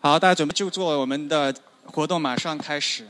[0.00, 1.52] 好，大家准备就座我们的
[1.84, 3.04] 活动，马上开始。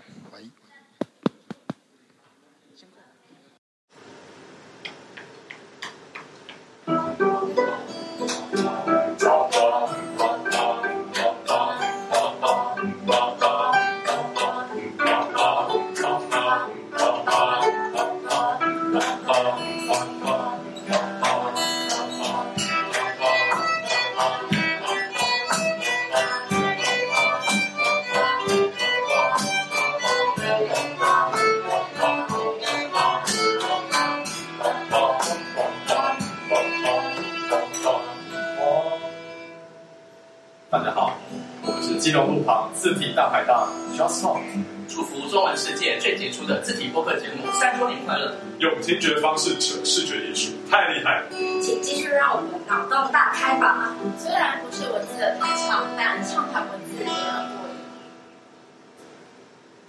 [48.88, 51.28] 听觉方式扯视觉艺术，太厉害了！
[51.60, 53.94] 请继续让我们脑洞大开吧！
[54.18, 57.14] 虽然不是文字的弹唱，但畅谈文字也很
[57.58, 57.74] 过瘾。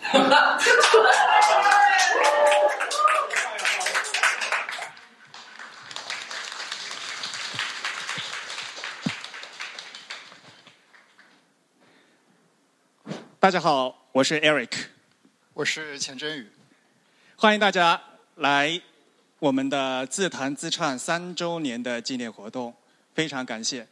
[0.02, 0.60] 哈哈。
[13.40, 14.88] 大家好，我是 Eric，
[15.54, 16.52] 我是钱真宇，
[17.38, 18.02] 欢迎大家
[18.36, 18.82] 来
[19.40, 22.74] 我们的自弹自唱三周年的纪念活动，
[23.16, 23.88] 非常感谢，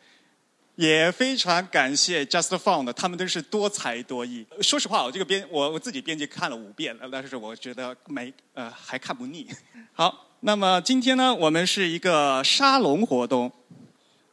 [0.75, 4.45] 也非常感谢 Just Found，他们都是多才多艺。
[4.61, 9.47] 说实话，我这个编我我自己编辑看了五遍了，但是我觉得没呃还看不腻。
[9.93, 13.49] 好，那么今天呢，我们是一个沙龙活动，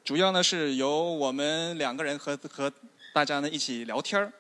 [0.03, 2.73] 主要呢是由我们两个人和和
[3.13, 4.33] 大家呢一起聊天儿。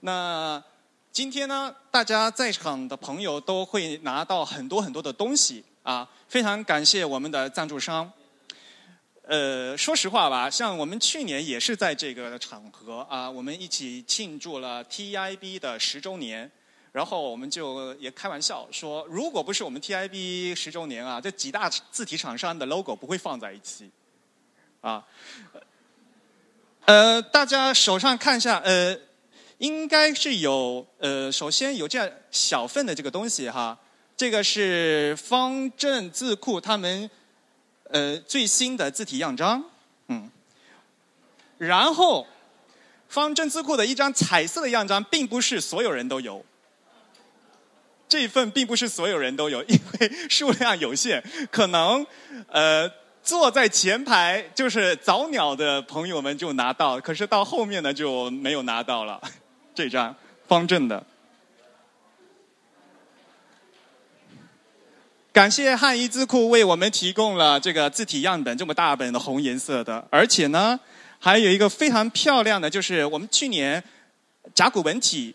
[0.00, 0.62] 那
[1.10, 8.10] 今天呢，大家在场的朋友都会拿到很多很多的东西啊，非常感谢我们的赞助商。
[9.22, 16.50] 呃，说实话吧，像我们去年也是在这个场合啊，我们一起庆祝了 TIB 的十周年，
[16.92, 23.90] 然后我们就也开玩笑说，如果不是我们 TIB 十周年啊，这几大字体厂商的 logo 不会放在一起
[24.80, 25.04] 啊。
[26.84, 28.98] 呃，大家手上看一下，呃。
[29.58, 33.78] 应该是有呃，首先有这样小份的这个东西哈，
[34.16, 37.10] 这个是方正字库他们
[37.90, 39.64] 呃最新的字体样章，
[40.08, 40.30] 嗯，
[41.58, 42.26] 然后
[43.08, 46.44] 方正字库的一张彩色的样章，并不是所有人都有，
[48.08, 52.06] 这一份并不是所有人都有，因为数量有限，可能
[52.48, 52.88] 呃
[53.22, 59.20] 坐在前排就是早鸟的朋友们就拿到，可是到后面呢就没有拿到了。
[59.74, 60.14] 这张
[60.46, 61.04] 方正的，
[65.32, 70.78] 感谢汉仪字库为我们提供了这个字体样本，这么大本的红颜色的，而且呢，
[71.18, 73.82] 还有一个非常漂亮的，就是我们去年
[74.54, 75.34] 甲骨文体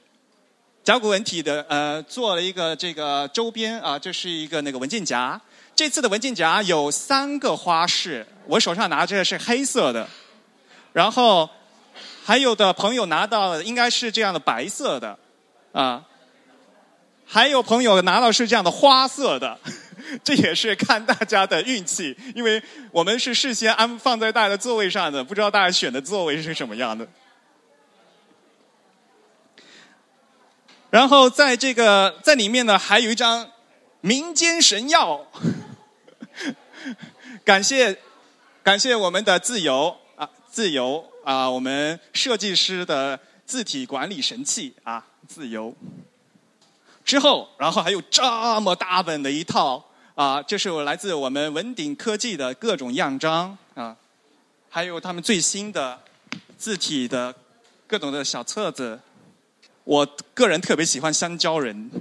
[0.83, 5.41] 甲骨文体的呃做了一个这个周边啊，这是一个那个文件夹。
[5.75, 10.07] 这次的文件夹有三个花式，我手上拿着是黑色的，
[10.93, 11.49] 然后。
[12.23, 15.17] 还有的朋友拿到应该是这样的白色的，
[15.71, 16.03] 啊，
[17.25, 19.57] 还有朋友拿到是这样的花色的，
[20.23, 27.07] 这也是看大家的运气，因为我们是事先安放在大家的座位上的，不知道大家选的座位是什么样的。
[30.89, 33.51] 然后在这个在里面呢，还有一张
[34.01, 35.27] 民间神药，
[37.43, 37.99] 感谢
[38.63, 41.11] 感谢我们的自由啊，自由。
[41.27, 45.75] 啊，我们设计师的字体管理神器啊，自由。
[47.03, 48.23] 之后，然后还有这
[48.61, 49.86] 么大本的一套
[50.17, 53.95] 啊，这是我来自我们文鼎科技的各种样章啊，
[54.67, 55.99] 还有他们最新的
[56.57, 57.31] 字体的
[57.85, 58.99] 各种的小册子。
[59.83, 61.91] 我个人特别喜欢香蕉人。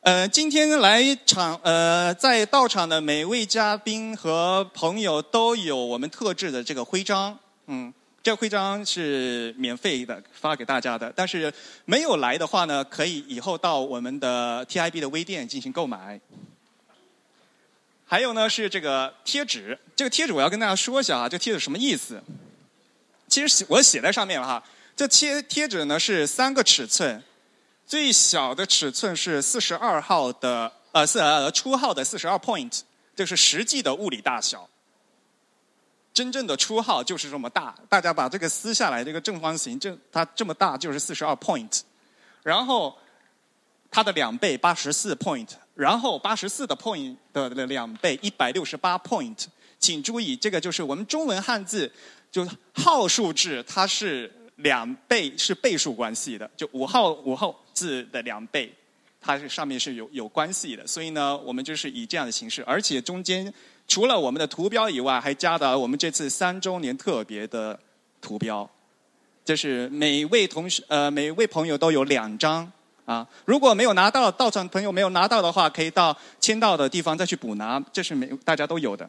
[0.00, 7.94] 呃，今天来场呃，在到场的每位嘉宾和朋友都有我们特制的这个徽章，嗯。
[8.20, 11.12] 这个徽章是免费的，发给大家的。
[11.14, 11.54] 但是
[11.84, 16.20] 没有来的话呢，可以以后到我们的 TIB 的微店进行购买。
[18.10, 22.22] 还有呢是这个贴纸，这个贴纸我要跟大家说一下啊，这贴纸什么意思？
[23.28, 24.64] 其实写我写在上面了哈。
[24.96, 27.22] 这贴贴纸呢是三个尺寸，
[27.86, 32.80] 最小的尺寸是四十二号的，呃，四呃初号的四十二 point，
[33.14, 34.66] 这是实际的物理大小。
[36.14, 41.82] 真正的初号就是这么大，大家把这个撕下来，这个正方形，这它这么大就是四十二 point，
[42.42, 42.96] 然后
[43.90, 49.44] 它的两倍八十四 point，然后八十四的 point 的两倍一百六十八 point，
[49.78, 51.88] 请注意，这个就是我们中文汉字，
[52.32, 52.44] 就
[52.74, 58.74] 号数制，它是两倍是倍数关系的，就五号五号字的两倍，
[59.20, 60.84] 它是上面是有有关系的。
[60.84, 63.54] 所以呢，我们就是以这样的形式，而且中间
[63.86, 67.78] 除了我们的图标以外，还加了我们这次三周年特别的
[68.20, 68.68] 图标，
[69.44, 72.72] 就是每位同学呃每位朋友都有两张
[73.08, 73.26] 啊。
[73.46, 79.08] 如果没有拿到到场朋友没有拿到的话，可以到签到的地方再去补拿，这是每大家都有的。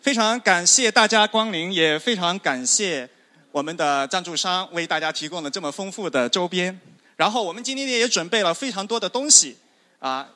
[0.00, 3.08] 非常感谢大家光临，也非常感谢
[3.52, 6.80] 我们的赞助商为大家提供了这么丰富的周边。
[7.16, 9.56] 然后我们今天也准备了非常多的东西
[9.98, 10.28] 啊。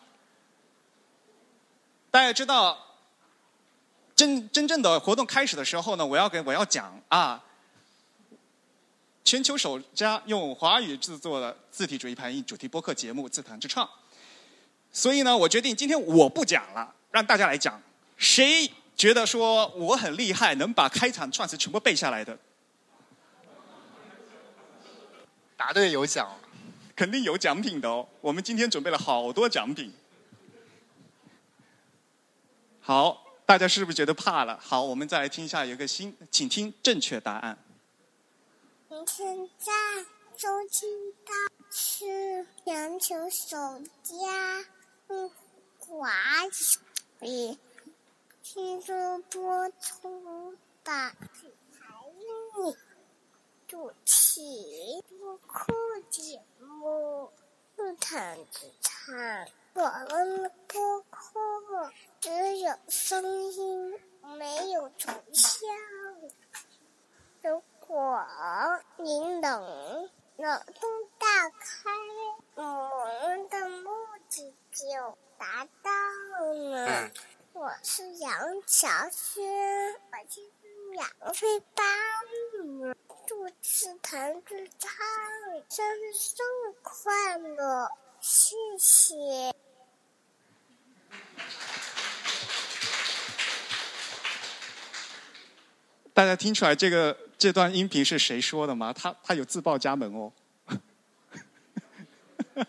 [2.11, 2.77] 大家知道，
[4.15, 7.43] 真真正的活动开始的时候呢，我要给我要讲啊，
[9.25, 13.85] 全球首家用华语制作的字体主义排印主题播客节目《自弹自唱》。
[14.93, 17.81] 所以呢，我决定今天我不讲了，让大家来讲。
[18.17, 18.71] 谁？
[18.95, 22.39] 觉得说我很厉害，能把开场串词全部背下来的，
[25.57, 26.31] 答对有奖，
[26.95, 28.07] 肯定有奖品的哦。
[28.21, 29.93] 我们今天准备了好多奖品。
[32.81, 34.61] 好，大家是不是觉得怕了？
[34.63, 37.59] 好，我们再来听一下，有个新，请听正确答案。
[38.93, 39.73] 你现在
[40.37, 41.33] 收听到
[41.71, 43.57] 是篮球手
[44.03, 44.63] 家
[45.79, 46.11] 华
[47.21, 47.57] 语。
[48.43, 50.53] 听说播出
[50.85, 51.17] 的才
[52.19, 52.77] 艺
[53.67, 55.73] 主题播客
[56.11, 57.33] 节目，
[57.75, 59.15] 不谈自唱。
[59.73, 61.91] 我们的播客
[62.21, 63.99] 只有声音，
[64.37, 65.63] 没有图像。
[67.93, 68.25] 如果
[68.97, 70.09] 您能
[70.39, 71.91] 脑洞大开，
[72.55, 72.89] 我
[73.23, 73.91] 们的目
[74.31, 75.91] 的就达到
[76.55, 77.11] 了。
[77.53, 78.33] 我是杨
[78.67, 79.45] 乔轩，
[79.93, 81.87] 我今年两岁半
[82.81, 82.97] 了。
[83.27, 84.91] 祝自弹自唱
[85.69, 87.91] 生日快乐，
[88.23, 89.55] 谢谢。
[96.15, 98.93] 大家听出来这个这段音频是谁说的吗？
[98.93, 100.33] 他他有自报家门哦。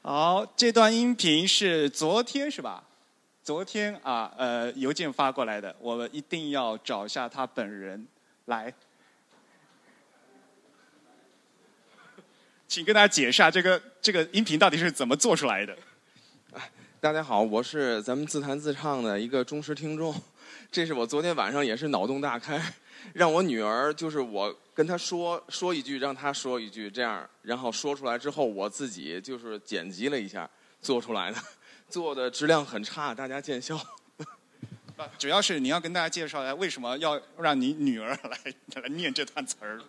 [0.00, 2.82] 好，这段音频是昨天是吧？
[3.42, 8.06] 昨天啊，呃，邮件发过来的，我们一定要找一下他本人
[8.46, 8.72] 来，
[12.66, 15.76] 请跟大家解释下这个这个音频到底是怎么做出来的。
[16.98, 20.14] 大家好，我是咱们自弹自唱的一个忠实听众，
[20.72, 22.58] 这是我昨天晚上也是脑洞大开，
[23.12, 30.48] 让我女儿就是我跟她说说一句，让她说一句，这样，然后说出来之后，我自己就是剪辑了一下
[30.80, 31.38] 做出来的。
[31.90, 33.76] 做的质量很差，大家见笑。
[35.18, 38.38] 主要是你要跟大家介绍一下，为什么要让你女儿来
[38.80, 39.80] 来念这段词儿？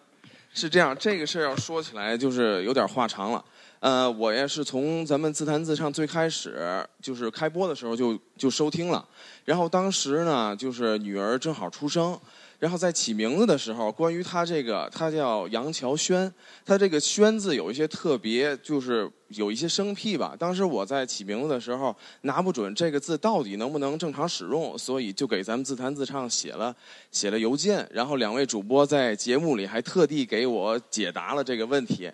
[0.54, 3.46] 是这样，这个事儿要说起来就是有点话长了。
[3.82, 9.08] 呃，我也是从咱们自弹自唱最开始就是开播的时候就就收听了，
[9.46, 12.20] 然后当时呢就是女儿正好出生。
[12.62, 16.32] 然后在起名字的时候，关于他这个，他叫杨乔轩，
[16.64, 20.36] 他这个“轩”字有一些特别，就是有一些生僻吧。
[20.38, 26.76] 当时我在起名字的时候，拿不准这个字到底能不能正常使用，所以就给咱们自弹自唱写了
[27.10, 27.90] 写了邮件。
[27.92, 32.12] 然后两位主播在节目里还特地给我解答了这个问题。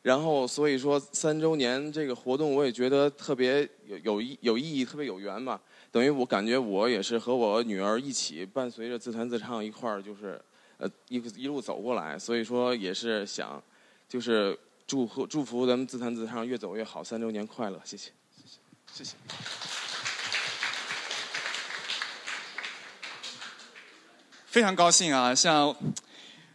[0.00, 5.60] 然后所以说三周年这个活动，我也觉得特别有有意有意义，特别有缘吧。
[5.92, 10.40] 等于我感觉我也是和我女儿一起伴随着自弹自唱一块儿，就是
[10.78, 13.60] 呃一一路走过来，所以说也是想，
[14.08, 18.58] 就是祝贺祝福咱们自弹自唱越走越好，三周年快乐，谢谢，谢谢，
[18.92, 19.16] 谢谢。
[24.46, 25.32] 非常高兴啊！
[25.32, 25.74] 像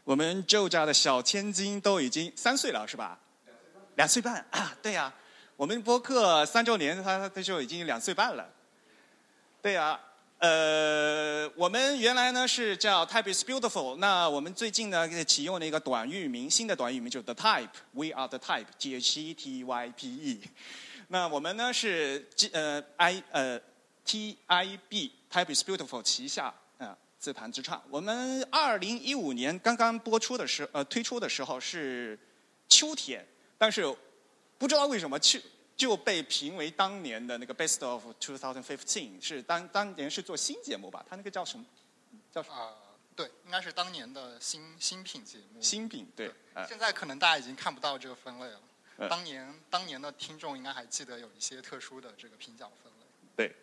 [0.03, 3.19] 我们周家的小千金都已经三岁了，是吧？
[3.95, 4.75] 两岁半啊！
[4.81, 5.13] 对呀，
[5.55, 8.49] 我们播客三周年，他他就已经两岁半了。
[9.65, 9.99] 对啊，
[10.37, 20.41] 呃，我们原来呢是叫 Type is Beautiful，那我们最近呢启用了一个短域名，新的短域名就是 The Type，We are the Type，T H E T Y P E。
[21.07, 23.59] 那我们呢是 G 呃 I 呃
[24.05, 27.81] T I B Type is Beautiful 旗下啊自弹自唱。
[27.89, 32.19] 我们二零一五年刚刚播出的时呃推出的时候是
[32.69, 33.25] 秋天，
[33.57, 33.83] 但是
[34.59, 35.41] 不知道为什么去。
[35.75, 41.05] 就被评为当年的那个 Best of 2015，是当当年是做新节目吧？
[41.09, 41.65] 他那个叫什么？
[42.31, 42.55] 叫什么？
[42.55, 42.73] 啊，
[43.15, 45.61] 对，应该是当年的新新品节目。
[45.61, 46.31] 新品对。
[46.67, 48.61] 现在可能大家已经看不到这个分类了。
[49.09, 53.05] 当年当年的听众应该还记得有一些特殊的这个评奖分类。
[53.35, 53.55] 对。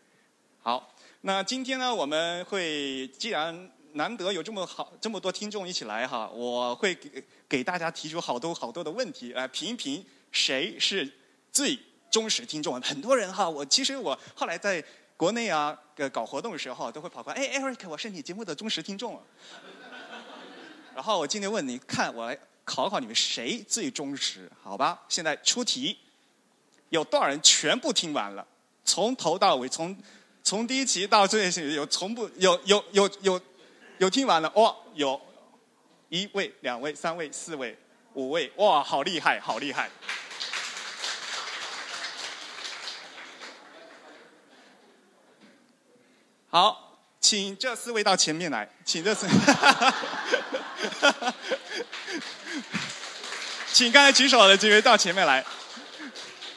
[0.62, 11.10] 好，那今天呢，我们会既然难得有这么好这么多听众一起来哈，我会给给大家提出好多好多的问题来评一评谁是
[11.50, 11.78] 最
[12.12, 12.80] 忠实听众。
[12.80, 14.84] 很多人哈，我其实我后来在
[15.16, 15.76] 国内啊
[16.12, 19.20] 搞活动的时候都会跑过来，哎，Eric，我是你节目的忠实听众。
[20.94, 25.02] 然后我今天问你看，我来考考你们谁最忠实，好吧？
[25.08, 25.98] 现在出题，
[26.90, 28.46] 有多少人全部听完了？
[28.84, 29.96] 从头到尾，从
[30.42, 33.40] 从第一期到最后一期，有从不有有有有
[33.98, 34.76] 有听完了哇？
[34.94, 35.18] 有
[36.10, 37.74] 一位、两位、三位、四位、
[38.12, 39.88] 五位，哇，好厉害，好厉害！
[46.54, 49.26] 好，请这四位到前面来，请这四。
[53.72, 55.42] 请刚才举手的几位到前面来，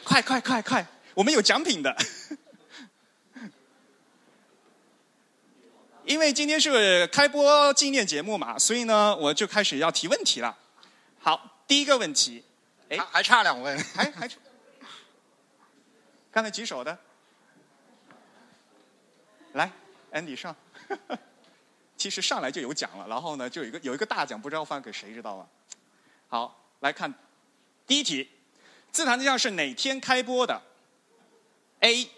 [0.03, 1.95] 快快快快，我们有奖品的。
[6.03, 10.57] 因为今天是开播纪念节目嘛，所以呢，我就开始要提问题了。
[11.19, 12.43] 好，第一个问题，
[12.89, 14.35] 哎，还差两位，还还差。
[16.33, 16.99] 刚才举手的，
[19.53, 19.71] 来
[20.15, 20.55] ，Andy 上。
[21.97, 25.47] 其实上来就有奖了，然后呢，就有一个有一个大奖，不知道发给谁知道吗？
[26.27, 27.11] 好，来看
[27.87, 28.29] 第一题，
[28.91, 30.61] 自弹自唱是哪天开播的
[31.79, 32.09] ？A.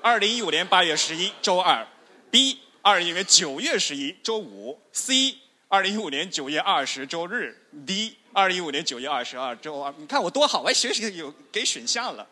[0.00, 1.84] 二零一五年八月十一周二
[2.30, 2.60] ，B.
[2.82, 5.38] 二零一五年九月十一周五，C.
[5.68, 8.16] 二零一五年九月二十周日，D.
[8.32, 9.92] 二零一五年九月二十二周二。
[9.98, 12.24] 你看我多好，我还学习有给选项了。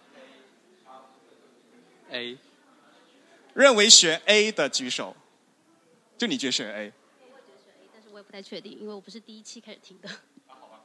[2.10, 2.38] A，
[3.54, 5.16] 认为选 A 的举手。
[6.18, 6.92] 就你觉得选 A？
[7.20, 10.08] 我觉得选 A，但是我也不太确定，因为我不是第一期开始听的。
[10.46, 10.80] 好吧，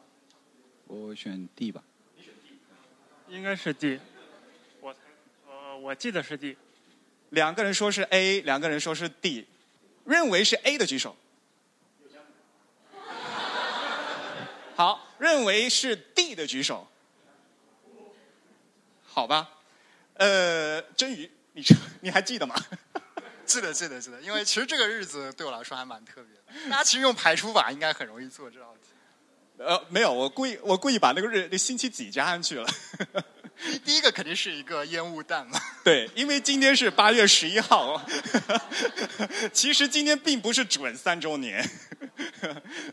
[0.87, 1.83] 我选 D 吧。
[2.15, 3.99] 你选 D，应该是 D。
[4.81, 4.95] 我
[5.47, 6.57] 呃，我记得是 D。
[7.29, 9.45] 两个人说是 A，两个人说是 D，
[10.05, 11.15] 认为是 A 的举手。
[14.75, 16.87] 好，认为是 D 的举手。
[19.03, 19.59] 好吧，
[20.13, 22.55] 呃，真宇，你 你还记得吗？
[23.45, 26.69] 记得记得记得，因为其实这个日子对我来说还蛮特别的。
[26.69, 28.89] 大家其实用排除法应该很容易做这道题。
[29.57, 32.67] 呃，没有，我故意我故意把那个日那星期几加上去了。
[33.57, 35.59] 第第一个肯定是一个烟雾弹嘛。
[35.83, 38.01] 对，因为今天是八月十一号，
[39.51, 41.67] 其实今天并不是准三周年，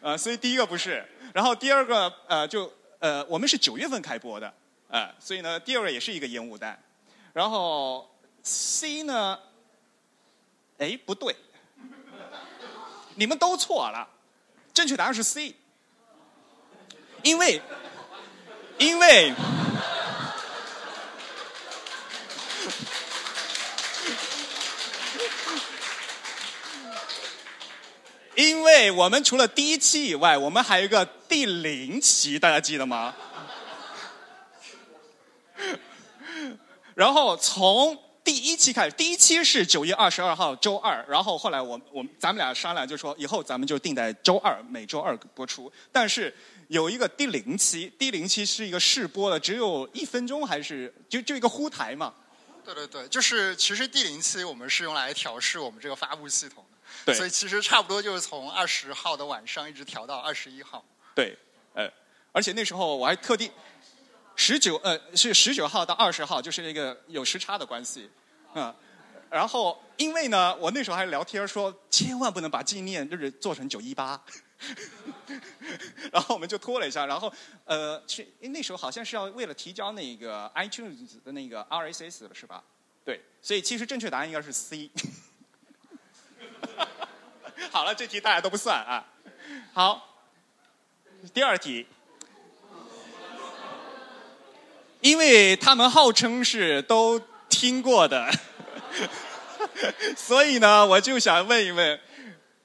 [0.02, 1.06] 呃，所以第一个不是。
[1.32, 4.52] 然后第二个呃，就呃，我们是九月份开播的，
[4.88, 6.76] 呃，所以呢，第二个也是一个烟雾弹。
[7.32, 8.15] 然后
[8.48, 9.40] C 呢？
[10.78, 11.34] 哎，不对，
[13.16, 14.08] 你们都错了，
[14.72, 15.56] 正确答案是 C，
[17.24, 17.60] 因为，
[18.78, 19.34] 因为，
[28.36, 33.12] 因为我们除了第一期以外，我们还有一个第零期，大家记得吗？
[36.94, 38.05] 然后从。
[38.26, 45.72] 第一期开始，第一期是九月二十二号周二，然后后来我我咱们俩商量，就说以后咱们就定在周二，每周二播出。
[45.92, 46.34] 但是
[46.66, 52.12] 有一个第零期，第零期是一个试播的，只有一分钟，还是就就一个呼台嘛？
[52.64, 60.84] 对对对，就是其实第零期我们是用来调试我们这个发布系统的，对，所以其实差不多就是从二十号的晚上一直调到二十一号。
[61.14, 61.38] 对，
[61.74, 61.88] 呃，
[62.32, 63.52] 而且那时候我还特地。
[64.36, 68.10] 十九呃是十九号到二十号，就是那个有时差的关系，
[68.54, 68.72] 嗯，
[69.30, 74.22] 然后因为呢，我那时候还聊天说，千万不能把纪念日做成九一八，
[76.12, 77.32] 然后我们就拖了一下，然后
[77.64, 82.62] 呃，是那时候好像是要为了提交那个 iTunes 的那个 RSS 了，是吧？
[83.04, 84.90] 对，所以其实正确答案应该是 C。
[87.72, 89.06] 好了，这题大家都不算啊。
[89.72, 90.20] 好，
[91.32, 91.86] 第二题。
[95.00, 98.28] 因为他们号称是都听过的，
[100.16, 102.00] 所以呢，我就想问一问，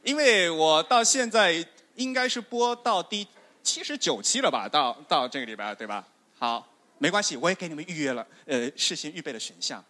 [0.04, 1.64] 因为我到现在
[1.96, 3.28] 应该是播到第
[3.62, 4.68] 七十九期了吧？
[4.68, 6.08] 到到这个礼拜对吧？
[6.40, 9.84] 好，没关系，我也给你们预约了，呃，事先预备的选项，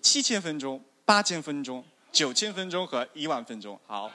[0.00, 3.80] 七千分钟、八千分钟、九千分钟和一万分钟。
[3.86, 4.12] 好，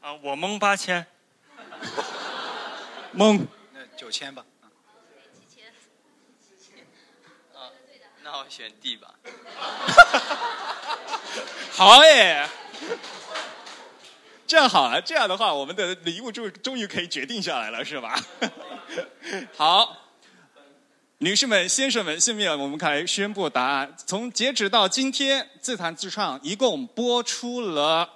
[0.00, 1.06] 啊，我蒙八千。
[3.12, 4.44] 蒙，那九千吧。
[5.32, 5.64] 几千？
[7.54, 7.70] 啊，
[8.22, 9.14] 那我选 D 吧。
[11.72, 12.48] 好耶！
[14.46, 18.18] 这样好了，这样的话，我们的礼物就终于可以决定下来了，是吧？
[19.56, 19.96] 好，
[21.18, 23.94] 女士们、先生们，下面我们开始宣布答案。
[24.06, 28.10] 从截止到今天，自弹自唱一共播出了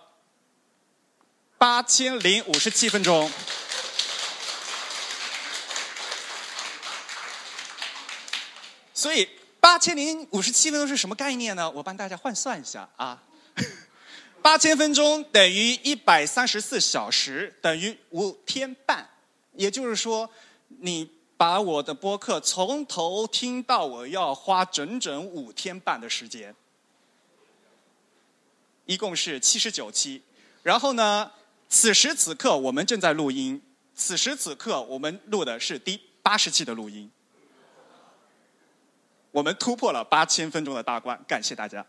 [1.58, 3.30] 八千零五十七分钟。
[9.02, 9.28] 所以
[9.58, 11.68] 八千零五十七分钟是什么概念呢？
[11.68, 13.20] 我帮大家换算一下啊，
[14.40, 19.10] 八千分钟等于一百三十四小时，等于五天半。
[19.54, 20.30] 也就是说，
[20.68, 26.54] 你把我的播客从头听到尾，要花整整五天半的时间。
[28.86, 30.22] 一共是七十九期。
[30.62, 31.32] 然后呢，
[31.68, 33.60] 此时此刻我们正在录音，
[33.96, 37.10] 此时此刻我们录的是第八十期的录音。
[39.32, 41.84] 我们突破了八千分钟的大关，感谢大家。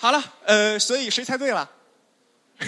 [0.00, 1.70] 好了，呃，所以谁猜对了？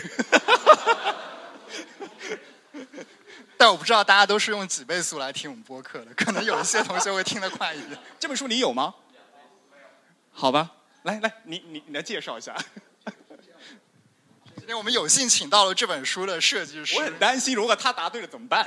[3.56, 7.98] 但我不知道大家都是用几倍速来听我们播客的，可能有一些同学会听得快一点。
[8.18, 8.94] 这本书你有吗？
[10.32, 10.70] 好吧，
[11.02, 12.56] 来来，你你你来介绍一下。
[14.70, 16.96] 今天我们有幸请到了这本书的设计师。
[16.96, 18.64] 我很担心，如果他答对了怎么办？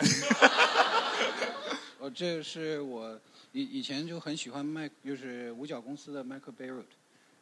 [1.98, 3.18] 呃，这个是我
[3.54, 6.84] 以以前就很喜欢麦，就是五角公司的 Michael Barrett，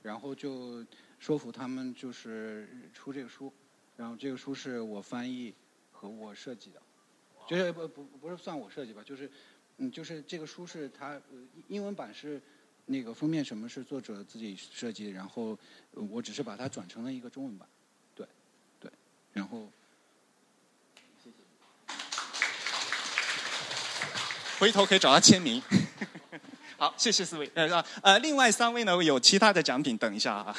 [0.03, 0.85] 然后就
[1.17, 3.51] 说服他们就是出这个书，
[3.97, 5.51] 然后这个书是我翻译
[5.91, 6.79] 和我设计的，
[7.49, 9.27] 就是不不不是算我设计吧，就是
[9.77, 11.21] 嗯就是这个书是他呃
[11.67, 12.39] 英文版是
[12.85, 15.57] 那个封面什么是作者自己设计，然后
[15.95, 17.67] 呃我只是把它转成了一个中文版，
[19.33, 19.69] 然后。
[24.59, 25.59] 回头可以找他签名。
[26.77, 27.51] 好，谢谢四位。
[27.55, 30.55] 呃呃，另外三位呢有其他的奖品，等一下啊。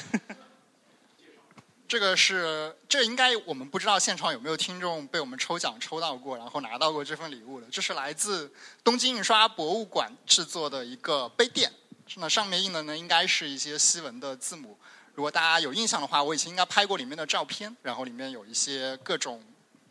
[1.87, 7.67] 这个是，这应该我们不知道现场有没有听众被我们抽奖抽到过，然后拿到过这份礼物的。
[7.71, 8.53] 这是来自
[8.83, 11.71] 东京印刷博物馆制作的一个杯垫，
[12.17, 14.77] 那上面印的呢应该是一些西文的字母。
[15.15, 19.43] 如果大家有印象的话，我以前应该拍过里面的照片，然后里面有一些各种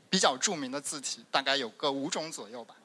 [0.09, 2.75] 比较著名的字体，大概有个五种左右吧。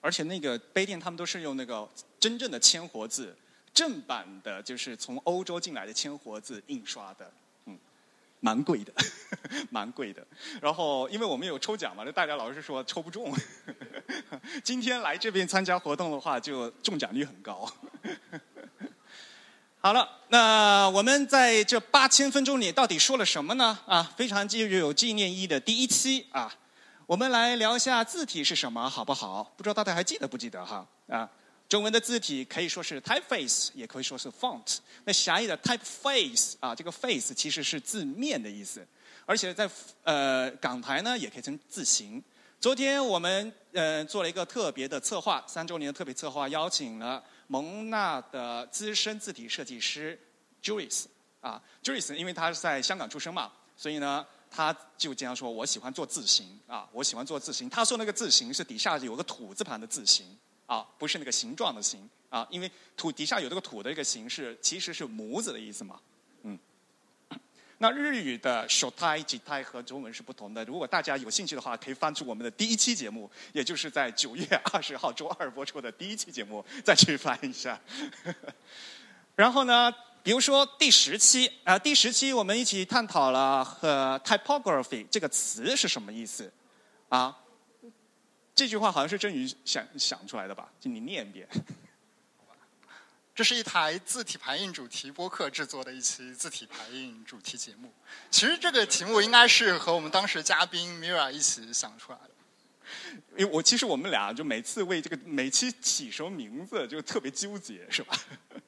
[0.00, 1.86] 而且那个杯垫他们都是用那个
[2.18, 3.36] 真正的铅活字，
[3.74, 7.30] 正版的就是从欧洲进来的铅活字印刷的，
[7.66, 7.78] 嗯，
[8.38, 8.92] 蛮贵的，
[9.68, 10.26] 蛮贵的。
[10.62, 13.34] 然后因为我们有抽奖嘛，那大家老是说抽不中，
[14.64, 17.70] 今天来这边参加活动的话，就中奖率很高。
[19.82, 23.78] 好了，那我们在这八千分钟里到底说了什么呢？
[23.86, 26.54] 啊，非常具有纪念意义的第一期啊。
[27.06, 29.42] 我们来聊一下字体是什么，好不好？
[29.56, 30.86] 不知道大家还记得不记得哈？
[31.08, 31.26] 啊，
[31.66, 34.76] 中文的字体可以说是 typeface，也可以说是 font。
[35.04, 38.86] 那狭义的 typeface 啊，这个 face 其实是字面的意思，
[39.24, 39.66] 而且在
[40.04, 42.22] 呃港台呢也可以称字形。
[42.60, 50.16] 昨天我们呃做了一个特别的策划，三周年的特别策划，邀请了蒙纳的资深字体设计师
[50.62, 51.06] Juris
[51.40, 54.24] 啊，Juris 因为他是在香港出生嘛，所以呢。
[54.52, 60.26] 他就经常说：“我喜欢做字形啊，我喜欢做字形。”他说那个字形是底下有个土字旁的字形
[60.66, 66.00] 啊，不是那个形状的形啊，因为土底下有这个土的一个形式，其实是模子的意思嘛。
[67.82, 70.62] 那日语的手胎、吉胎和中文是不同的。
[70.66, 77.80] 如果大家有兴趣的话，可以翻出我们的第一期节目，也就是在九月二十号周二播出的第一期节目，再去翻一下。
[79.34, 79.90] 然后呢？
[80.22, 86.52] 比如说第十期啊，第十期我们一起探讨了和 typography 这个词是什么意思
[87.08, 87.34] 啊？
[88.54, 90.70] 这句话好像是振宇想想出来的吧？
[90.78, 91.48] 就你念一遍。
[93.40, 97.90] 这是一台字体排印主题播客制作的一期字体排印主题节目。
[98.30, 102.30] 其实这个题目应该是和我们当时嘉宾 Mira 一起想出来的。
[103.38, 108.14] 因为我其实我们俩就每次为这个每期起什么名字就特别纠结，是吧？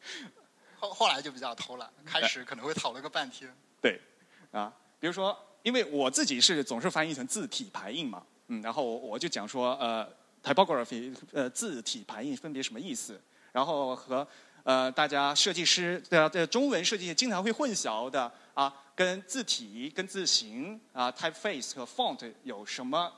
[0.80, 3.54] 后后来就比较偷懒，开始可能会讨论个半天。
[3.78, 4.00] 对，
[4.52, 10.10] 啊，比如说，因为我自己是总是翻译成字体排印嘛，嗯，然后我就讲说，呃
[10.42, 13.20] ，typography，呃，字体排印分别什么意思？
[13.52, 14.26] 然后和
[14.64, 23.12] 呃大家设计师的的中文设计经常会混淆的啊，跟字体、跟字形啊，typeface 和 font 有什么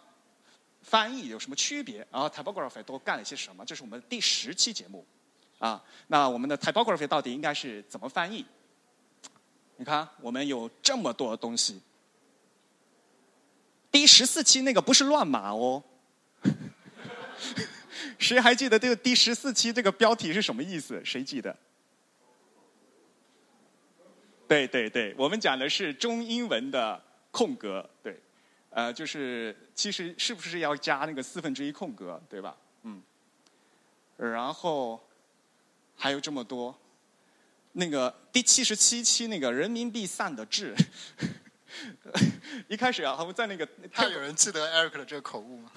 [0.82, 2.06] 翻译有什么区别？
[2.10, 3.64] 然后 typography 都干了些什么？
[3.64, 5.04] 这是我们第十期节目。
[5.60, 8.44] 啊，那我们的 typography 到底应该是怎么翻译？
[9.76, 11.80] 你看，我们有这么多东西。
[13.90, 15.82] 第十四期那个不是乱码哦。
[18.18, 21.00] 谁还记得这个第十四期这个标题是什么意思？
[21.04, 21.56] 谁记得？
[24.46, 27.88] 对对对，我们讲的是中英文的空格。
[28.02, 28.20] 对，
[28.70, 32.54] 呃，就是其实是不是要加那个四分之一空格，对吧？
[32.82, 33.02] 嗯，
[34.16, 35.02] 然后
[35.96, 36.78] 还有这么多，
[37.72, 40.74] 那个第七十七期那个人民币散的志，
[42.68, 45.72] 一开始啊，他们在那个他有人记得 Eric 的这个口误吗？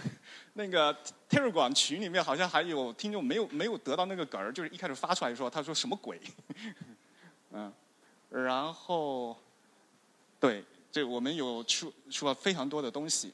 [0.57, 0.91] 那个
[1.29, 6.19] Telegram 群里面好像还有听众没有没有得到那个梗儿，就是一开始发出来的时候，他说什么鬼？
[7.53, 7.71] 嗯，
[8.31, 9.37] 然后
[10.39, 13.31] 对，这我们有出出了非常多的东西。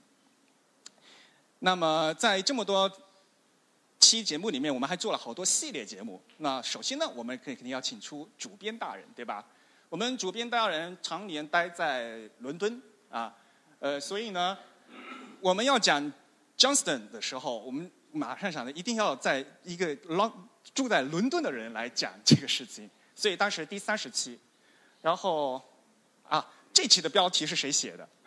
[1.59, 2.91] 那么在这么多
[3.99, 6.21] 期节目里面，我们还做了好多系列节目。
[6.39, 9.43] 那首先呢，我们可以肯定要请出主编大人，对吧？
[9.87, 13.33] 我们主编大人常年待在伦敦啊，
[13.79, 14.57] 呃，所以呢，
[15.39, 16.11] 我们要讲
[16.57, 20.31] Johnston 的时候，我们马上想着一定要在一个 long
[20.73, 22.89] 住在伦敦的人来讲这个事情。
[23.15, 24.39] 所以当时第三十期，
[25.01, 25.61] 然后
[26.23, 28.09] 啊，这期的标题是谁写的？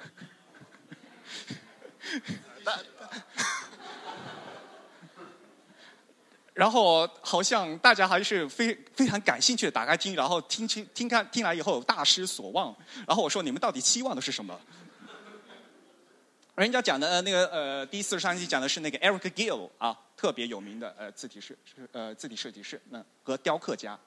[6.55, 12.75] 然后好像大家还是非非常感兴趣的打开听，然后听清听看听来以后大失所望。
[13.07, 14.59] 然后我说你们到底期望的是什么？
[16.57, 21.55] 人家讲的呃那个呃第四十三期讲的是那个 Eric Gill 啊，特别有名的呃字体设
[21.93, 23.99] 呃字体设计师，那和雕刻家。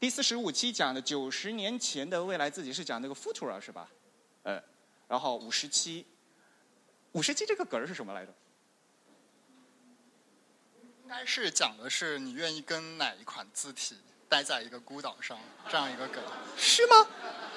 [0.00, 3.88] 第四十五期讲的九十年前的未来自己是讲那个 Futura 是吧？
[4.42, 4.60] 呃，
[5.06, 6.04] 然后五十七，
[7.12, 8.34] 五十七这个梗儿是什么来着？
[11.04, 13.96] 应该是讲的是你愿意跟哪一款字体
[14.28, 15.38] 待在一个孤岛上
[15.70, 16.20] 这样一个梗。
[16.56, 17.06] 是吗？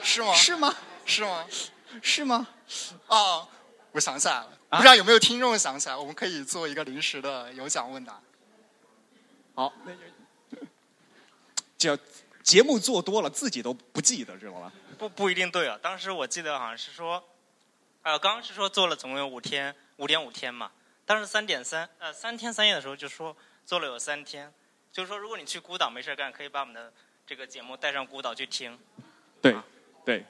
[0.04, 0.36] 是吗？
[0.36, 0.76] 是吗？
[1.04, 1.48] 是吗？
[2.02, 2.48] 是吗？
[3.08, 3.48] 哦，
[3.92, 5.96] 我想起来了，不知道有没有听众想起来？
[5.96, 8.20] 我们可以做一个临时的有奖问答。
[9.56, 9.92] 好，那
[11.78, 12.04] 就叫
[12.44, 14.72] 节目做多了，自己都不记得，知道吧？
[14.98, 15.78] 不不一定对啊。
[15.82, 17.24] 当时我记得好像是说，
[18.04, 20.72] 呃，刚刚是说做了总共有五天，五点五天嘛。
[21.06, 24.54] 当时三点三，呃，三天三夜的时候就说做了有三天，
[24.92, 26.94] 就是说如果你去孤岛没事干，可以把我们的
[27.26, 28.78] 这个节目带上孤岛去听。
[29.42, 29.56] 对，
[30.06, 30.26] 对。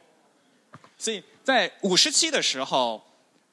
[0.97, 3.05] 所以在五十期的时候，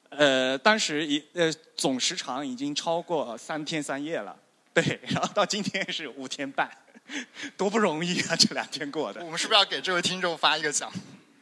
[0.09, 4.37] 呃，当时一呃总时长已经超过三天三夜了，
[4.73, 4.99] 对。
[5.03, 6.69] 然后到今天是五天半，
[7.57, 8.35] 多不容易啊！
[8.35, 9.23] 这两天过的。
[9.23, 10.91] 我们是不是要给这位听众发一个奖？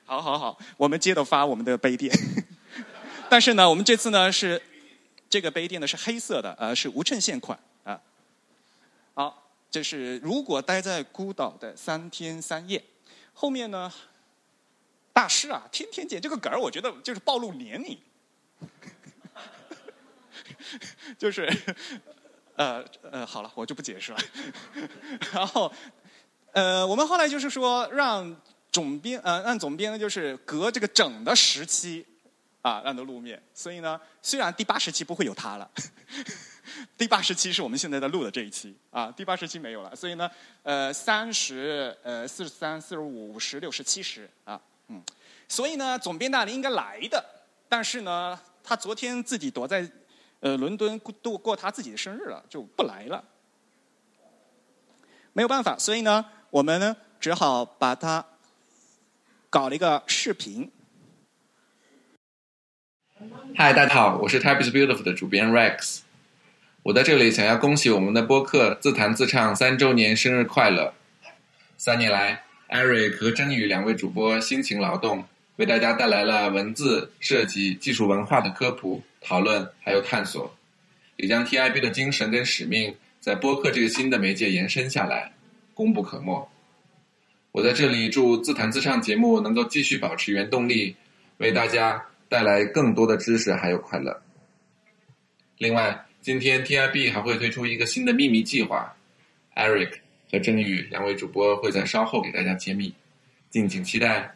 [0.06, 2.14] 好好好，我们接着发我们的杯垫。
[3.30, 4.62] 但是呢，我们这次呢是。
[5.28, 8.00] 这个杯垫呢是黑色的，呃，是无衬线款啊。
[9.16, 12.82] 好，这是如果待在孤岛的三天三夜。
[13.34, 13.92] 后面呢，
[15.12, 17.98] 大师啊，天天见这个梗儿，我觉得就是暴露年龄。
[21.18, 21.48] 就是，
[22.56, 24.18] 呃呃，好了，我就不解释了。
[25.34, 25.72] 然后，
[26.54, 28.36] 呃，我们后来就是说，让
[28.72, 32.06] 总编呃，让总编呢，就是隔这个整的时期。
[32.66, 33.40] 啊，让他露面。
[33.54, 35.70] 所以呢，虽然第八十期不会有他了，
[36.98, 39.96] 第八十期是我们现在在录的这一期啊，第八十期没有了。
[39.96, 40.28] 所以呢，
[40.64, 45.00] 呃，三十、呃，四十三、四十五、五十、六十、七十啊，嗯。
[45.48, 47.24] 所以呢，总编大人应该来的，
[47.70, 49.90] 但是呢，他昨天自己躲在
[50.40, 53.24] 呃伦敦度过他自己的生日了，就不来了。
[55.34, 58.26] 没有办法，所以呢，我们呢只好把他
[59.50, 60.72] 搞了一个视频。
[63.56, 66.00] 嗨，大家好，我是 Type is Beautiful 的主编 Rex。
[66.84, 70.94] 我在这里想要恭喜我们的播客自弹自唱三周年生日快乐。
[71.78, 75.26] 三年来，Eric 和真宇两位主播辛勤劳动，
[75.58, 80.56] 为大家带来了文字、设计、技术、文化的科普、讨论还有探索，
[81.18, 85.32] 也将 TIB 的精神跟使命在播客这个新的媒介延伸下来，
[85.74, 86.50] 功不可没。
[87.52, 90.96] 我在这里祝自弹自唱节目能够继续保持原动力，
[91.38, 92.06] 为大家。
[92.28, 94.20] 带来更多的知识还有快乐。
[95.60, 98.92] 另外，今天 TIB 还会推出一个新的秘密计划
[99.56, 99.92] ，Eric
[100.32, 102.94] 和郑宇两位主播会在稍后给大家揭秘，
[103.52, 104.35] 敬请期待。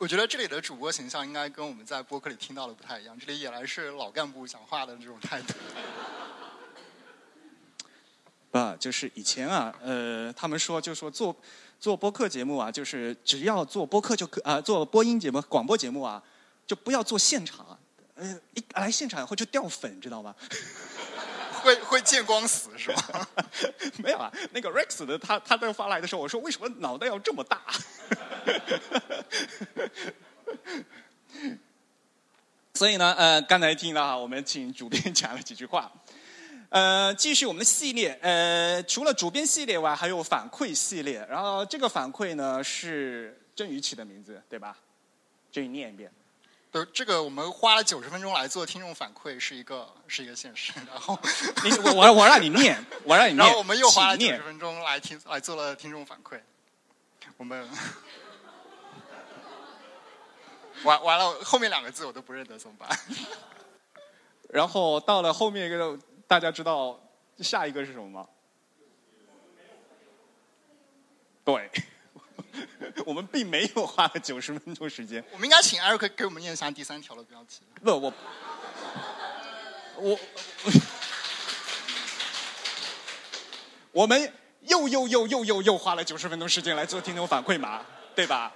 [0.00, 5.52] 我我觉得这里的主播形象应该跟我们在播客里听到的不太一样，这里原来是老干部讲话的这种态度。
[8.58, 11.36] 啊，就是以前啊，呃，他们说就说做。
[11.78, 16.22] 做播客节目啊，就是只要做播客就可啊，做播音节目、广播节目啊，
[16.66, 17.78] 就不要做现场。
[18.16, 20.34] 呃，一来现场会就掉粉，知道吗？
[21.62, 23.28] 会会见光死是吧？
[24.02, 27.62] 没有啊，那个 Rex 的他他在发来的时候，我说为什么脑袋要这么大？
[32.74, 35.92] 所以呢，呃，刚才听了哈，我们请主编讲了几句话。
[36.70, 38.18] 呃，继续我们的系列。
[38.22, 41.26] 呃，除了主编系列外，还有反馈系列。
[41.28, 44.76] 然后这个反馈呢，是振宇起的名字，对吧？
[45.50, 46.12] 振宇念一遍。
[46.70, 50.72] 对，这个我们花了九十分钟来做听众反馈，是一个是一个现实。
[50.86, 51.18] 然后
[51.64, 53.44] 你我我我让你念， 我让你念。
[53.44, 56.38] 然后我们又花了九十分钟来听来做了听众反馈。
[57.36, 57.68] 我们
[60.84, 62.88] 完完了，后面两个字我都不认得，怎么办？
[64.48, 67.00] 然后到了后面一个，大家知道
[67.38, 68.26] 下一个是什么吗？
[71.44, 71.70] 对，
[73.06, 75.24] 我们并没有花了九十分钟时间。
[75.32, 77.62] 我们应该请艾瑞克给我们念一下第三条的标题。
[77.82, 78.12] 不，我
[79.96, 80.18] 我
[83.92, 88.52] 我们又又又又又又花了九十分钟时间来做听众反馈嘛，对吧？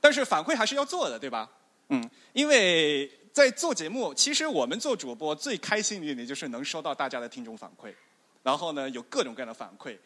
[0.00, 1.50] 但是反馈还是要做的，对吧？
[1.88, 7.94] 嗯，因为在做节目，其实我们做主播最开心的一点就是能收到大家的听众反馈，
[8.42, 9.96] 然后呢有各种各样的反馈，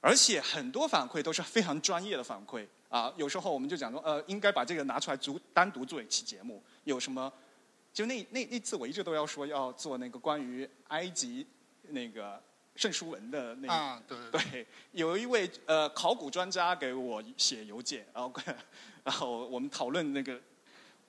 [0.00, 3.12] 而且很多反馈都是非常专业的反馈啊。
[3.16, 7.32] 有时候我们就讲说，呃，应该把这个拿出来独单独做一期节目，有什么？
[7.92, 11.46] 就那那那次我一直都要说要做那个关于埃及
[11.88, 12.40] 那个
[12.76, 18.32] 圣书文的那个，啊对对 对，有一位呃考古专家给我写邮件，然后
[19.08, 20.38] 然后我们讨论那个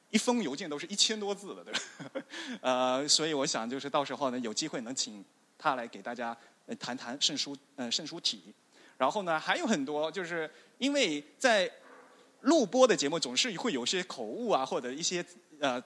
[0.10, 1.80] 一封邮件都是一千多字的，对吧？
[2.62, 5.22] 呃，所以我想就是到时候呢有机会能请
[5.58, 6.36] 他来给大家
[6.80, 8.54] 谈谈圣书呃圣书体，
[8.98, 11.70] 然后呢还有很多就是因为在
[12.44, 15.26] 录播的节目总是会有些口误啊或者一些
[15.60, 15.84] 呃。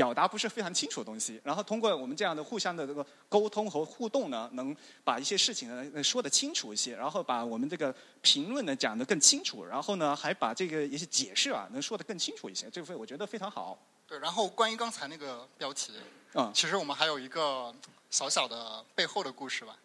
[0.00, 13.78] 表达不是非常清楚的东西，然后通过我们这样的互相的这个沟通和互动呢，能把一些事情呢呃说得清楚一些，然后把我们这个评论呢讲得更清楚，然后呢还把这个一些解释啊能说得更清楚一些，这个我觉得非常好。
[14.06, 15.92] 对，然后关于刚才那个标题，
[16.32, 17.70] 嗯，其实我们还有一个
[18.08, 19.76] 小小的背后的故事吧。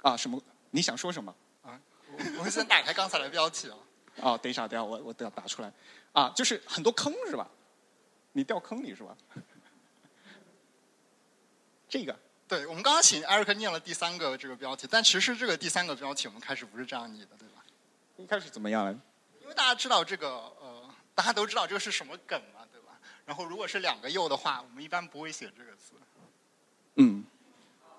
[0.00, 0.40] 啊，什么？
[0.70, 1.34] 你想说什么？
[1.62, 1.78] 啊，
[2.10, 3.76] 我我们先打开刚才的标题啊。
[4.22, 5.70] 哦，等一下，等一下，我我等下打出来。
[6.12, 7.46] 啊，就是很多坑是吧？
[8.36, 9.16] 你掉坑里是吧？
[11.88, 12.14] 这个
[12.46, 17.64] 对，我们刚刚请艾瑞克念了第三个这个标题，但其实这个第三个标题我们开始不是这样拟的，对吧？
[18.18, 19.00] 一开始怎么样呢？
[19.40, 23.00] 因为大家知道这个呃，大家都知道这个是什么梗嘛，对吧？
[23.24, 25.92] 然后如果是两个又的话，我们一般不会写这个字。
[26.96, 27.24] 嗯，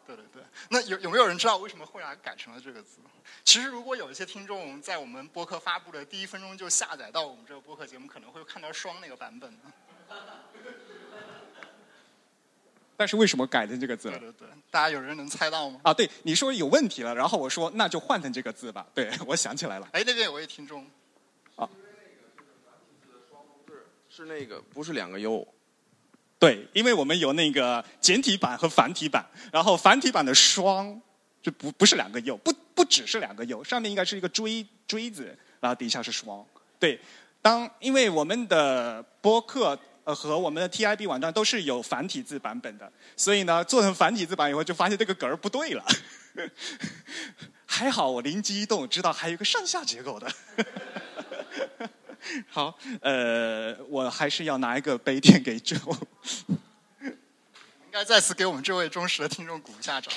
[0.06, 0.44] 对对对。
[0.70, 3.00] 那有有没有人知道为什么后来改成了这个字？
[3.44, 9.74] 其实如果有一些听众在我们播客发布的第一分钟就下载到我们这个播客节目，可能会看到双那个版本呢。
[13.00, 14.18] 但是为什么改成这个字了？
[14.18, 15.80] 对对对，大家有人能猜到吗？
[15.84, 18.88] 啊，对，你说有问题了，然后我说那就换成这个字吧。
[18.96, 19.88] 对， 我想起来了。
[19.92, 20.84] 哎，那边有位听众，
[24.10, 25.48] 是那个不是两个 U，
[26.40, 31.00] 对，因为我们有那个简体版和繁体版，然后繁体版的双
[31.40, 36.44] 就不不是两个 U，不不只是两个 U，上面应该是一个锥锥子，然后底下是双。
[36.80, 37.00] 对，
[37.44, 45.86] 当因为我们的播客呃和我们的 TIB 网站都是有繁体字版本的，所以呢做成繁体字版以后就发现这个格儿不对了。
[47.68, 50.32] 还好我灵机一动，知道还有一个上下结构的。
[52.48, 55.98] 好，呃，我还是要拿一个杯垫给 Joe。
[57.02, 60.14] 应该再次给我们这位忠实的听众鼓一下掌。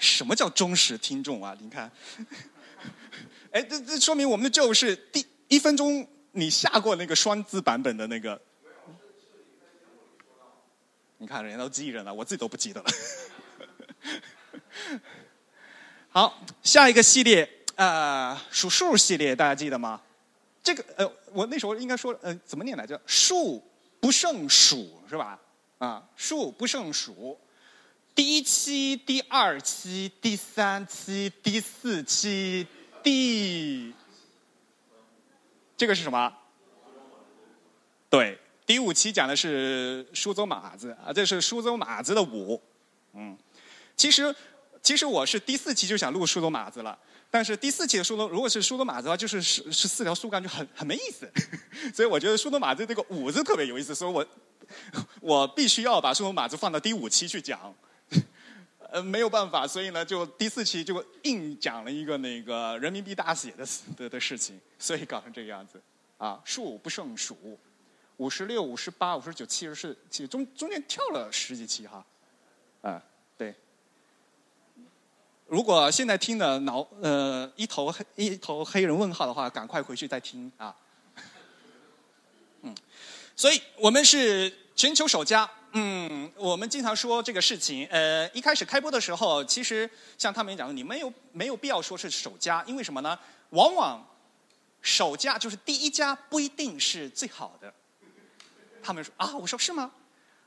[0.00, 1.56] 什么叫忠实听众啊？
[1.60, 1.90] 你看，
[3.52, 8.40] 哎，这这说明我们的旧是第一分钟你下过那个双字版本的那个。
[11.18, 12.90] 你看，人家都记着呢，我自己都不记得了。
[16.08, 20.00] 好，下一个系列，呃，数数系列，大家记得吗？
[20.64, 23.00] 这个，呃，我那时候应该说，呃，怎么念来着？
[23.06, 23.62] 数
[24.00, 25.38] 不胜数是吧？
[25.78, 27.38] 啊，数不胜数。
[28.14, 32.66] 第一期、第二期、第三期、第四期、
[33.02, 33.92] 第，
[35.76, 36.32] 这个是什么？
[38.08, 42.60] 对，第五期讲的是苏州马子啊，这是苏州马子的舞。
[43.14, 43.36] 嗯，
[43.96, 44.34] 其实
[44.82, 46.98] 其实我是第四期就想录苏州马子了，
[47.30, 51.30] 但是第四期的苏州如果是苏州马子的话，就是是是四条树干就很很没意思，
[51.94, 54.26] 所以我觉得苏州马子这个舞字特别有意思，所以我
[55.20, 57.74] 我必须要把苏州马子放到第五期去讲。
[58.92, 65.80] 呃，没有办法，所以呢，就第四期就硬讲了一个那个人民币大写的的的事情，所以搞成这个样子。
[66.18, 67.58] 啊，数不胜数，
[68.18, 72.04] 五十六、五十八、五十九、七十四期，中中间跳了十几期哈。
[72.82, 73.02] 啊，
[73.38, 73.54] 对。
[75.46, 80.76] 如果现在听的脑呃一头黑一头黑人问号的话，赶快回去再听啊。
[82.60, 82.74] 嗯，
[83.34, 87.86] 所以我们是全球首家嗯，我们经常说这个事情。
[87.90, 93.18] 呃，一开始开播的时候，其实像他们讲的，你没有没有必要说是首家，因为什么呢？
[93.50, 94.06] 往往
[94.82, 97.72] 首家就是第一家不一定是最好的。
[98.82, 99.90] 他们说啊，我说是吗？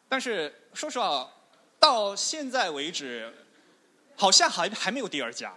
[0.07, 1.27] 但是说实话，
[1.79, 3.33] 到现在为止，
[4.15, 5.55] 好像还还没有第二家，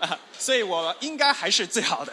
[0.00, 2.12] 啊， 所以我应该还是最好的。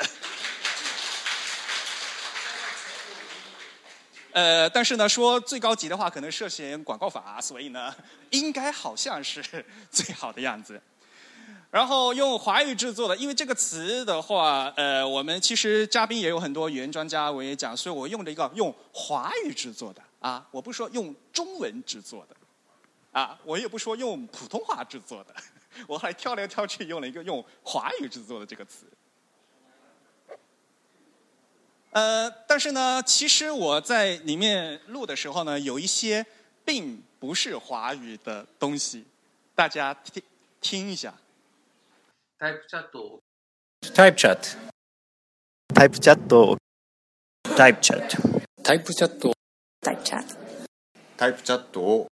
[4.33, 7.93] 呃，但是呢，说最高级的话，可能涉嫌广告法，所以呢，
[8.29, 9.43] 应该好像是
[9.89, 10.81] 最好的样子。
[11.71, 22.35] 然后用华语制作的，因为这个词的话，呃，我们其实嘉宾也有很多语言专家，我也讲，所以我用了一个用华语制作的啊，我不说用中文制作的，
[23.11, 25.33] 啊，我也不 说用普通话制作的，
[25.87, 28.85] 我还挑来挑去用了一个用华语制作的这个词。
[31.90, 36.26] 呃，但是呢，其实我在里面录的时候呢，有一些
[36.64, 39.04] 并不是华语的东西，
[39.54, 40.22] 大家听
[40.60, 41.14] 听一下。
[42.38, 43.20] Type chat を
[43.80, 44.56] Type chat.
[45.68, 46.58] Type chat を
[47.44, 48.10] Type chat.
[48.62, 49.32] Type chat を
[49.80, 50.26] Type chat.
[51.16, 52.08] Type chat を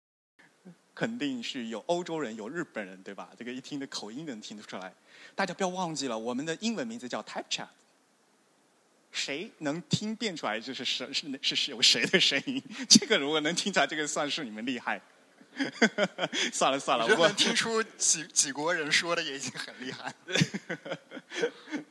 [0.95, 3.29] 肯定是有欧洲人，有日本人，对吧？
[3.37, 4.95] 这个一听的口音能听得出来。
[5.35, 7.67] 大家不要忘记了，我们的英文名字叫 Type Chat。
[9.12, 12.64] 谁能听辨出来这是谁是是是有谁的声音？
[12.88, 15.02] 这个如果能听出来，这个算是你们厉害。
[16.54, 20.14] 算了算了，我听出几几国人说的也已经很厉害。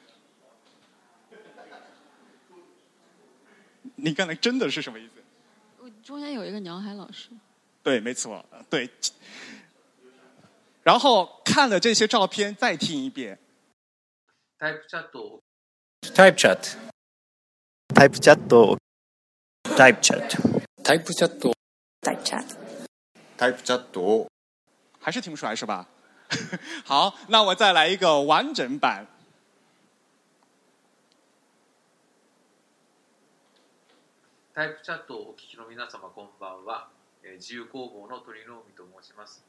[3.97, 5.13] 你刚才真的是什么意思？
[5.81, 7.31] 我中间有一个鸟海老师，
[7.83, 8.89] 对，没错，对。
[10.85, 13.39] 然后看了这些照片，再听一遍。
[14.59, 15.43] Type chat を
[16.01, 16.77] Type chat.
[17.95, 18.77] Type chat を
[19.65, 20.29] Type chat.
[20.83, 21.53] Type chat を
[22.05, 22.45] Type chat.
[23.37, 24.29] Type chat を
[25.01, 25.87] 还是听不出来是吧？
[26.85, 29.07] 好，那我再来一个完整版。
[34.55, 36.89] タイプチャットをお聞きの皆様こんばんは。
[37.23, 39.43] えー自由工房の鳥の海と申します。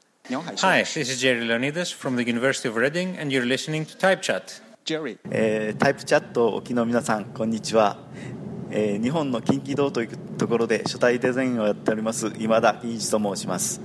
[0.62, 4.22] Hi, this is Jerry Leonidas from the University of Reading, and you're listening to Type
[4.22, 4.60] Chat.
[4.84, 5.18] Jerry.
[5.30, 7.98] えータイプチャットをお聞きの皆さんこんにちは、
[8.70, 13.80] えー日本の近畿道というところで書体デザインをやっております今田喜一と申します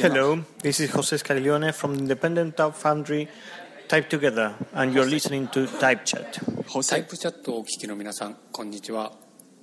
[0.00, 3.28] Hello, this is Jose Scaglione from Independent Type Foundry
[3.88, 6.40] Type Together, and you're listening to Type Chat.
[6.88, 9.12] タイプチャットをお聞きの皆さん、こんにちは。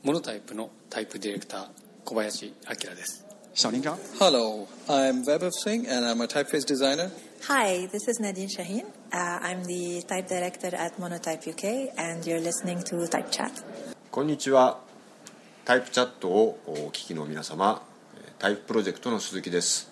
[0.03, 1.67] モノタイプのタイプディレクター、
[2.05, 3.25] 小林明です。
[3.55, 3.97] 小林章。
[4.19, 7.09] Hello, I'm Vaibhav Singh and I'm a typeface designer.
[7.49, 8.85] Hi, this is Nadine Shaheen.
[9.11, 13.51] Uh, I'm the type director at Monotype UK, and you're listening to Type Chat.
[14.09, 14.79] こんにちは。
[15.65, 17.81] タイプチャットをお聞きの皆様、
[18.15, 19.91] えータイププロジェクトの鈴木です。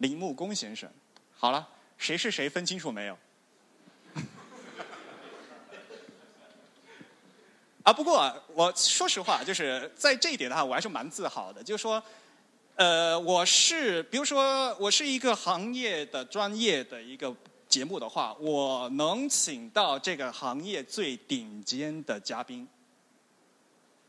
[0.00, 0.88] 林木工先生，
[1.36, 1.66] 好了，
[1.98, 3.18] 谁是谁分清楚没有？
[7.82, 11.60] 啊，不过我说实话，就是在这一点的话，我还是蛮自豪的。
[11.60, 12.00] 就是说，
[12.78, 17.34] 呃，我是比如说，我是一个行业的专业的一个
[17.68, 22.68] 节目的话，我能请到这个行业最顶尖的嘉宾。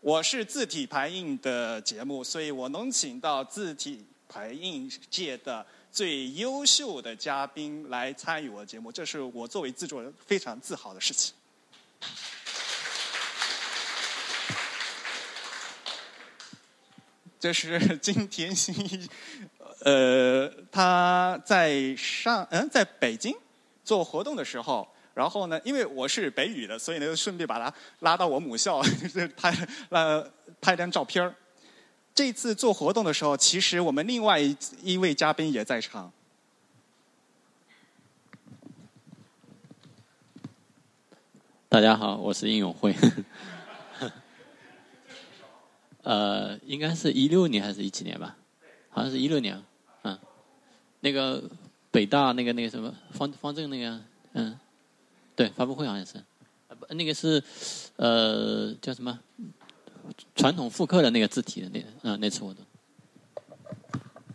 [0.01, 11.33] 我是字体排印的节目，所以我能请到字体排印界的最优秀的嘉宾来参与我的节目，这是我作为制作人非常自豪的事情。
[17.39, 19.09] 这是金田新一，
[19.85, 23.33] 呃，他在上嗯，在北京
[23.85, 29.55] 做活动的时候，然后呢，因为我是北语的，所以呢就，顺便把他拉到我母校， 就是拍
[29.87, 31.33] 呃拍张照片
[32.13, 36.11] 这次做活动的时候，其实我们另外一一位嘉宾也在场。
[41.69, 42.93] 大家好，我是应永会。
[46.09, 48.35] 呃，应该是一六年还是一几年吧？
[48.89, 49.63] 好像是一六年。
[50.01, 50.17] 嗯，
[51.01, 51.43] 那个
[51.91, 54.01] 北大那个那个什么方方正那个，
[54.33, 54.59] 嗯，
[55.35, 56.13] 对，发布会好像是，
[56.79, 57.43] 不那个是
[57.97, 59.19] 呃叫什么
[60.33, 62.65] 传统复刻的那个字体的那嗯、那次活动。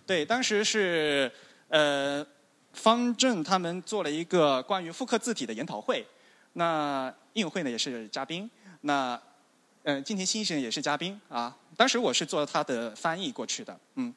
[0.06, 1.28] 对，当时是
[1.66, 2.24] 呃
[2.72, 6.06] 方正他们做了一个关于复刻字体的研讨会，
[6.52, 8.48] 那应会呢也是嘉宾，
[8.82, 9.20] 那
[9.84, 11.56] 呃金田新生也是嘉宾啊。
[11.76, 14.12] 当时我是做他的翻译过去的，嗯，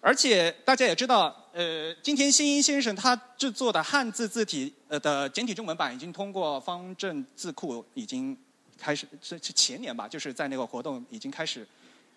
[0.00, 8.36] 而且大家也知道，呃，金田新一先生他制作的汉字字体呃的简体中文版已经通过方正字库已经
[8.76, 11.66] 开始，这是前年吧，就是在那个活动已经开始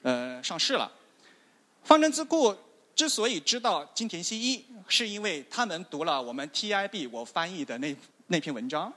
[0.01, 0.91] 呃上市了。
[1.83, 2.55] 方正字库
[2.93, 7.95] 之所以知道金田西一，是因为他们读了我们 TIB 我翻译的那
[8.27, 8.91] 那篇文章，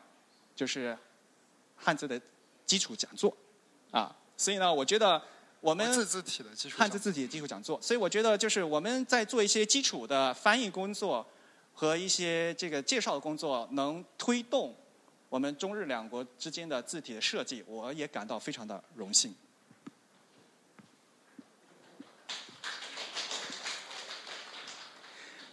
[0.56, 0.96] 就是
[1.76, 2.20] 汉字的
[2.66, 3.34] 基础讲座
[3.94, 4.14] 啊。
[4.36, 5.22] 所以呢，我觉得
[5.60, 11.24] 我们字字体的基础汉字字体的基础讲座，所以我觉得就是我们在做一些基础的翻译工作
[11.72, 14.74] 和一些这个介绍的工作，能推动
[15.28, 19.34] 我们中日两国之间的字体的设计，我也感到非常的荣幸。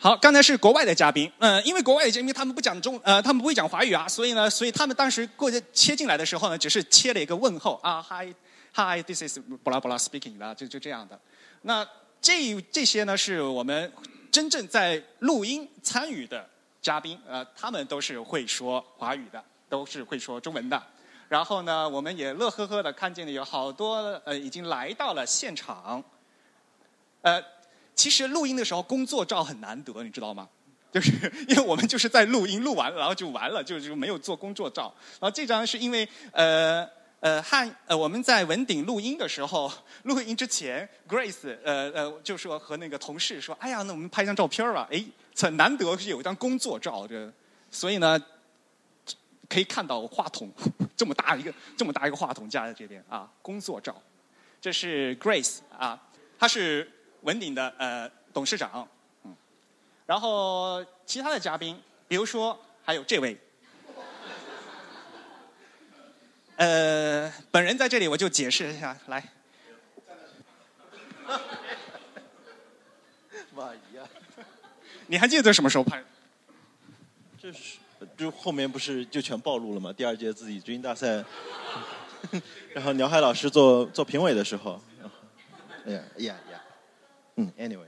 [0.04, 8.34] 好，刚才是国外的嘉宾，嗯、因为国外的嘉宾他们不讲中，呃，他们不会讲华语啊，所以呢，所以他们当时过去切进来的时候呢，只是切了一个问候啊，Hi
[8.74, 11.20] Hi，this is 布拉布拉 speaking 啦，就就这样的。
[11.62, 11.88] 那
[12.20, 13.94] 这这些呢，是我们
[14.32, 16.50] 真正在录音参与的
[16.82, 20.82] 嘉宾，呃，他们都是会说华语的，都是会说中文的。
[21.30, 26.04] 然后呢，我们也乐呵呵的看见了有好多呃已经来到了现场，
[27.22, 27.40] 呃，
[27.96, 30.48] 其实录音的时候工作照很难得，你知道吗？
[30.92, 31.12] 就是
[31.48, 34.94] 因为我们就是在录音，录完了然后就完了，就就没有做工作照。
[35.20, 36.86] 然后这张是因为呃
[37.22, 39.72] 呃汉呃我们在文鼎录音的时候，
[40.04, 44.88] 录音之前，Grace 呃呃就说和那个同事说，哎呀，那我们拍张照片吧。
[44.92, 45.04] 哎，
[45.38, 47.32] 很难得是有一张工作照，这
[47.70, 48.20] 所以呢。
[49.50, 50.50] 可以看到话筒
[50.96, 54.02] 这么大一个这么大一个话筒架在这边啊，工作照。
[54.62, 56.02] 这是 Grace 啊，
[56.40, 56.90] 她是
[57.22, 58.88] 文鼎的呃董事长，
[59.24, 59.36] 嗯。
[60.06, 63.38] 然后其他的嘉宾，比如说还有这位，
[66.58, 69.24] 呃，本人在这里我就解释一下，来，
[73.56, 74.08] 妈呀！
[75.08, 76.04] 你还记得什么时候拍？
[77.40, 77.78] 这是
[78.18, 79.92] 就后面不是就全暴露了吗？
[79.92, 81.24] 第二届字体知音大赛，
[82.74, 84.82] 然后鸟海老师做做评委的时候，
[85.86, 86.62] 哎呀哎呀呀，
[87.36, 87.88] 嗯，anyway，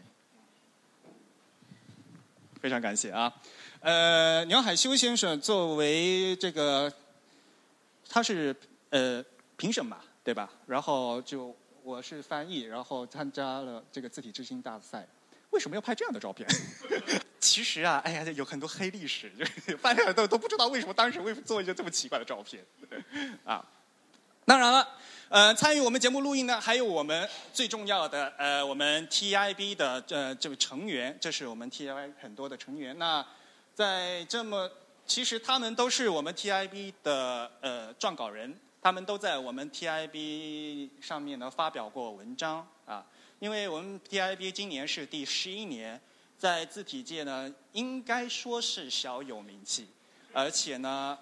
[2.61, 3.33] 非常感谢啊。
[3.81, 6.91] 呃，鸟海修先生作为这个，
[8.09, 8.55] 他是
[8.89, 9.23] 呃
[9.57, 10.49] 评审嘛，对吧？
[10.65, 15.05] 然后就我是翻译，然后参加了这个字体之星大赛。
[15.49, 16.47] 为什么要拍这样的照片？
[17.39, 22.65] 其实啊，哎呀，有很多黑历史，就是大家都都不知道为什么当时会做一些这么奇怪的照片
[23.45, 23.63] 啊。
[24.45, 24.85] 当然了，
[25.29, 32.97] 呃，参与我们节目录音的还有我们最重要的呃，我们 TIB 的呃这位成员，这是我们 TIB 很多的成员。
[32.99, 33.25] 那
[33.73, 34.69] 在这么，
[35.07, 43.05] 其实他们都是我们 TIB 的呃撰稿人，他们都在我们 TIB 上面呢发表过文章啊。
[43.39, 46.01] 因为我们 TIB 今年是第十一年，
[46.37, 49.87] 在字体界呢，应该说是小有名气，
[50.33, 51.17] 而且呢，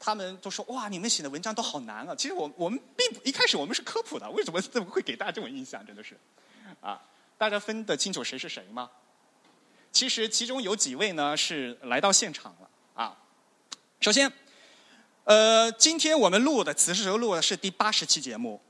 [0.00, 2.14] 他们都说哇，你们写的文章都好难啊。
[2.14, 5.84] 其实我我们并不一开始我们是科普的，为什么这 么会给大家这种印象？
[5.84, 6.16] 真的是，
[6.80, 7.02] 啊，
[7.36, 8.90] 大家分得清楚谁是谁吗？
[9.90, 13.18] 其实其中有几位呢是来到现场了啊。
[14.00, 14.32] 首先，
[15.24, 18.60] 呃，今天我们录的此时录的是第八十期节目，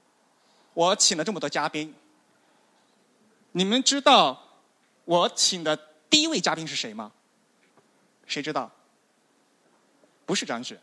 [0.72, 1.95] 我请了这么多嘉宾。
[3.53, 4.43] 你们知道
[5.05, 5.76] 我请的
[6.09, 7.12] 第一位嘉宾是谁吗？
[8.26, 8.70] 谁知道？
[10.24, 10.79] 不是张雪，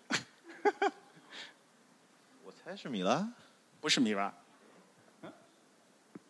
[2.43, 3.27] 我猜是米拉，
[3.79, 4.33] 不是米拉。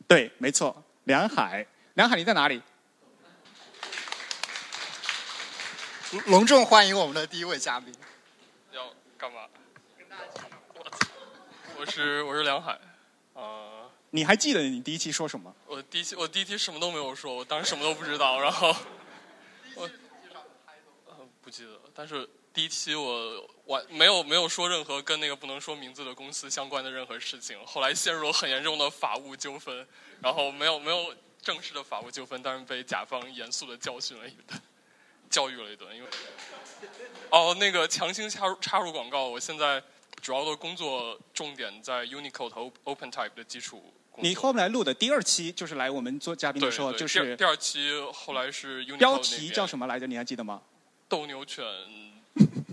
[0.07, 1.65] 对，没错，梁海。
[1.95, 2.61] 梁海，你在哪里？
[6.27, 7.93] 隆重欢迎我们的第一位嘉宾。
[8.71, 9.47] 要干嘛？
[11.77, 12.79] 我是我是梁海，
[13.33, 15.53] 啊、你还记得你第一期说什么？
[15.65, 18.73] 我第一期我第一期什么都没有说，我当时什么都不知道，然后
[19.75, 19.89] 我
[21.07, 29.85] 呃不记得，但是第一期我完没有没有说任何跟那个不能说名字的公司相关的任何事情，后来陷入了很严重的法务纠纷，
[30.21, 34.57] 然后没有没有正式的法务纠纷，但是被甲方严肃的教训了一顿，
[35.29, 36.07] 教育了一顿，因为
[37.29, 39.83] 哦那个强行插入插入广告，我现在
[40.21, 43.93] 主要的工作重点在 Unicode 和 OpenType 的基础。
[44.19, 50.07] 你后来录的第二期就是来我们做嘉宾的时候，就是第二期后来是标题叫什么来着？
[50.07, 50.61] 你还记得吗？
[51.09, 51.63] 斗牛犬，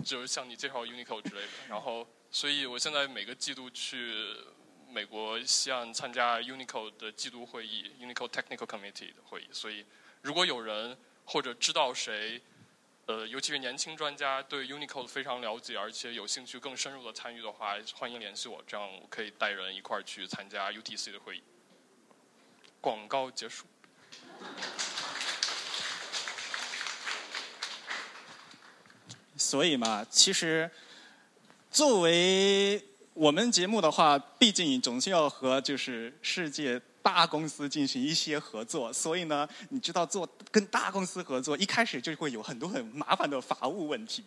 [0.03, 1.47] 就是向你介绍 Unico 之类的。
[1.69, 4.13] 然后，所以我现在每个季度去
[4.89, 9.47] 美国西岸参加 Unico 的季度会议，Unico Technical Committee 的会议。
[9.51, 9.85] 所以，
[10.21, 12.41] 如果有人或者知道谁，
[13.05, 21.43] 呃，尤其是年轻专家对 Unico 非常了解，而且有兴趣更深入的参与的话，欢迎联系我，这样我可以带人一块儿去参加 UTC 的会议。
[22.79, 23.65] 广告结束。
[29.43, 30.71] 所以嘛，其实
[31.69, 32.81] 作为
[33.13, 44.23] 我们节目的话，毕竟总是要和就是世界大公司进行一些合作，所以呢，你知道做跟大公司合作，一开始就会有很多很麻烦的法务问题。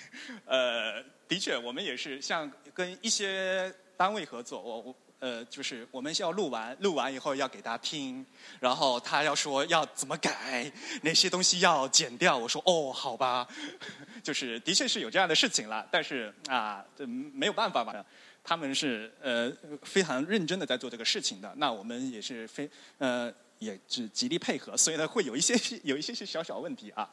[0.44, 8.24] 呃，的确，我们也是像跟一些单位合作，我我呃，就是我们要录完，录完以后要给他听，
[8.60, 10.70] 然后他要说要怎么改，
[11.02, 13.46] 哪些东西要剪掉，我说哦，好吧，
[14.22, 18.04] 就是的确是有这样的事情了，但是啊，这没有办法吧。
[18.44, 19.52] 他们是呃
[19.82, 27.10] 非常认真的在做这个事情的，那我们也是非呃也是极力配合，所以呢会有一些有一些些小小问题啊。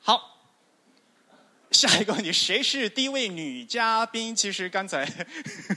[0.00, 0.33] 好，
[1.74, 4.34] 下一个问题，谁是第一位女嘉宾？
[4.34, 5.04] 其实刚才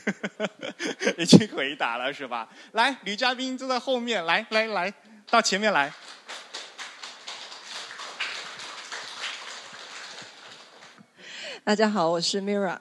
[1.18, 2.48] 已经回答了，是吧？
[2.74, 4.94] 来，女嘉宾坐在后面，来来来
[5.30, 5.92] 到前面来。
[11.64, 12.78] 大家好，我是 Mira。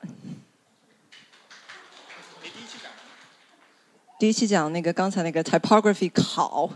[4.18, 6.70] 第一期讲那个刚才那个 typography 考，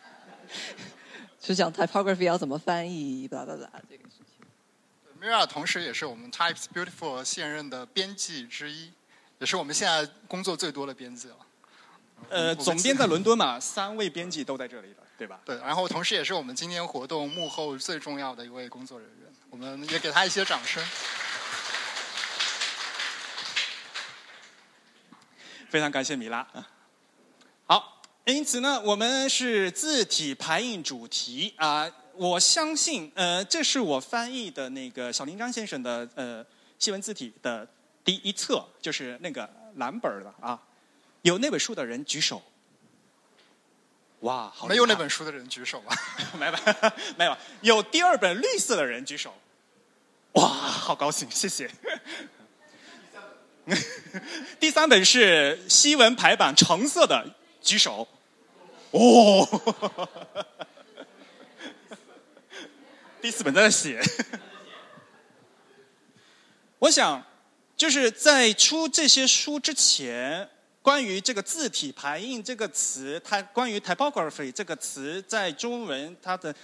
[1.40, 4.29] 就讲 typography 要怎么翻译，巴拉巴拉这个事情。
[5.20, 8.90] Mira 同时也是我们 Types Beautiful 现任的编辑之一，
[9.38, 11.36] 也是我们现在工作最多的编辑了。
[12.30, 15.38] 呃，总编在伦敦嘛，三位编辑都在这里了，对吧？
[15.44, 20.82] 对，然后同时也是我们今天活动幕后最重要的一位工作人员，我们也给他一些掌声。
[25.68, 26.46] 非常感谢米拉。
[27.66, 36.44] 好，因此呢，我们是字体排印主题啊、我相信，呃，这是我翻译的那个小林章先生的呃
[36.78, 37.66] 西文字体的
[38.04, 40.60] 第一册，就是那个蓝本的啊。
[41.22, 42.42] 有那本书的人举手。
[44.20, 45.94] 哇，好没有那本书的人举手吧？
[46.38, 46.52] 没有，
[47.16, 47.36] 没有。
[47.62, 49.34] 有第二本绿色的人举手。
[50.32, 51.70] 哇，好高兴，谢谢。
[54.60, 58.06] 第三本是西文排版橙色的，举手。
[58.90, 59.46] 哦，
[63.20, 64.00] 第四本在那写。
[66.80, 67.22] 我想，
[67.76, 70.48] 就是在出这些书之前，
[70.80, 76.54] 关于这个字体排印这个词，它关于 typography 这个词，在中文它的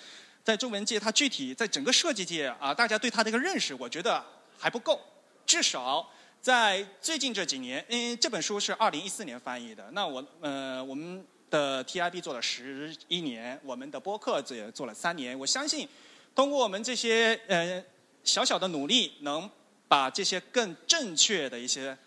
[0.42, 4.24] 在中文界，它具体在整个设计界啊，大家对它的一个认识，我觉得
[4.58, 5.00] 还不够，
[5.44, 6.10] 至少。
[6.40, 15.36] 在最近这几年，因为这本书是 二零一四年翻译的，那我呃我们的 TIB 做了十一年，我们的播客也做了三年。
[15.36, 15.88] 我相信，
[16.36, 17.82] 通过我们这些呃
[18.22, 19.50] 小小的努力，能
[19.88, 21.98] 把这些更正确的一些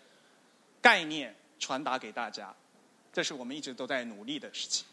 [0.80, 2.54] 概念传达给大家，
[3.12, 4.86] 这是我们一直都在努力的事情。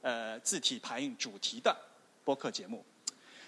[0.00, 1.76] 呃，字体排印主题的
[2.24, 2.82] 播客节目，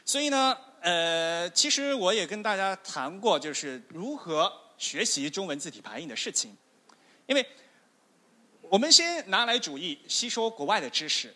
[0.04, 4.52] 所以呢，呃，其实我也跟大家谈过，就是如何。
[4.78, 6.56] 学习中文字体排印的事情，
[7.26, 7.44] 因为
[8.68, 11.34] 我们先拿来主义吸收国外的知识，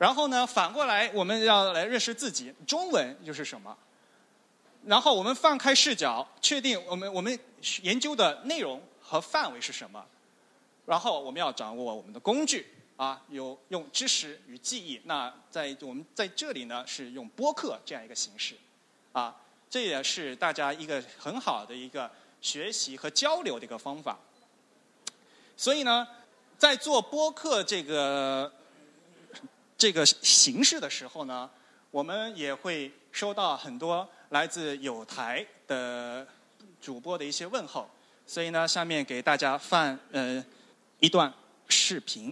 [0.00, 3.76] 然后呢，反过来我们要来认识自己，中文又是什么？
[4.86, 7.38] 然后我们放开视角，确定我们我们
[7.82, 10.02] 研究的内容和范围是什么，
[10.86, 14.98] 然后我们要掌握我们的工具啊，有用知识与记忆。
[15.04, 18.56] 那在我们在这里呢，是用播客这样一个形式，
[19.12, 19.36] 啊，
[19.68, 22.10] 这也是大家一个很好的一个。
[22.42, 24.18] 学习和交流的一个方法，
[25.58, 26.08] 所以呢，
[26.56, 28.50] 在做播客这个
[29.80, 31.48] 这个形式的时候呢，
[31.90, 36.28] 我们也会收到很多来自有台的
[36.82, 37.90] 主播的一些问候，
[38.26, 40.44] 所以呢，下面给大家放呃
[40.98, 41.32] 一段
[41.66, 42.30] 视频。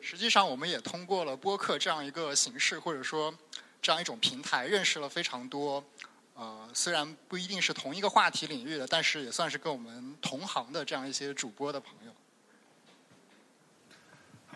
[0.00, 3.32] 实际上，我们也通过了播客这样一个形式，或者说
[3.80, 5.84] 这样一种平台，认识了非常多。
[6.34, 12.12] 呃，虽然不一定是同一个话题领域的，但是也算是跟我们同行的这样一些主播的朋友。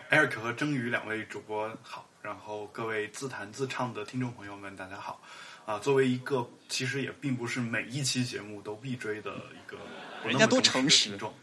[0.09, 5.21] Eric 和蒸鱼两位主播好，然后各位自弹自唱的听众朋友们，大家好。
[5.65, 9.77] 啊，作为一个其实也并不是每一期节目都必追的一个
[10.25, 11.33] 人家多诚实听众，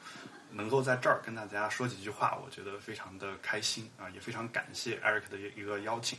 [0.51, 6.19] 能够在这儿跟大家说几句话，我觉得非常的开心啊，也非常感谢 Eric 的一个邀请。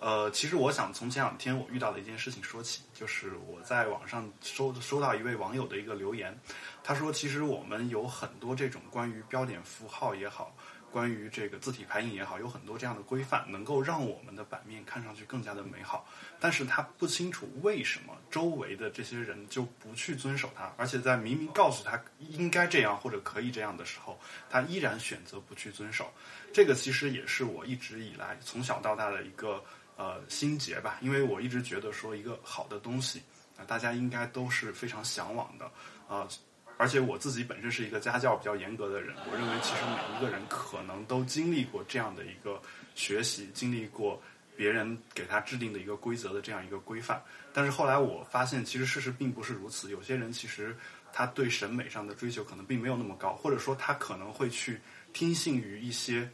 [0.00, 6.38] 呃，其实我想从前两天我遇到的一件事情说起，就是我在网上收收到一位网友的一个留言，
[6.82, 10.54] 他说，其实我们有很多这种关于标点符号也好，
[10.94, 16.06] 关于这个字体排印也好，有很多这样的规范，能够让我们的版面看上去更加的美好。
[16.38, 24.16] 但是他不清楚为什么周围的这些人就不去遵守它，而且在明明告诉他应该这样或者可以这样的时候，
[24.48, 26.08] 他依然选择不去遵守。
[26.52, 29.60] 这个其实也是我一直以来从小到大的一个。
[29.96, 33.22] 呃，心结吧，因为我一直觉得说一个好的东西
[33.56, 35.70] 啊、大家应该都是非常向往的，
[36.08, 36.28] 呃，
[36.76, 42.60] 而且我自己本身是一个家教比较严格的人，我认为其实每一个人可能都经历过这样的一个
[42.94, 44.20] 学习，经历过
[44.56, 47.22] 别人给他制定的一个规则的这样一个规范。
[47.52, 49.90] 但是后来我发现，其实事实并不是如此。
[49.90, 50.76] 有些人其实
[51.12, 54.80] 他对审美上的追求可能并没有那么高，或者说他可能会去
[55.12, 56.28] 听信于一些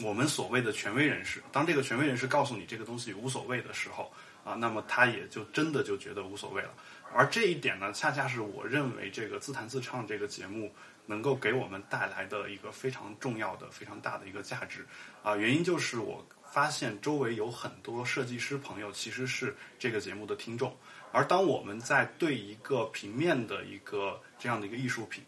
[0.00, 1.42] 我们所谓的权威人士。
[1.52, 4.10] 当这个权威人士告诉你这个东西无所谓的时候，
[4.44, 6.70] 啊，那么他也就真的就觉得无所谓了。
[7.14, 10.72] 而这一点呢，恰恰是我认为这个自弹自唱这个节目
[11.06, 14.86] 能够给我们带来的一个非常重要的、非常大的一个价值
[15.22, 15.34] 啊。
[15.34, 20.76] 原因就是我发现周围有很多设计师朋友其实是这个节目的听众，
[21.10, 25.24] 而当我们在对一个平面的一个这样的一个艺术品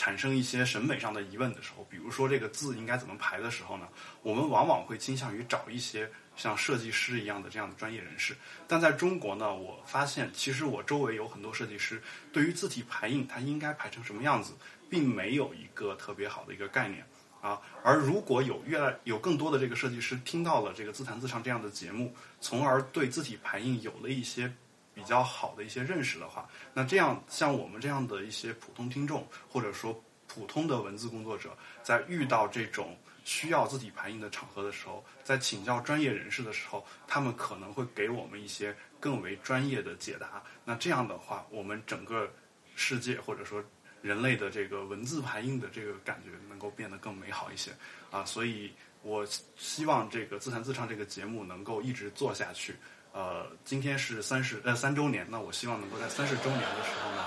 [0.00, 3.86] 产生一些审美上的疑问的时候，比如说这个字应该怎么排的时候呢，
[4.22, 6.10] 我们往往会倾向于找一些。
[6.36, 8.34] 像设计师一样的这样的专业人士，
[8.66, 12.00] 但在中国呢，我发现其实我周围有很多设计师，
[12.32, 14.54] 对于字体排印它应该排成什么样子，
[14.88, 17.04] 并没有一个特别好的一个概念
[17.42, 17.60] 啊。
[17.84, 24.50] 而如果有越来有更多的这个设计师听到了这个自弹自唱这样的节目，从而对字体排印有了一些
[24.94, 32.96] 比较好的一些认识的话，那这样像我们这样的一些普通听众，或者说普通的文字工作者，在遇到这种。
[33.22, 40.42] 需要字体排印的场合的时候，在请教专业人士的时候，他们可能会给我们一些更为专业的解答。
[40.64, 42.32] 那这样的话，我们整个
[42.74, 43.62] 世界或者说
[44.00, 47.70] 人类的这个文字排印的这个感觉能够变得更美好一些
[48.10, 48.24] 啊！
[48.24, 48.72] 所以
[49.02, 49.24] 我
[49.54, 52.74] 希望这个自弹自唱这个节目能够一直做下去。
[53.12, 57.22] 呃，今天是三十呃三周年，那我希望能够在三十周年的时候呢，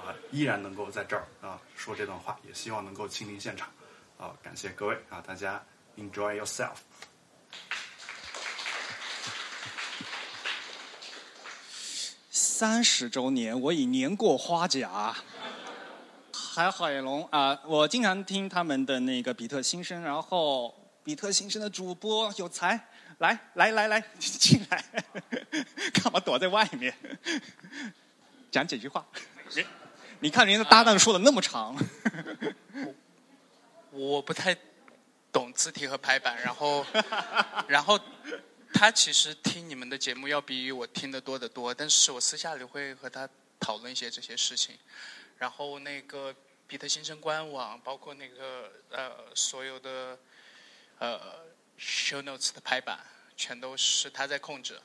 [0.00, 3.68] 啊，依然能够在这儿啊说这段话，也希望能够亲临现场。
[4.16, 5.22] 好，感谢各位啊！
[5.24, 5.62] 大家
[5.96, 6.76] enjoy yourself。
[12.30, 15.14] 三十周年，我已年过花甲。
[16.32, 20.74] 还好海龙啊，我经常听他们的那个比特新生，然后
[21.04, 22.87] 比特新生的主播有才，
[23.18, 24.84] 来来来来 进来，
[25.92, 26.94] 干嘛躲在外面？
[28.50, 29.06] 讲几句话。
[30.20, 31.76] 你看人家搭档说的那么长。
[33.90, 34.56] 我不太
[35.32, 36.86] 懂字体和排版，然后，
[37.66, 37.98] 然后
[38.72, 44.76] 他其实听你们的节目要比我听得多得多，但是我私下里会和他讨论一些这些事情。
[45.38, 46.34] 然后那个
[46.66, 50.18] 比特新生官网，包括那个呃所有的
[50.98, 51.20] 呃
[51.78, 52.98] show notes 的排版，
[53.36, 54.80] 全都是他在控制。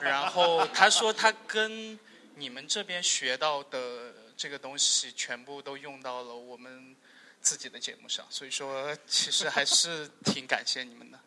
[0.00, 1.98] 然后他说他跟
[2.36, 6.96] 你们这边学到的这个东西，全部都用到了我们。
[7.40, 11.18] 自己的节目上，所以说其实还是挺感谢你们的。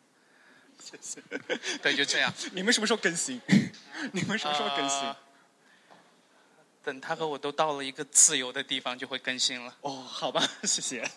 [0.78, 1.22] 谢谢。
[1.78, 2.32] 对，就这样。
[2.52, 3.40] 你们什么时候更新？
[4.12, 5.14] 你们什么时候更新？
[6.84, 9.74] 等他和我都到了一个自由的地方，就会更新了。
[9.80, 11.10] 哦，好吧，谢谢。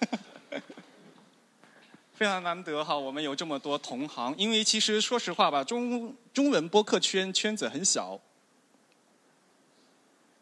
[2.15, 8.19] 非常难得哈，我们有这么多同行，因为其实说实话吧，中中文播客圈圈子很小。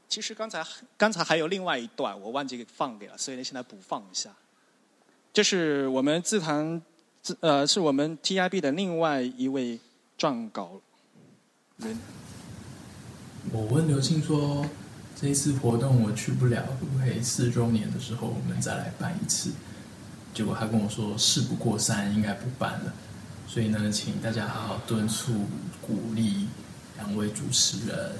[0.08, 0.64] 其实刚才
[0.96, 4.30] 刚才还有另外一段，我忘记给放给了，所以呢，现在补放一下。
[5.34, 6.80] 这是我们自谈
[7.24, 9.80] 自呃，是我们 TIB 的另外一位
[10.20, 10.80] 撰稿
[11.78, 11.98] 人。
[13.52, 14.64] 我问刘庆说
[15.20, 19.52] ：“这一次活动我去不了，会不可以四周年的时候我们再来办一次？”
[20.34, 22.94] 结果他跟我说：“事不过三，应该不办了。”
[23.48, 25.48] 所以呢，请大家好好敦促、
[25.80, 26.48] 鼓励
[26.98, 28.16] 两位主持人，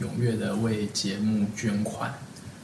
[0.00, 2.12] 踊跃的为节目捐款，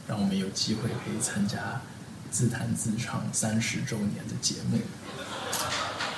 [0.07, 1.81] 让我们有机会可以参加。
[2.29, 4.79] 自弹自唱三十周年的节目，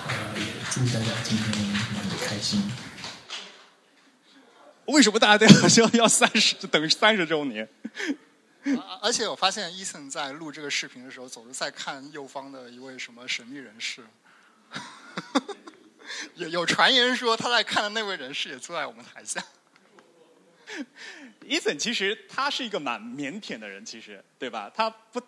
[0.08, 2.72] 呃，也祝大家今天玩的开心。
[4.86, 7.68] 为什么大家都要要要三十等三十周年？
[9.02, 14.04] 而且我发现伊森在录这个视频的时候，总是在看右方的一位什么神秘人士。
[16.36, 19.44] 有有传言说他在看的那位人士也坐在我们台下。
[21.46, 24.72] 伊森其实他是一个蛮腼腆的人，其实对吧？
[24.74, 25.22] 他不。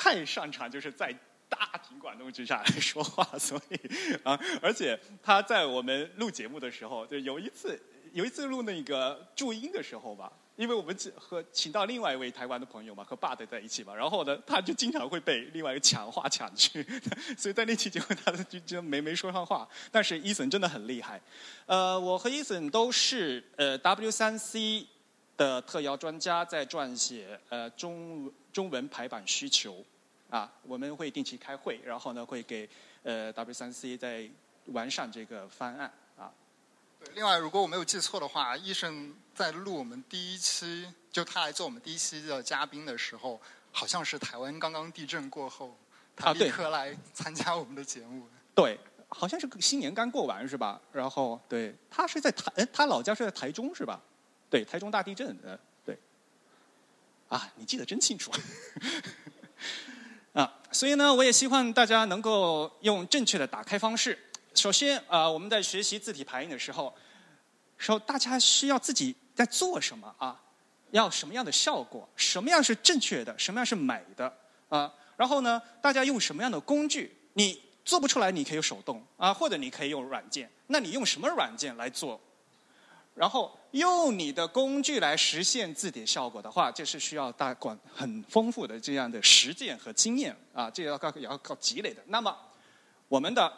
[0.00, 1.12] 太擅长就是在
[1.48, 3.74] 大庭广众之下来说话，所以
[4.22, 7.76] 啊，而且他在我们录节目的时候，就有一次
[8.12, 16.84] 有一次录那个注音的时候吧，因为我们和请到另外一位台湾的朋友嘛，和爸的在一起嘛，然后呢，他就经常会被另外一个抢话抢去，
[17.38, 19.66] 所以在那期节目他就就没没说上话。
[19.92, 21.20] 但是伊森真的很厉害，
[21.66, 24.84] 呃，我和伊森都是呃 W 三 C
[25.36, 28.30] 的特邀专家，在撰写呃中。
[28.50, 29.84] 中文排版需求，
[30.30, 32.68] 啊，我们会定期开会，然后呢会给
[33.04, 34.28] 呃 W 三 C 在
[34.72, 35.92] 完善这个方案。
[36.98, 43.40] 对，另外，如果我没有记错的话，医生在录我们第一期，就他来做我们第一期的嘉宾的时候，
[43.72, 45.76] 好像是台湾刚刚地震过后，
[46.16, 48.26] 他立刻来参加我们的节目。
[48.54, 48.78] 对，
[49.08, 50.80] 好像是新年刚过完是吧？
[50.92, 54.00] 然后对他是在台，哎，他老家是在台中是吧？
[54.50, 55.98] 对，台中大地震，呃，对。
[57.28, 58.32] 啊，你记得真清楚。
[60.32, 64.18] 啊，所以呢，我也希望大家能够用正确的打开方式。
[64.58, 66.92] 首先啊、我们在学习字体排印的时候，
[67.76, 70.40] 说大家需要自己在做什么啊？
[70.90, 72.08] 要什么样的效果？
[72.16, 73.38] 什么样是正确的？
[73.38, 74.36] 什么样是美的？
[74.68, 77.16] 啊，然后呢，大家用什么样的工具？
[77.34, 80.50] 你做不出来，你可以手动啊，或者你可以用软件。
[80.66, 82.20] 那你用什么软件来做？
[83.14, 92.02] 然后用你的工具来实现字体效果的话，这是需要大管很丰富的这样的实践和经验啊，这要靠也要靠积累的。
[92.06, 92.36] 那么，
[93.08, 93.52] 我们的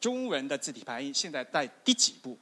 [0.00, 2.38] 中文的字体排印现在在第几步？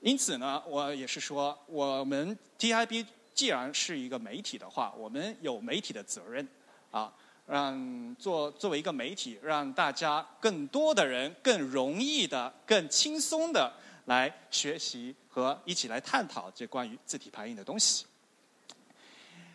[0.00, 6.46] 因此呢，我也是说，我们 TIB 既然是一个媒体的话，我们有媒体的责任
[6.90, 7.12] 啊，
[7.46, 13.72] 让做作为一个媒体，让大家更多的人更容易的、更轻松的
[14.04, 18.06] 来学习和一起来探讨这关于字体排印的东西。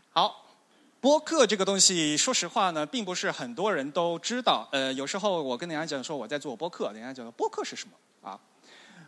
[0.10, 0.41] 好，
[1.02, 4.70] 播客这个东西，说实话呢，并不是很多人都知道。
[4.72, 8.39] 呃，有时候我跟人家讲说我在做播客，人家讲播客是什么啊？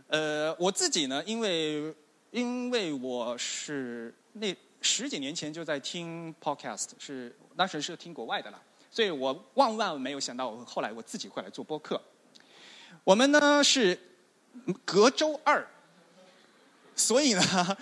[0.08, 1.94] 呃，我自己呢，因为
[2.32, 12.02] 因为我是那十几年前就在听 podcast，是当时是听国外的了，所以我万万没有想到，我后来我自己会来做播客。
[13.04, 14.00] 我们呢是
[14.84, 15.64] 隔周二，
[16.96, 17.78] 所以呢，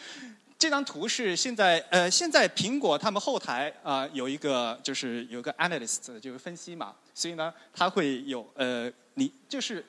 [0.61, 9.83] 这张图是现在呃，现在苹果他们后台啊、有一个就是有一个 analyst 就是分析嘛，所以呢，它会有呃，你就是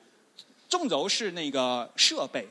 [0.67, 2.49] 纵轴是那个设备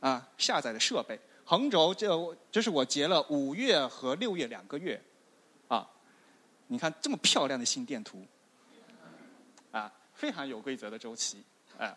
[0.00, 5.00] 啊下载的设备，横轴就就是我截了五月和六月两个月
[5.68, 5.88] 啊，
[6.66, 8.26] 你看这么漂亮的心电图
[9.70, 11.44] 啊，非常有规则的周期
[11.78, 11.96] 啊。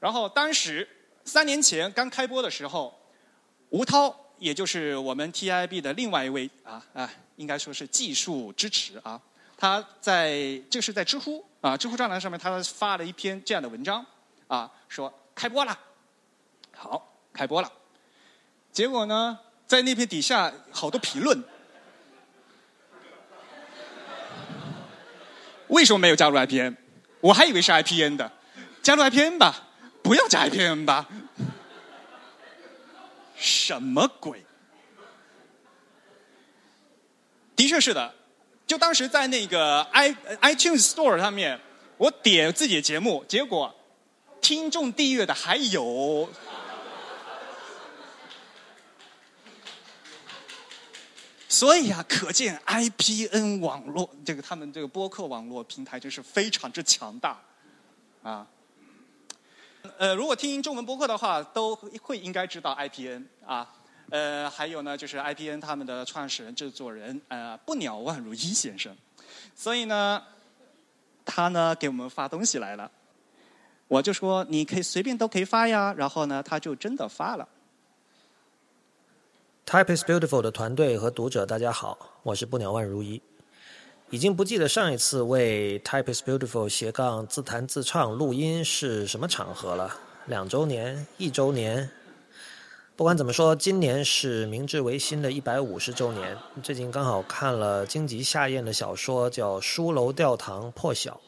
[0.00, 0.88] 然后当时
[1.24, 3.00] 三年前刚开播的时候，
[3.68, 9.20] 吴涛，也就是我们 TIB 的另外一位啊啊，应该说是技术支持啊，
[9.56, 14.04] 他在这是在知乎啊知乎专栏上面，他发了一篇这样的文章
[14.46, 15.78] 啊，说开播了，
[16.74, 17.72] 好开播了，
[18.72, 21.42] 结果呢，在那篇底下好多评论，
[25.68, 26.76] 为什么没有加入 IPN？
[27.20, 28.30] 我还以为是 IPN 的，
[28.82, 29.64] 加入 IPN 吧。
[30.00, 31.06] 不要加 IPN 吧？
[33.38, 34.44] 什么鬼？
[37.54, 38.14] 的确是的，
[38.66, 40.10] 就当时在那个 i
[40.42, 41.60] iTunes Store 上面，
[41.96, 43.74] 我点自己的节目，结果
[44.40, 46.28] 听众订阅的还有。
[51.48, 57.42] 所以啊，可见 IPN 网络这个他们这个播客网络平台真是非常之强大
[58.22, 58.46] 啊。
[59.96, 63.68] 呃，如果听中文播客的话，都会应该知道 IPN 啊。
[64.10, 68.96] 呃，还有呢，就是 IPN 他们的创始人、制作人呃不鸟万如一先生。
[69.54, 70.22] 所以呢，
[71.24, 72.90] 他呢给我们发东西来了，
[73.86, 75.94] 我就说你可以随便都可以发呀。
[75.96, 77.48] 然后呢，他就真的发了。
[79.66, 83.20] Type is Beautiful 的团队和读者，大家好，我是不鸟万如一。
[84.10, 89.94] 已经不记得上一次为 Type is Beautiful 斜杠自弹自唱录音是什么场合了，
[90.24, 91.90] 两周年、一周年。
[92.96, 96.38] 不管怎么说，今年是明治维新的一百五十周年。
[96.62, 101.20] 最近刚好看了荆棘夏彦的小说，叫《书楼吊堂破晓》，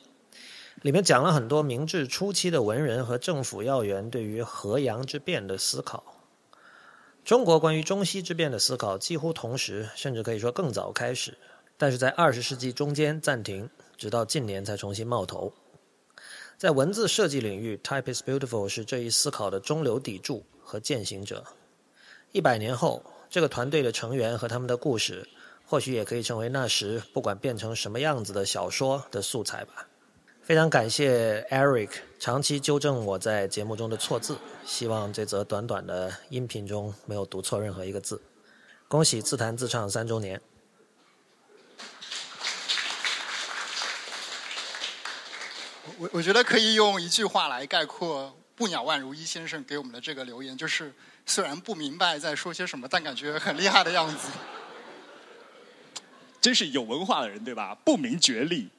[0.80, 6.02] 里面讲了很多明治初期的文人和政府要员对于河阳之变的思考。
[7.26, 11.36] 中国关于中西之变的思考几乎同时，甚至可以说更早开始，
[11.80, 13.66] 但是在二十世纪中间暂停，
[13.96, 15.50] 直到近年才重新冒头。
[16.58, 21.42] 在文字设计领域，Type is Beautiful 是这一思考的中流砥柱和践行者。
[22.32, 25.26] 一百年后，这个团队的成员和他们的故事，
[25.64, 29.88] 或许也可以成为那时不管变成什么样子的小说的素材吧。
[30.42, 38.20] 非常感谢 Eric 长期纠正我在节目中的错字，希望这则短短的音频中没有读错任何一个字。
[38.86, 40.38] 恭喜自弹自唱三周年！
[46.00, 50.90] 我我觉得可以用一句话来概括不鸟万如一先生给我们的这个留言，就是
[51.26, 54.30] 虽然不明白在说些什么，但感觉很厉害的样子。
[56.40, 57.76] 真是有文化的人，对吧？
[57.84, 58.70] 不明觉厉。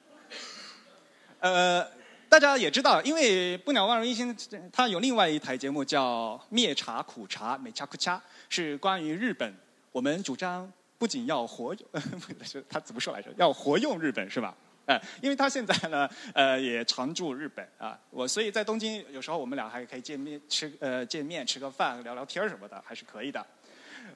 [1.42, 1.88] 呃，
[2.28, 8.18] 大家也知道，因为不鸟万如一先生他有另外一台节目叫《灭茶苦茶美茶苦茶》，
[8.50, 9.56] 是关于日本。
[9.92, 11.88] 我们主张不仅要活用，
[12.68, 13.32] 他怎么说来着？
[13.38, 14.58] 要活用日本是吧？
[15.22, 18.00] 因为他现在呢，呃，也常驻日本啊。
[18.10, 23.46] 我所以在东京，有时候我们俩还可以见面吃呃见面吃个饭聊聊天什么的，还是可以的。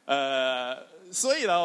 [0.06, 1.56] 呃，所以呢，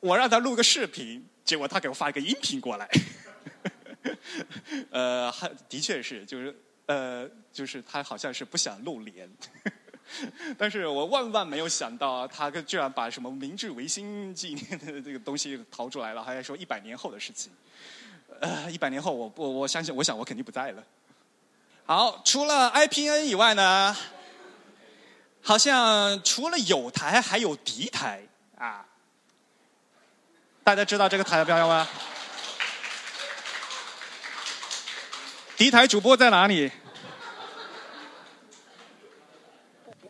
[0.00, 2.88] 我让他录个视频，结果他给我发一个音频过来。
[4.90, 9.28] 呃，还的确是，就是呃，就是他好像是不想露脸，
[10.56, 17.52] 但是我万万没有想到，他居然把什么明治维新纪念的这个东西掏出来了，还说一百年后的事情。
[18.40, 20.82] 呃，一百年后，我我，我相信，我想我肯定不在了。
[21.86, 23.96] 好，除了 IPN 以外呢，
[25.42, 28.22] 好像除了有台还有敌台
[28.58, 28.84] 啊，
[30.62, 31.88] 大家知道这个台标吗？
[35.56, 36.70] 敌台主播在哪里？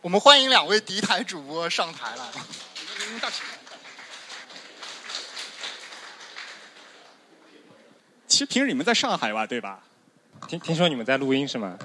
[0.01, 2.25] 我们欢迎两位敌台主播上台来。
[8.29, 9.83] 其实平时你们在上海吧，对吧？
[10.47, 11.79] 听听说你们在录音是吗？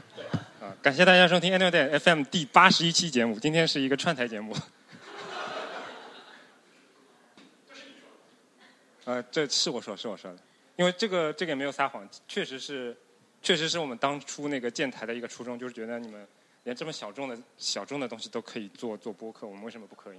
[0.60, 3.40] 啊，感谢大家收听 Annual Day FM 第八十一期节目。
[3.40, 4.54] 今天是一个串台节目。
[9.06, 10.38] 呃，这是我说，是我说的，
[10.76, 12.94] 因为这个这个也没有撒谎，确实是。
[13.42, 16.26] 确实是我们当初那个建台的一个初衷，就是觉得你们
[16.62, 20.18] 连这么小众的小众的东西都可以做做播客，我们为什么不可以？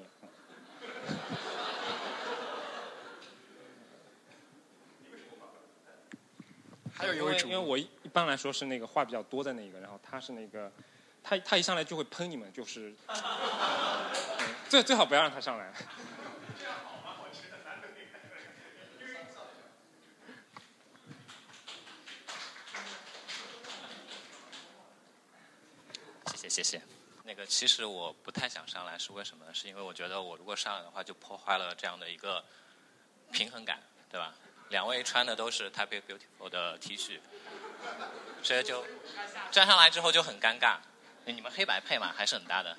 [7.05, 10.71] 还有一位主，因为我一般来说是那个话比较多的那个，然后他是那个，
[11.21, 12.91] 他他一上来就会喷你们，就是，
[14.67, 15.71] 最最好不要让他上来。
[26.47, 26.81] 谢谢。
[27.23, 29.45] 那个其实我不太想上来，是为什么？
[29.51, 32.41] 是因为我觉得我如果上来的话，就破坏了这样的一个
[33.31, 33.79] 平衡感，
[34.09, 34.33] 对吧？
[34.69, 37.19] 两位穿的都是 Type Beautiful 的 T 恤，
[38.41, 38.85] 所以就
[39.51, 40.77] 站上来之后就很尴尬。
[41.25, 42.77] 你们黑白配嘛，还是很搭的。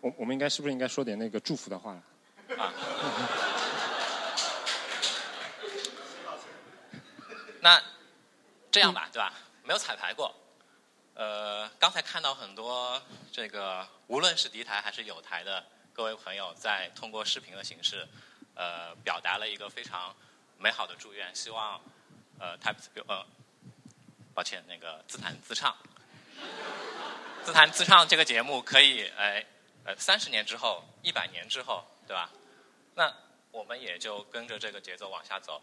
[0.00, 2.02] 我我们应该是不是应该说点那个祝福的话了？
[2.62, 2.72] 啊。
[7.60, 7.82] 那
[8.70, 9.34] 这样吧，对吧？
[9.64, 10.34] 没有彩排过。
[11.14, 15.62] 呃，刚才看到很多这个，无论是敌台还是友台的
[15.92, 18.08] 各位朋友，在通过视频的形式，
[18.60, 20.14] 呃，表达了一个非常
[20.58, 21.80] 美好的祝愿，希望
[22.38, 22.76] 呃，Type
[23.08, 23.24] 呃，
[24.34, 25.74] 抱歉，那个自弹自唱，
[27.42, 29.46] 自弹自唱这个节目可以，哎，
[29.84, 32.30] 呃，三十年之后，一百年之后，对吧？
[32.94, 33.10] 那
[33.50, 35.62] 我们也就跟着这个节奏往下走。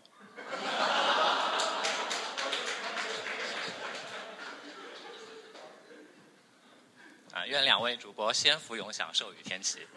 [7.46, 9.88] 愿两位主播先福永享，寿与天齐。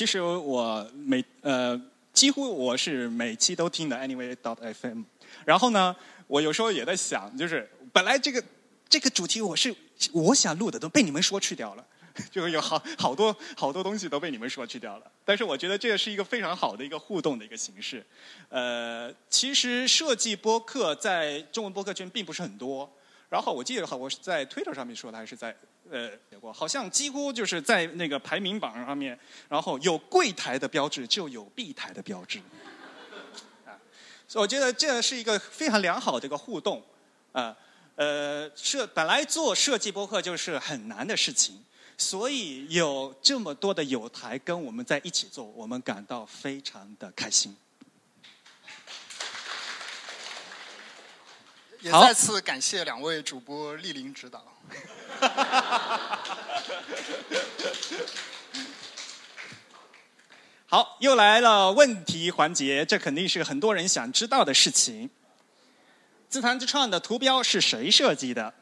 [0.00, 1.78] 其实我每呃，
[2.14, 5.02] 几乎我是每期都听的 Anyway dot FM。
[5.44, 5.94] 然后呢，
[6.26, 8.42] 我有时候也在想，就是本来这个
[8.88, 9.76] 这个主题我是
[10.14, 11.84] 我想录的，都被你们说去掉了。
[12.32, 18.02] 就有好好多好多东西都被你们说去掉了，但是我觉得这个是一个非常好的一个互动的一个形式。
[18.48, 22.90] 呃，其实设计播客在中文播客圈并不是很多。
[23.30, 25.56] 然后我记得好，我是在 Twitter 上面说的，还是在
[25.88, 29.16] 呃写过，好像几乎就是在那个排名榜上面，
[29.48, 32.40] 然后有柜台的标志就有 B 台的标志。
[33.64, 33.78] 啊，
[34.26, 36.82] 所以我觉得这是一个非常良好的一个互动。
[37.30, 37.56] 啊，
[37.94, 41.64] 呃，设本来做设计播客就是很难的事情。
[41.96, 47.56] 所以有这么多的友台跟我们在一起做，我们感到非常的开心。
[51.80, 54.44] 也再次感谢两位主播莅临指导。
[60.66, 65.10] 好，又来了问题环节，这肯定是很多人想知道的事情。
[66.28, 68.54] 自弹自唱的图标是谁设计的？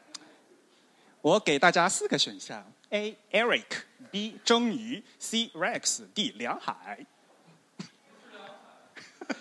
[1.21, 2.65] 我给大家四个选项。
[2.89, 3.15] A.
[3.31, 3.65] Eric
[4.09, 4.39] B.
[4.43, 5.51] 钟鱼 C.
[5.53, 6.33] Rex D.
[6.37, 7.05] 梁海，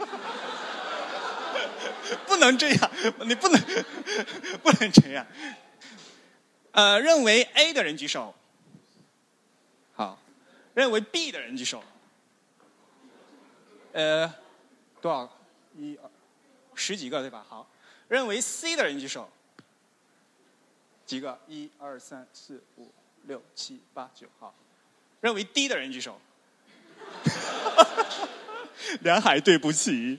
[2.27, 2.91] 不能这样，
[3.27, 3.61] 你不能
[4.63, 5.27] 不能这样。
[6.73, 8.35] 呃，认为 A 的人举手。
[9.95, 10.19] 好，
[10.75, 11.83] 认为 B 的人举手。
[13.93, 14.33] 呃，
[15.01, 15.31] 多少？
[15.77, 16.11] 一、二，
[16.75, 17.45] 十几个对吧？
[17.49, 17.69] 好，
[18.09, 19.31] 认为 C 的人举手。
[21.07, 21.39] 几个？
[21.47, 22.93] 一二三四五。
[23.25, 24.55] 六七八九，好。
[25.21, 26.19] 认为 D 的人举手。
[29.01, 30.19] 梁海，对不起。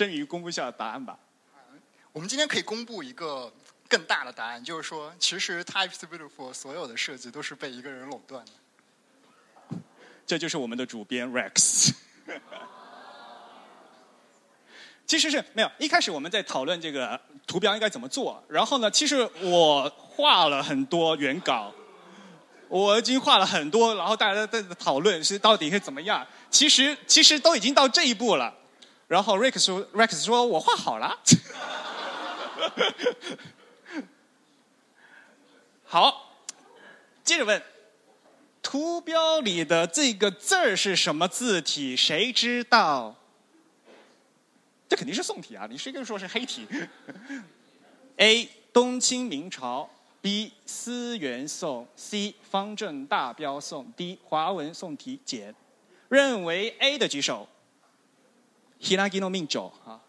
[0.00, 1.18] 真宇公布一下答案吧。
[2.10, 3.52] 我们今天可以公布一个
[3.86, 9.76] 更大的答案，就是说，其实 Type is Beautiful 所有的设计都是被一个人垄断的。
[10.26, 11.92] 这就是我们的主编 Rex。
[15.06, 21.70] 其实是没有，一开始我们在讨论这个图标应该怎么做，然后呢，其实我画了很多原稿，
[22.68, 26.26] 我已经画了很多，然后大家在讨论是到底是怎么样。
[26.48, 28.54] 其实其实都已经到这一步了，
[29.10, 31.18] 然后 Rex 说 Rex 说我画好了。
[35.82, 36.36] 好，
[37.24, 37.60] 接着问，
[38.62, 41.96] 图标里的这个字儿是什么字体？
[41.96, 43.16] 谁知道？
[44.88, 45.66] 这肯定是宋体啊！
[45.68, 46.68] 你谁跟说是黑体
[48.18, 48.48] ？A.
[48.72, 49.90] 东清明朝
[50.20, 50.52] ，B.
[50.64, 52.36] 思源宋，C.
[52.48, 54.20] 方正大标宋，D.
[54.22, 55.52] 华文宋体简。
[56.08, 57.48] 认为 A 的举手。
[58.80, 60.00] Hiragino 命九啊。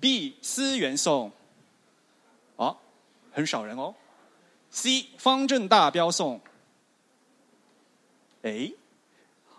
[0.00, 0.36] B.
[0.42, 1.32] 思源宋。
[2.56, 2.76] 哦，
[3.32, 3.94] 很少人哦。
[4.70, 5.06] C.
[5.18, 6.40] 方正大标宋。
[8.42, 8.70] 哎，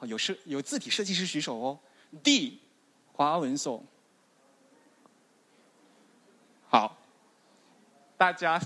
[0.02, 1.80] 有设有字体设计师举手哦。
[2.24, 2.60] D.
[3.14, 3.86] 华文宋。
[6.70, 6.98] 好，
[8.18, 8.62] 大家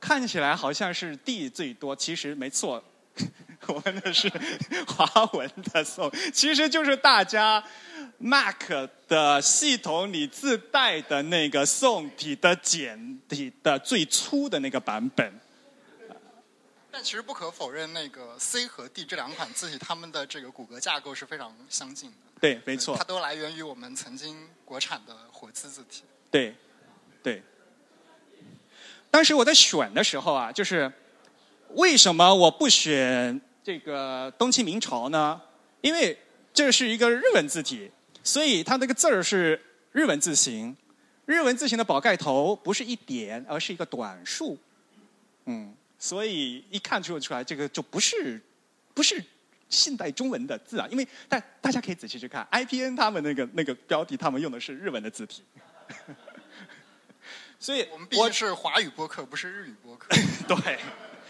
[0.00, 2.82] 看起来好像是 D 最多，其实没错，
[3.66, 4.30] 我们的是
[4.86, 7.62] 华文的宋，其实就是大家
[8.18, 8.70] Mac
[9.08, 15.40] 的系统里自带的那个宋体的简体的最粗的那个版本。
[16.90, 22.16] 但其实不可否认，那个 C 和 D 这两款字体，它们的这个骨骼架构是非常相近的。
[22.40, 22.96] 对，没错。
[22.96, 26.02] 它都来源于我们曾经国产的活字字体。
[26.30, 26.54] 对。
[27.22, 27.42] 对，
[29.10, 30.92] 当时我在选的时候啊，就是
[31.70, 35.42] 为什么我不选这个东清明朝呢？
[35.80, 36.16] 因为
[36.54, 37.90] 这是一个日文字体，
[38.26, 39.58] 所以它那个字儿是
[39.92, 40.76] 日文字形。
[41.26, 44.58] 日文字形的宝盖头不是一点，而是一个短竖。
[45.44, 48.40] 嗯，所以一看就出来，这个就不是
[48.94, 49.22] 不是
[49.68, 50.88] 现代中文的字啊。
[50.90, 55.44] 因为但大家可以仔细去看 IPN 他们那个那个标题，他们用的是日文的字体。
[57.60, 60.08] 所以我们毕竟是华语播客，不是日语播客。
[60.46, 60.78] 对，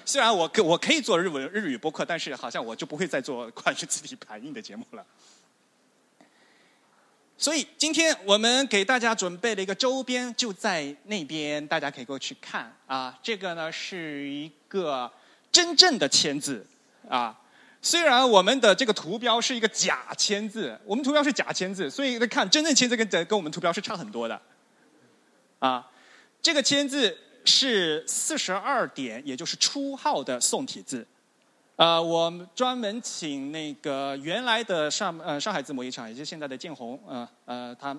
[0.05, 5.07] 虽然我可我可以做日文日语播客，但是好像我就不会再做 关于字体排印的节目了。
[7.39, 13.17] 所以今天我们给大家准备了一个周边，就在那边，大家可以过去看啊。
[13.23, 15.11] 这个呢是一个
[15.53, 16.67] 真正的签字
[17.09, 17.39] 啊。
[17.83, 24.41] 虽然我们的这个图标是一个假签字，我们图标是假签字，所以看真正签字跟跟我们图标是差很多的
[25.59, 25.87] 啊。
[26.41, 31.07] 这个签字是四十二点，也就是初号的宋体字。
[31.77, 37.95] 呃，我专门请那个原来的上呃上海字母一厂，也就是现在的建宏，呃呃，他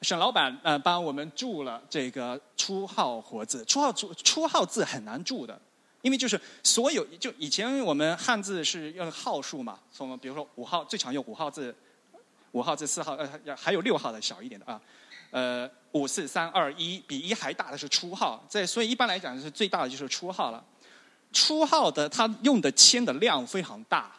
[0.00, 3.64] 沈老板呃帮我们注了这个初号活字。
[3.64, 5.56] 初号注初号字很难注的，
[6.00, 11.72] 因为就是所有就以前我们汉字是用号数嘛，从比如说五号最常用五号字，
[12.50, 14.80] 五号字四号呃还有六号的小一点的啊，
[15.30, 20.64] 呃五四三二一比一还大的是初号，这所以一般来讲是最大的就是初号了。
[21.32, 24.12] 初号的它用的铅的量非常大，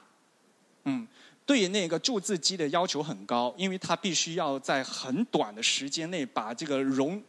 [0.85, 1.07] 嗯，
[1.45, 7.21] 对那个注字机的要求很高，因为它必须要在很短的时间内把这个融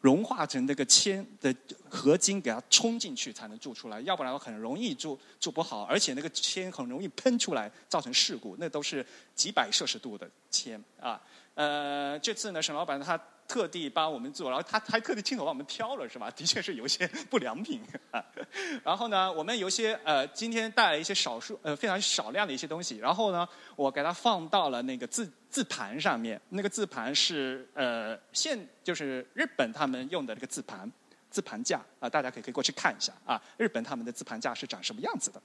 [0.00, 1.54] 融化成那个铅的
[1.88, 9.04] 合金给它冲进去才能注出来，要不然很容易注注不好，而且那个铅很容易喷出来造成事故，那都是
[9.34, 11.20] 几百摄氏度的铅啊。
[11.54, 13.20] 呃，这次呢，沈老板他。
[13.48, 16.30] 特地帮我们做，然后他还特地亲手帮我们挑了，是吧？
[16.36, 17.80] 的确是有些不良品
[18.10, 18.22] 啊。
[18.84, 22.98] 然后呢，我们有些呃，今天带来一些少数呃非常少量的一些东西。
[22.98, 26.38] 然后呢，我给它放到了那个字字盘上面。
[26.50, 30.90] 那个字盘是呃现就是日本他们用的那个字盘
[31.30, 33.40] 字盘架啊，大家可以可以过去看一下啊。
[33.56, 35.40] 日本他们的字盘架是长什么样子的？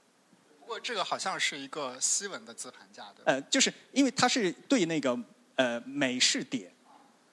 [0.60, 5.18] 不过这个好像是一个西文的字盘架，对呃，就是因为它是对那个
[5.56, 6.70] 呃美式点。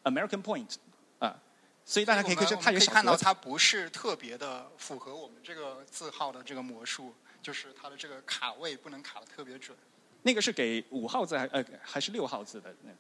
[0.03, 0.75] American Point
[1.19, 1.39] 啊，
[1.85, 9.77] 所以大家可以看到，可以看到它不是特别的符合我们这个字号的这个魔术，就是它的这个卡位不能卡的特别准。
[10.23, 12.73] 那个是给五号字还呃还是六号字的？
[12.83, 12.91] 那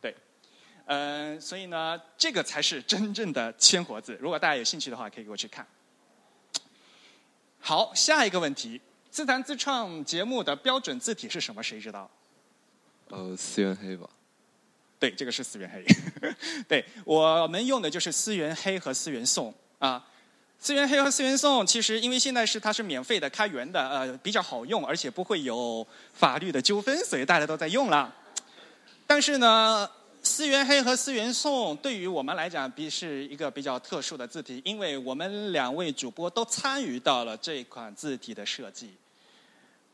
[0.00, 0.16] 对，
[0.86, 4.16] 嗯，所以呢，这个才是真正的千活字。
[4.20, 5.66] 如果大家有兴趣的话，可以给我去看。
[7.58, 8.80] 好，下一个问题，
[9.10, 11.62] 自弹自唱节目的标准字体是什么？
[11.62, 12.10] 谁知道？
[13.08, 14.08] 呃，思源黑吧。
[15.00, 15.84] 对，这个是思源黑。
[16.68, 20.06] 对我们用的就是思源黑和思源宋啊。
[20.62, 28.14] 思源黑和思源颂其实因为现在是它是免费的、开源的，呃，比较好用，而且不会有法律的纠纷，所以大家都在用了。
[29.06, 29.88] 但是呢，
[30.22, 38.92] 思源黑和思源颂对于我们来讲，比是一个比较特殊的字体，因为我们两位主播都参与到了这款字体的设计。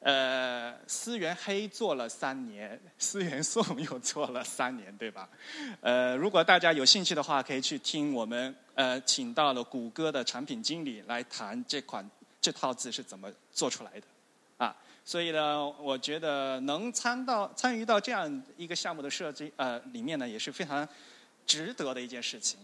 [0.06, 5.28] 呃，思源黑做了三年，思源颂又做了三年，对吧？
[5.80, 12.08] 呃，如果大家有兴趣的话，可以去听我们呃请到了谷歌的产品经理来谈这款
[12.40, 14.06] 这套字是怎么做出来的，
[14.58, 20.88] 啊，所以呢，我觉得能参到参与到这样一个项目的设计呃里面呢，也是非常
[21.44, 22.60] 值得的一件事情。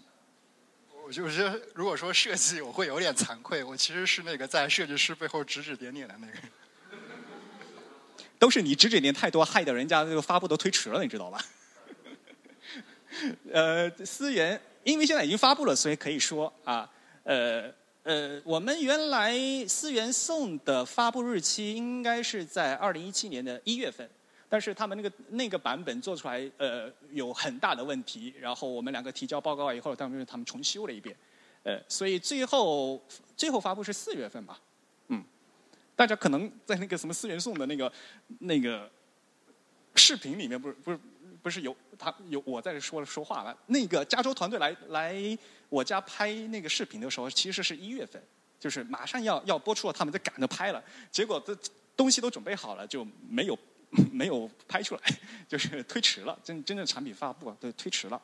[1.05, 6.35] 我就是如果说设计，我会有点惭愧，我其实是那个在设计师背后指指点点的那个。
[8.43, 11.41] 都是你指指点太多，害得人家这个发布都推迟了，你知道吧？
[13.53, 16.91] 呃，思源因为现在已经发布了，所以可以说啊，
[17.23, 17.73] 呃
[18.03, 19.33] 呃，我们原来
[19.69, 24.11] 思源颂的发布日期应该是在二零一七年的一月份，
[24.49, 31.15] 但是他们那个那个版本做出来呃有很大的问题，然后我们两个提交报告以后，他们他们重修了一遍，
[31.63, 33.01] 呃，所以最后
[33.37, 34.59] 最后发布是四月份吧。
[36.03, 37.93] 大家可能在那个什么思源颂的那个
[38.41, 38.91] 那个
[39.95, 40.99] 视频里面，不是不是
[41.41, 43.57] 不是有他有我在这说说话了。
[43.67, 45.39] 那个加州团队来来
[45.69, 48.21] 我家拍那个视频的时候，其实是一月份，
[48.59, 50.83] 就是马上要要播出了，他们在赶着拍了。
[51.13, 51.57] 结果这
[51.97, 53.57] 东西都准备好了，就没有
[54.11, 55.03] 没有拍出来，
[55.47, 56.37] 就是推迟了。
[56.43, 58.21] 真真正产品发布都推迟了。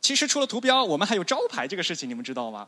[0.00, 2.66] 其实除了图标，我们还有招牌这个事情，你们知道吗？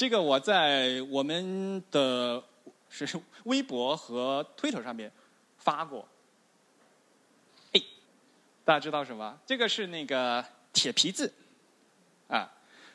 [0.00, 2.42] 这个我在我们的
[2.88, 3.06] 是
[3.44, 5.12] 微博和推特上面
[5.58, 6.08] 发过。
[7.74, 7.82] 哎，
[8.64, 9.38] 大家知道什么？
[9.44, 10.42] 这个是那个
[10.72, 11.30] 铁皮字
[12.28, 12.50] 啊。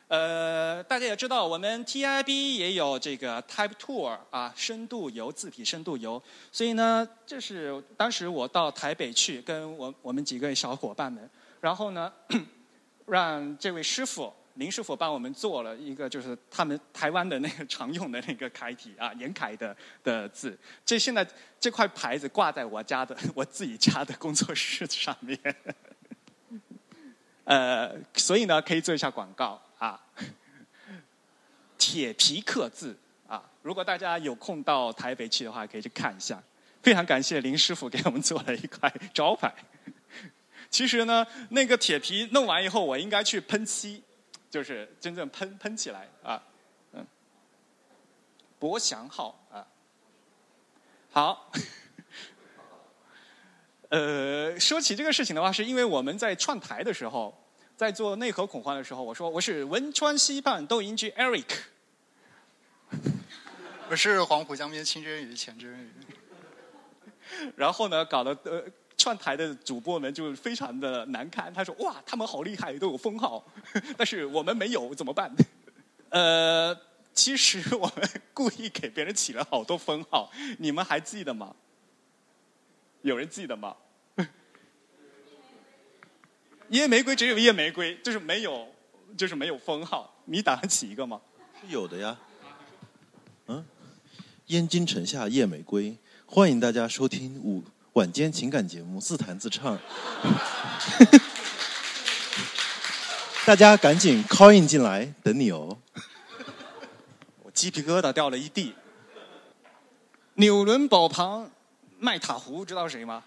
[0.08, 6.20] 呃，大家也知道，我们 TIB 也有这个 Type Tour 啊，深度游字体深度游。
[6.50, 11.30] 所以呢，这是当时我到台北去，跟我我们几个小伙伴们，
[11.60, 12.12] 然后呢，
[13.06, 14.34] 让这位师傅。
[14.56, 20.58] 林师傅帮我们做了一个，就是他们台湾的那个常用的那个楷体啊，严楷的的字。
[20.84, 21.26] 这现在
[21.60, 25.38] 这块牌子挂在我家的我自己家的工作室上面。
[27.44, 30.00] 呃，所以呢，可以做一下广告啊。
[31.78, 32.96] 铁皮刻字
[33.28, 36.42] 啊，如果大家有空到台北去的话，可以去看一下。
[36.82, 39.54] 非常感谢林师傅给我们做了一块招牌。
[40.70, 44.02] 其实呢，那个铁皮弄完以后，我应该去喷漆。
[44.56, 46.42] 就是真正喷喷起来啊，
[46.92, 47.06] 嗯，
[48.58, 49.66] 博祥号啊，
[51.12, 51.52] 好，
[53.90, 57.38] 呃，说起这个事情的话，是因为我们在串台的时候，
[57.76, 61.58] 在做内核恐慌的时候，我说我是汶川西畔斗营居 Eric，
[63.90, 65.92] 我是黄浦江边清蒸鱼钱真鱼，
[67.56, 68.64] 然后呢，搞得呃。
[69.06, 73.44] 串台的主播们就非常的难堪，他说：“哇，他们好厉害，都有封号，
[73.96, 75.32] 但是我们没有，怎么办？”
[76.10, 76.76] 呃，
[77.14, 81.54] 其实我们故意给别人起了好多封号，你们还记得吗？
[83.02, 83.76] 有人记得吗？
[86.70, 88.66] 夜玫瑰只有夜玫瑰，就是没有，
[89.16, 90.12] 就是没有封号。
[90.24, 91.20] 你打算起一个吗？
[91.60, 92.18] 是有的呀。
[93.46, 93.64] 嗯，
[94.46, 95.96] 燕京城下夜玫瑰，
[96.26, 97.62] 欢迎大家收听五。
[97.96, 99.78] 晚间情感节目自弹自唱，
[103.46, 105.78] 大家赶紧 call in 进来，等你哦。
[107.42, 108.74] 我鸡皮疙瘩掉了一地。
[110.34, 111.50] 纽伦堡旁
[111.98, 113.24] 麦塔湖，知道谁吗？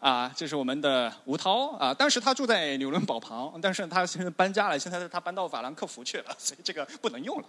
[0.00, 1.94] 啊，这是我们的吴涛啊。
[1.94, 7.46] 当时他住在纽伦堡旁，但是他现在搬家了，现在他搬到法兰克福去了， 所以这个不能用了。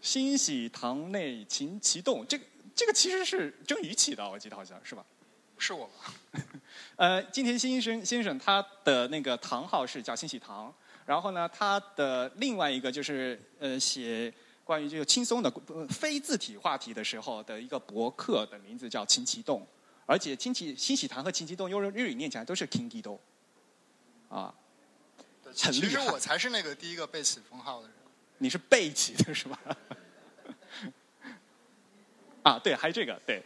[0.00, 2.44] 欣喜堂内琴棋动，这个。
[2.74, 5.04] 这个其实是郑宇起的，我记得好像是吧？
[5.58, 5.88] 是我。
[6.96, 10.74] 呃，金田先生先生他的那个堂号是叫新喜堂，
[11.06, 14.32] 然后呢，他的另外一个就是呃写
[14.64, 15.52] 关于这个轻松的
[15.88, 19.66] 非字体话题的时候的一个博客的名字叫秦其栋，
[20.06, 23.18] 而且清奇新喜堂和秦其栋用日语念起来都是 King Kido，
[24.28, 24.54] 啊，
[25.44, 25.88] 很厉害。
[25.88, 27.96] 其实我才是那个第一个被起封号的人。
[28.38, 29.58] 你是被起的是吧？
[32.42, 33.42] 啊，对，还有这个，对。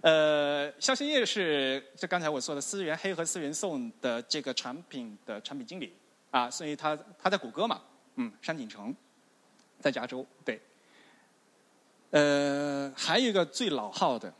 [0.00, 5.94] 呃，肖新业是就刚才我说的思源黑和思源颂的这个产品的产品经理
[6.30, 7.80] 啊，所以他他在谷歌嘛，
[8.16, 8.94] 嗯，山景城，
[9.80, 10.60] 在加州，对。
[12.10, 14.32] 呃，还有一个最老号的，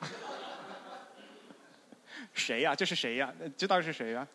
[2.32, 2.74] 谁呀？
[2.74, 3.34] 这是谁呀？
[3.56, 4.26] 知道是谁呀？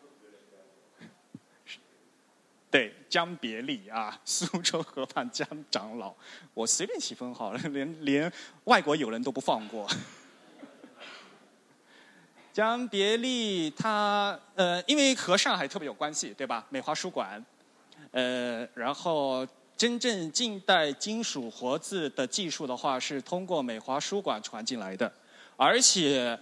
[2.76, 6.14] 对，江别利啊，苏州河畔江长老，
[6.52, 8.30] 我随便起封号了，连连
[8.64, 9.88] 外国友人都不放过。
[12.52, 16.66] 江别利他呃，因为和上海特别有关系，对吧？
[16.68, 17.42] 美华书馆，
[18.10, 25.10] 呃，然后真正近代金属活字的技术的话，是通过美华书馆传进来的，
[25.56, 26.38] 而且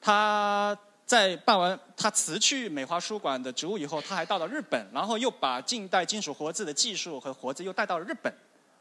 [0.00, 0.76] 他
[1.10, 8.32] 在办完他辞去美华书馆的职务以后，他还到了日本，然后又把近代金属活字的技术和活字又带到了日本，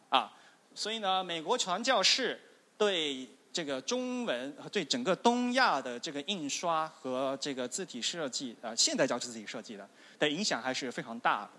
[0.09, 0.31] 啊，
[0.75, 2.39] 所以呢，美国传教士
[2.77, 9.89] 对这个中文和对整个东亚的这个印刷和这个字体设计啊，现代教字体设计的
[10.19, 11.49] 的影响还是非常大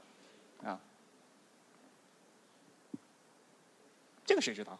[0.63, 0.79] 的，啊，
[4.25, 4.79] 这个谁知道？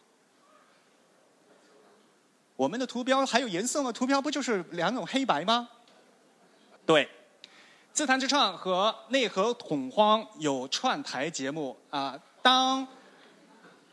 [2.55, 3.91] 我们的图标还有颜色吗？
[3.91, 5.67] 图标不就是两种黑白吗？
[6.85, 7.07] 对，
[7.93, 12.19] 自弹自唱和内核恐慌有串台节目啊。
[12.41, 12.87] 当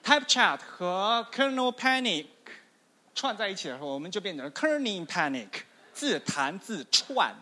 [0.04, 2.26] Type Chat 和 Kernel Panic
[3.14, 5.48] 串在一起的时候，我们就变成了 Kerning Panic，
[5.92, 7.34] 自弹自串。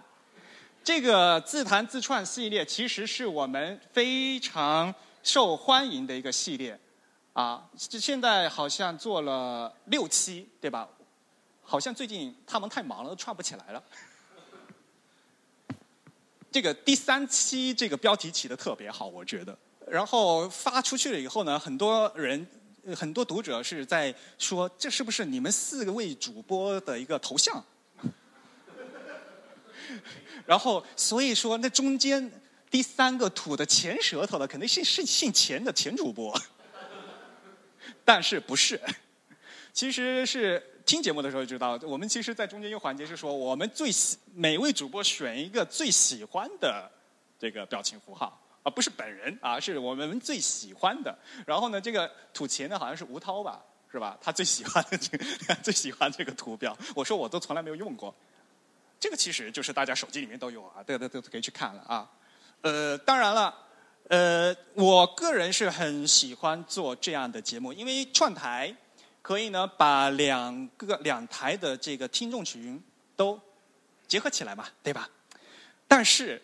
[0.82, 6.78] 这个自弹自串系列其实是我们非常受欢迎的一个系列
[7.32, 7.68] 啊。
[7.76, 10.88] 这现在好像做了六期，对吧？
[11.62, 13.82] 好像最近他们太忙了，都串不起来了。
[16.56, 19.54] 这个第三期这个标题起的特别好，我觉得。
[19.86, 22.46] 然后发出去了以后呢，很多人、
[22.96, 27.62] 很多读者是在说，这是不是你们四位主播的一个头像？
[30.46, 32.32] 然后所以说，那中间
[32.70, 36.34] 第三个吐的前舌头的，肯定是是姓钱的前主播。
[38.02, 38.80] 但是不是？
[39.74, 40.72] 其实是。
[40.86, 46.88] 听节目的时候就知道，我们其实，在中间一个环节是说，我们最喜每位主播选一个最喜欢的
[47.36, 51.12] 这个表情符号，啊不是本人啊，是我们最喜欢的。
[51.44, 53.60] 然后呢，这个吐钱的好像是吴涛吧，
[53.90, 54.16] 是吧？
[54.20, 58.14] 他最喜欢的这个最喜欢这个图标，我说我都从来没有用过。
[59.00, 62.08] 这个其实就是大家手机里面都有啊，这个都可以去看了啊。
[62.60, 63.52] 呃，当然了，
[64.08, 68.72] 呃，我个人是很喜欢做这样的节目，因为串台。
[69.26, 72.80] 可以呢，把两个两台的这个听众群
[73.16, 73.36] 都
[74.06, 75.10] 结合起来嘛，对吧？
[75.88, 76.40] 但是，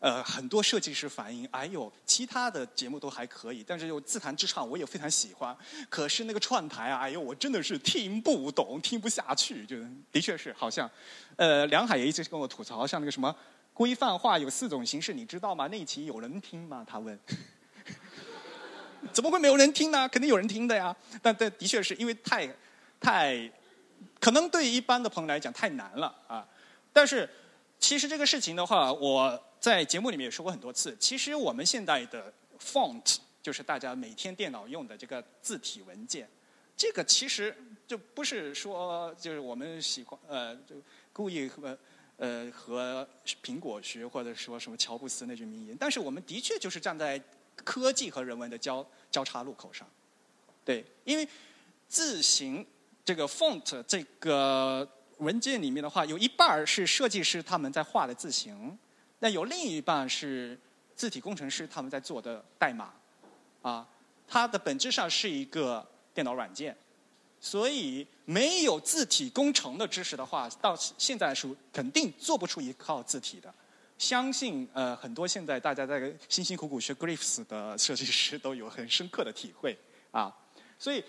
[0.00, 5.54] 呃，很多设计师反映，哎呦，其他的节目都还可以，但是有自弹自唱，我也非常喜欢。
[5.90, 9.66] 可是那个串台啊，哎呦，我真的是听不懂，听不下去。
[9.66, 9.76] 就
[10.10, 10.90] 的确是，好像，
[11.36, 13.36] 呃，梁海也一直跟我吐槽，像那个什么
[13.74, 15.68] 规范化有四种形式，你知道吗？
[15.70, 16.82] 那一期有人听吗？
[16.88, 17.20] 他问。
[19.12, 20.08] 怎么会没有人听呢？
[20.08, 20.94] 肯定有人听的呀。
[21.22, 22.48] 但但的确是因为太，
[23.00, 23.50] 太，
[24.20, 26.46] 可能对一般的朋友来讲太难了啊。
[26.92, 27.28] 但是
[27.78, 30.96] 其实这个事情的话，我在节目里面也说过很多次。
[30.98, 36.28] 其实我们现在的 font 就是大家每天电脑用的这个字体文件，
[36.76, 37.56] 这个其实
[37.86, 40.74] 就不是说就是我们喜欢呃就
[41.12, 41.78] 故意和
[42.16, 43.06] 呃和
[43.42, 45.76] 苹果学或者说什么乔布斯那句名言。
[45.78, 47.22] 但是我们的确就是站在。
[47.64, 49.88] 科技和人文的交交叉路口上，
[50.64, 51.28] 对，因为
[51.88, 52.64] 字形
[53.04, 54.88] 这个 font 这个
[55.18, 58.78] 文件里面的话，有一半是设计师他们在画的字形，
[59.20, 60.58] 那有另一半是
[60.94, 62.92] 字体工程师他们在做的代码，
[63.62, 63.88] 啊，
[64.28, 66.76] 它的本质上是一个电脑软件，
[67.40, 73.52] 所以没有字体工程的知识的话，到现在是肯定做不出一套字体的。
[73.98, 79.76] 相信呃很多现在大家在辛辛苦苦学 Glyphs 的设计师都有很深刻的体会
[80.10, 80.34] 啊，
[80.78, 81.02] 所以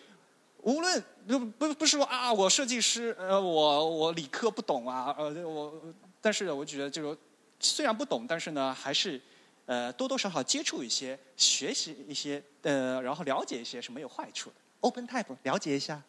[0.62, 5.82] 无论不不不是说啊我设计师呃我我理科不懂啊呃我
[6.22, 7.18] 但是我觉得就说
[7.60, 9.22] 虽然不懂但是呢还是
[9.66, 16.02] 呃多多少少接触一些学习一些呃然后了解一些是没有坏处的 OpenType 了解一下。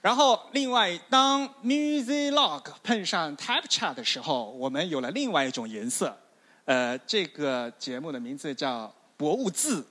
[0.00, 6.16] 然后，另外，当 music log 碰上 TypeChat 的时候，我们有了另外一种颜色。
[6.66, 9.84] 呃，这个节目的名字叫“博物字”，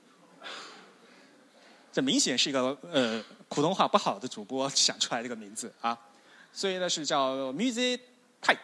[1.92, 5.96] 这明显是一个呃普通话不好的主播想出来这个名字啊。
[6.54, 8.00] 所以呢，是叫 music
[8.40, 8.56] type。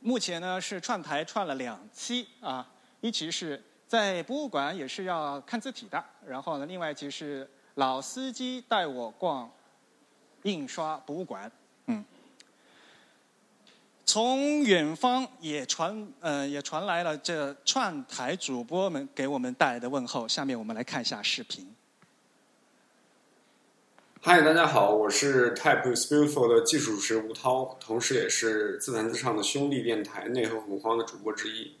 [0.00, 2.68] 目前呢是串台串了两期啊，
[3.00, 7.48] 一期是在博物馆也是要看字体的，然后呢，另外一期是。
[7.78, 9.48] 老司机带我逛
[10.42, 11.48] 印刷博物馆，
[11.86, 12.04] 嗯，
[14.04, 20.26] 从远方也传呃也传来了这串台主播们给我们带来的问候。
[20.26, 21.72] 下面我们来看一下视频。
[24.20, 31.76] 嗨，大家好，我是 Type is Beautiful 的技术主持吴涛，同时也是自弹自唱的兄弟电台内核恐慌的主播之一。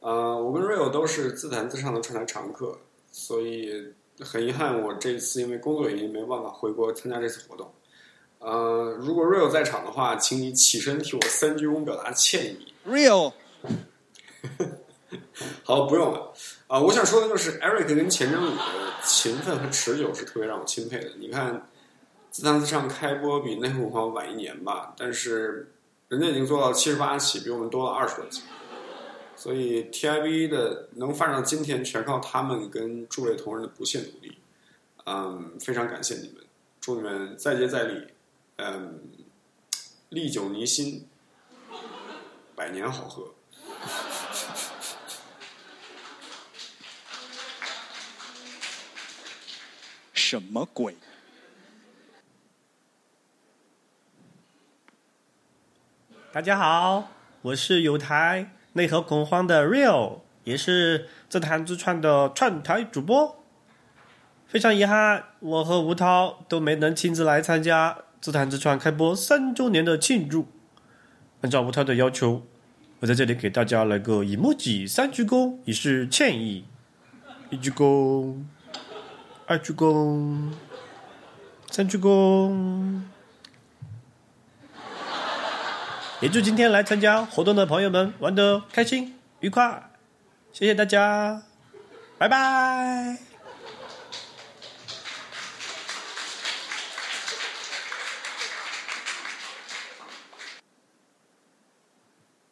[0.00, 2.78] 呃，我跟 Real 都是自弹自唱的串台常客，
[3.12, 7.72] 所以很遗憾，我这次因为工作原因没有办法回国参加这次活动。
[8.38, 12.72] 呃，如果 Real 在场的话，请你起身替我三鞠躬表达歉意。
[12.86, 13.32] Real，
[15.64, 16.32] 好，不用了。
[16.66, 18.52] 啊、我想说的就是 Eric 跟钱真宇的
[19.04, 21.12] 勤奋和持久是特别让我钦佩的。
[21.18, 21.68] 你看，
[22.30, 25.72] 自弹自唱开播比内核恐慌晚一年吧，但是
[26.08, 28.42] 人家已经做到七十八期，比我们多了二十多期。
[29.36, 34.38] 所以 TIV 的能发展到今天，全靠他们跟诸位同仁的不懈努力。
[35.04, 36.42] 嗯，非常感谢你们，
[36.80, 38.08] 祝你们再接再厉，
[38.56, 39.08] 嗯，
[40.08, 41.06] 历久弥新，
[42.56, 43.34] 百年好合。
[50.12, 50.96] 什么鬼？
[56.32, 63.42] 大家好，我是有台内核恐慌的 Real，也是自弹自唱的串台主播。
[64.46, 70.46] 非常遗憾，我和吴涛都没能亲自来参加自弹自唱开播三周年的庆祝。
[71.40, 72.42] 按照吴涛的要求，
[73.00, 76.64] 我在这里给大家来个 emoji 三鞠躬，以示歉意。
[77.48, 78.42] 一鞠躬，
[79.46, 80.52] 二鞠躬，
[81.70, 83.00] 三鞠躬。
[86.22, 89.90] 也祝今天来参加活动的朋友们玩得开心愉快，
[90.50, 91.42] 谢谢大家，
[92.16, 93.18] 拜拜。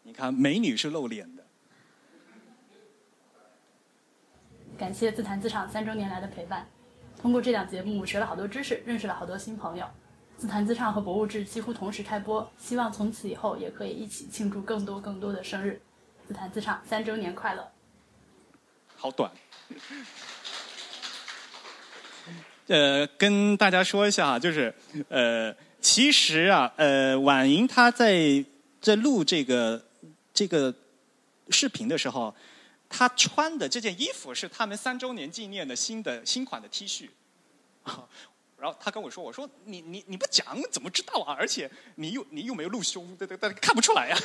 [0.03, 1.43] 你看，美女是露脸的。
[4.77, 6.69] 感谢自弹自唱三周年来的陪伴。
[7.19, 9.87] 通过这档节目，学了好多知识，认识了好多新朋友。
[10.37, 15.81] 自弹自唱和博物志几乎同时开播，希望从此以后也可以一起庆祝更多更多的生日。
[16.27, 17.71] 自弹自唱三周年快乐！
[18.97, 19.31] 好短。
[22.67, 24.75] 呃，跟大家说一下啊，就是
[25.09, 28.45] 呃，其实啊，呃，婉莹她在
[28.81, 29.85] 在录这个
[30.33, 30.75] 这个
[31.51, 32.35] 视频的时候，
[32.89, 37.11] 她穿的这件衣服是他们三周年纪念的新的新款的 T 恤。
[38.65, 41.37] 然后他跟我说：“我说你你你不讲怎么知道啊？
[41.39, 44.17] 而且你又你又没有露胸，对对对，看不出来呀、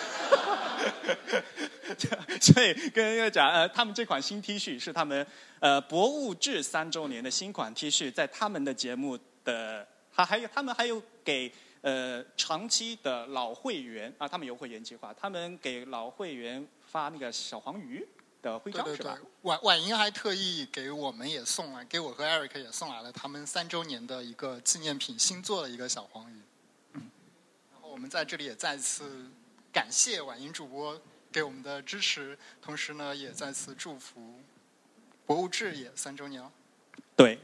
[2.39, 5.27] 所以跟大家讲，呃，他们这款新 T 恤是他们
[5.59, 11.51] 呃博物志三周年的新款 T 恤，在他们的节目的，还还有他们还有给
[11.81, 18.07] 呃长期的老会员啊，他们有会员计划，他们给老会员发那个小黄鱼
[18.41, 19.11] 的徽章是吧？
[19.11, 26.41] 对对对，婉婉莹还特意给我们也送来，给我和 Eric 也送来了他们三周年的一个纪念品，新做的一个小黄鱼。
[26.93, 29.25] 然后我们在这里也再次
[29.71, 30.99] 感谢婉莹主播
[31.31, 34.39] 给我们的支持，同时呢，也再次祝福
[35.25, 36.51] 博物志也三周年了。
[37.15, 37.39] 对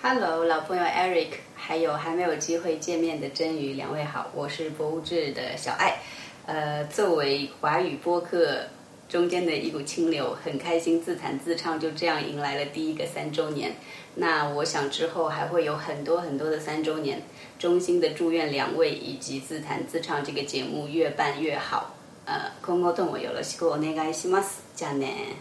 [0.00, 6.00] ，Hello，老朋友 Eric，还有还没有机会见面的真鱼，两位好，我是博物志的小爱。
[6.46, 8.68] 呃，作为华语播客
[9.13, 13.75] 中间的一股清流，很开心自弹自唱就这样迎来了第一个三周年。
[14.15, 17.23] 那我想之后还会有很多很多的三周年，
[17.57, 21.95] 衷心的祝愿两位以及自弹自唱这个节目越办越好。
[22.25, 24.61] 呃，今後ともよろしくお願いします。
[24.75, 25.35] じゃあね。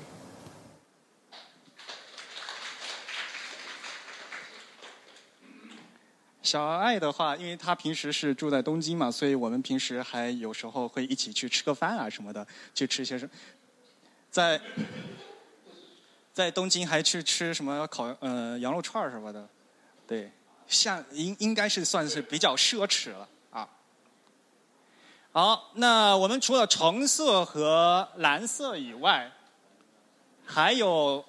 [6.43, 13.29] 小爱的话，因为她平时是住在东京嘛，所以我们平时还有时候会一起去吃个饭啊什么的，去吃些什，
[14.34, 14.60] 在
[16.34, 19.48] 在东京还去吃什么烤呃羊肉串什么的，
[20.08, 20.32] 对，
[20.66, 23.70] 像应应该是算是比较奢侈了啊。
[25.32, 29.32] 好，那我们除了橙色和蓝色以外，
[30.44, 31.24] 还有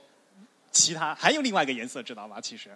[0.72, 2.40] 其他还有另外一个颜色，知道吗？
[2.40, 2.74] 其实。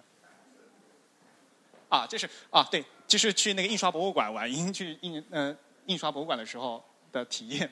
[1.89, 5.57] 啊，这是啊，对，就是去那个印刷博物馆玩，去印呃
[5.87, 7.67] 印刷博物馆的时候的体验。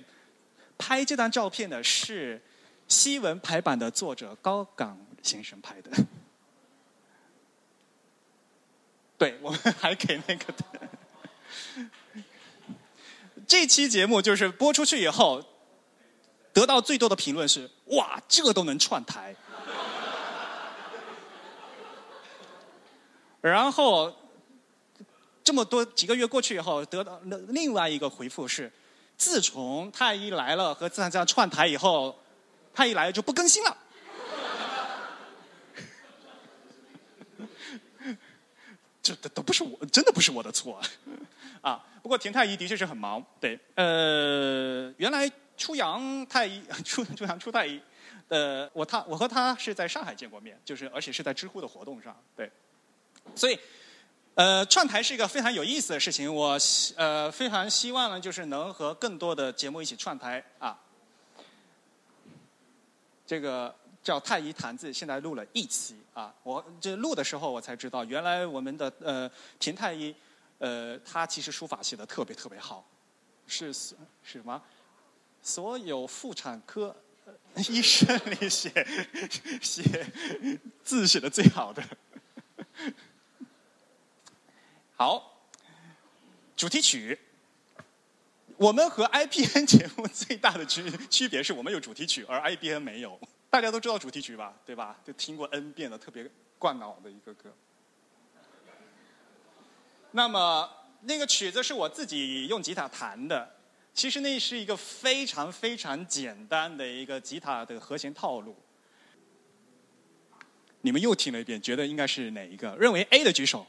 [0.77, 2.41] 拍这张照片的是
[2.87, 5.91] 西文排版的作者高岗先生拍的。
[9.17, 10.63] 对，我们还给那个的。
[13.47, 15.43] 这期节目就是播出去以后，
[16.53, 19.35] 得到最多的评论是：哇，这都能串台。
[23.41, 24.13] 然后
[25.43, 28.71] 这么多几个月过去以后，得到另外一个回复是：
[29.17, 32.15] 自从太医来了和自然这样串台以后，
[32.73, 33.77] 太医来了就不更新了。
[39.01, 40.79] 这这都不是我，真的不是我的错
[41.61, 41.83] 啊。
[42.03, 47.81] 不过田太医的确是很忙，对，呃，原来初阳太医 初初阳初太医，
[48.27, 52.51] 呃，我他我和他是在上海见过面，就是而且是在知乎的活动上，对，
[53.35, 53.59] 所以。
[54.37, 56.55] 呃，串台是一个非常有意思的事情，我
[56.95, 60.79] 呃非常希望呢，就是能和更多的节目一起串台啊。
[63.25, 69.27] 这个叫太医谈字，现在录了一期啊，我这录的时候我才知道，原来我们的呃
[69.57, 70.13] 田太医，
[70.59, 72.87] 呃他其实书法写的特别特别好，
[73.47, 74.61] 是是什么？
[75.41, 76.95] 所有妇产科
[77.71, 78.69] 医生里写
[79.63, 80.05] 写
[80.83, 81.83] 字写的最好的。
[84.99, 85.45] 好，
[86.55, 87.19] 主题曲。
[88.57, 93.19] 我们和 IPN 节目最大的区 区别是我们有主题曲，而 IPN 没有。
[93.51, 94.55] 大家都知道主题曲吧？
[94.65, 94.99] 对吧？
[95.05, 97.53] 就听过 N 遍的，特别灌脑的一个歌。
[100.09, 100.67] 那么
[101.01, 103.55] 那个曲子是我自己用吉他弹的。
[103.93, 108.57] 其实那是一个非常非常简单的一个吉他的和弦套路。
[110.81, 112.75] 你们又听了一遍，觉得应该是哪一个？
[112.77, 113.67] 认为 A 的举手。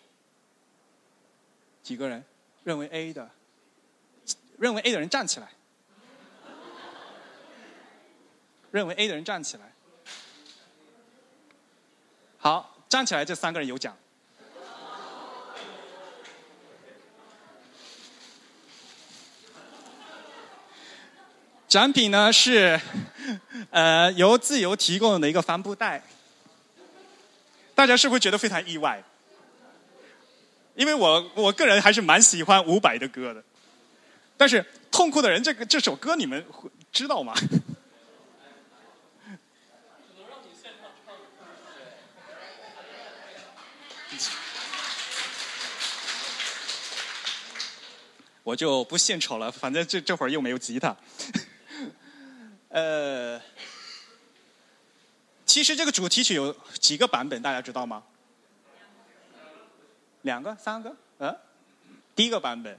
[1.89, 2.23] 几个人
[2.65, 3.31] 认为 A 的，
[4.59, 5.49] 认为 A 的人站起来，
[8.71, 9.73] 认为 A 的人站起来。
[12.37, 13.97] 好，站起来这三个人有奖。
[21.69, 22.79] 奖品呢是，
[23.71, 26.03] 呃，由自由提供的一个帆布袋。
[27.75, 29.03] 大家是不是觉得非常意外？
[30.79, 33.43] 因为我我个人还是蛮喜欢伍佰的歌的，
[34.37, 36.47] 但是《痛苦的人》这个这首歌你们
[36.93, 37.35] 知道吗？
[48.45, 50.97] 我就不献丑了，反正这这会儿又没有吉他。
[52.69, 53.43] 呃，
[55.45, 58.05] 其实这个主题曲有几个版本，大家知道吗？
[60.29, 61.35] 两个、三个，嗯，
[62.15, 62.77] 第一个版本。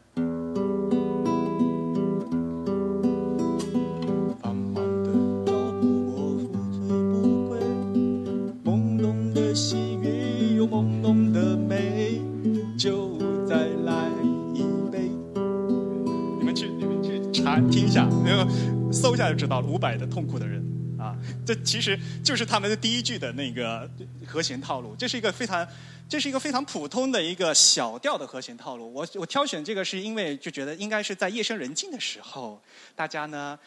[4.40, 5.12] 繁忙的
[5.48, 6.78] 脚步，我负责
[7.10, 7.58] 不归。
[8.64, 12.22] 朦胧的喜悦，有朦胧的美，
[12.78, 13.18] 就
[13.48, 14.12] 再来
[14.54, 14.62] 一
[14.92, 15.10] 杯。
[16.38, 18.48] 你们去，你们去查听一下，那个
[18.94, 19.66] 搜一下就知道了。
[19.66, 20.69] 伍佰的《痛苦的人》啊，
[21.54, 23.90] 这其实就是他们的第一句的那个
[24.28, 24.96] 和弦套路。
[24.96, 25.68] 这是一个非常。
[26.10, 28.92] 这是一个非常普通的一个小调的和弦套路。
[28.92, 32.60] 我我挑选这个是因为就觉得应该是在夜深人静的时候，
[32.96, 33.60] 大家呢，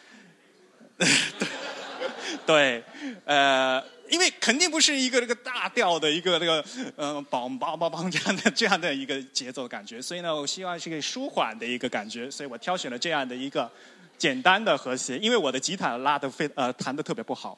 [2.45, 2.83] 对，
[3.23, 6.61] 呃，因为肯定不是一个这个大调的一个这个
[6.97, 13.71] 呃梆梆梆梆这样的这样的一个节奏感觉，所以呢，我希望是个舒缓的一个感觉，所以我挑选了这样的一个
[14.17, 17.57] 简单的和弦，因为我的吉他拉的非呃弹的特别不好。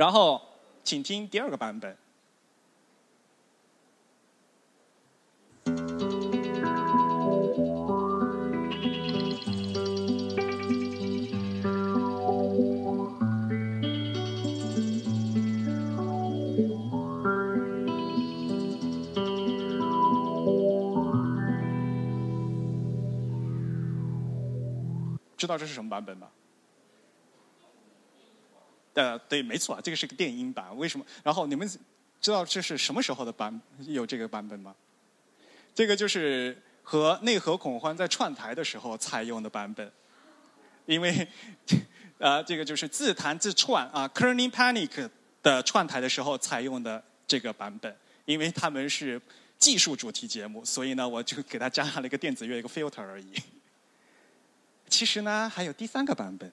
[0.00, 0.40] 然后，
[0.82, 1.94] 请听第二个版本。
[25.36, 26.28] 知道这是什么版本吗？
[29.00, 30.76] 呃，对，没错，这个是个电音版。
[30.76, 31.06] 为什么？
[31.24, 31.66] 然后你们
[32.20, 34.74] 知道这是什么时候的版有这个版本吗？
[35.74, 39.90] 这个就是和内核恐慌在串台的时候采用的版本，
[40.84, 41.26] 因为
[42.20, 45.08] 啊，这个就是自弹自串啊 k e r n i n g Panic
[45.42, 47.96] 的串台的时候采用的这个版本，
[48.26, 49.18] 因为他们是
[49.56, 53.32] 技术主题节目，所以呢，我就给他加上了一个电子乐一个 filter 而已。
[54.90, 56.52] 其实呢，还有第三个版本。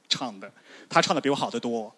[0.11, 0.51] 唱的，
[0.89, 1.95] 他唱的比我好得多。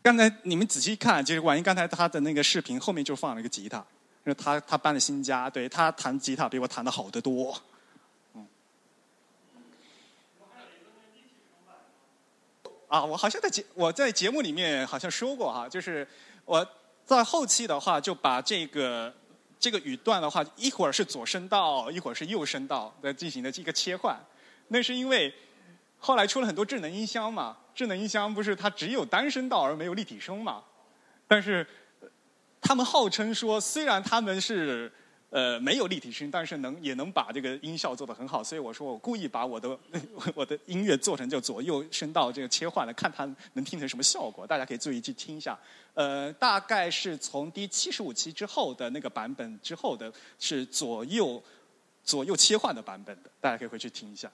[0.00, 3.78] 刚才你们仔细看，就是婉莹刚才她的那个视频后面就放了一个吉他，
[4.24, 7.60] 因为她她搬了新家，对她弹吉他比我弹的好得多。
[8.34, 8.46] 嗯。
[12.88, 16.06] 啊，我好像在节我在节目里面好像说过哈，就是
[16.44, 16.66] 我
[17.04, 19.12] 在后期的话就把这个。
[19.62, 24.18] 这个语段的话，一会儿是左声道，一会儿是右声道的进行的这个切换。
[24.66, 25.32] 那是因为
[26.04, 30.60] 后来出了很多智能音箱嘛，智能音箱不是它只有单声道而没有立体声嘛？
[31.28, 31.64] 但是
[32.60, 34.92] 他们号称说，虽然他们是
[35.30, 38.42] 呃没有立体声，但是能也能把这个音效做得很好。
[38.42, 39.78] 所以我说我故意把我的
[40.34, 44.44] 我的音乐做成就左右声道这个切换的，看它能听成什么效果。
[44.44, 45.56] 大家可以注意去听一下。
[45.94, 51.40] 呃，大概是从第七十五期之后的那个版本之后的，是左右
[52.02, 54.28] 左右切换的版本的，大家可以回去听一下。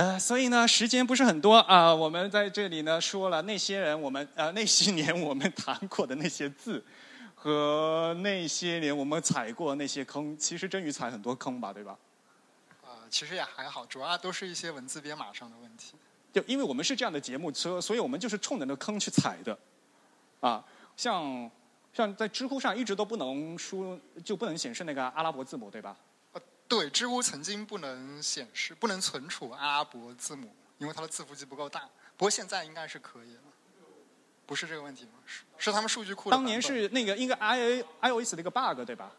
[0.00, 6.82] 呃，所以呢，时间不是很多啊、我们在这里呢说了那些人，我们 呃那些年我们谈过的那些字，
[7.34, 11.98] 和那些年我们踩过那些坑，其实真鱼踩很多坑吧，对吧？
[12.82, 15.92] 啊、其实也还好，主要都是一些文字编码上的问题。
[16.32, 19.58] 就因为我们是这样的节目，所所以我们就是冲着那个坑去踩的，
[20.40, 20.64] 啊，
[20.96, 21.50] 像
[21.92, 25.94] 像在知乎上一直都不能输，就不能显示那个阿拉伯字母，对吧？
[26.70, 31.80] 对，知乎曾经不能显示、不能存储阿拉伯字母，因为它的字符集不够大。
[32.16, 33.40] 不过现在应该是可以了，
[34.46, 35.10] 不是这个问题吗？
[35.26, 39.10] 是是他们数据库当年是那个应该 i iOS 的一个 bug，对吧？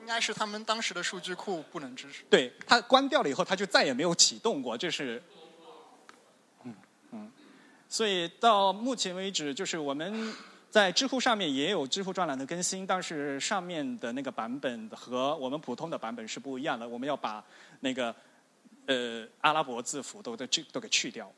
[0.00, 2.24] 应该是他们当时的数据库不能支持。
[2.28, 5.22] 对，它关掉了以后，它就再也没有启动过，这是，
[6.64, 6.74] 嗯
[7.12, 7.32] 嗯，
[7.88, 10.34] 所以到目前为止，就是我们
[10.70, 17.44] 在知乎上面也有知乎专栏的更新，但是上面的那个版本和我们普通的版本是不一样的，我们要把
[17.80, 18.14] 那个
[18.86, 21.30] 呃阿拉伯字符都都去都给去掉，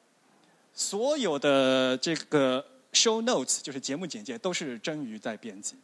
[0.75, 5.83] 所有的这个 show notes 就是节目简介都是真鱼在编辑的。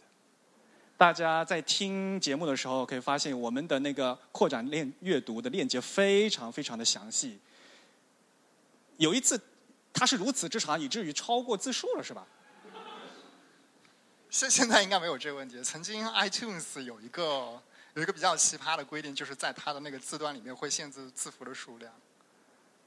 [0.99, 7.39] 大家在听节目的时候，可以发现我们的那个扩展链阅读的链接非常非常的详细。
[8.99, 9.41] 有一次，
[9.93, 12.27] 它是如此之长，以至于超过字数了，是吧？
[14.31, 15.63] 现现在应该没有这个问题。
[15.63, 17.61] 曾经 iTunes 有一个
[17.95, 21.93] 有一个比较奇葩的规定，就是在它的那个字段里面会限制字符的数量。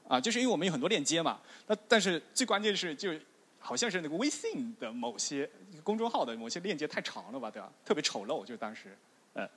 [0.08, 1.40] 啊，就是因为我们有很多链接嘛。
[1.66, 3.12] 那但是最关键是，就
[3.58, 5.48] 好像是那个微信的某些
[5.82, 7.72] 公众号的某些链接太长了吧，对吧？
[7.84, 8.96] 特别丑陋，就当时，
[9.34, 9.48] 呃。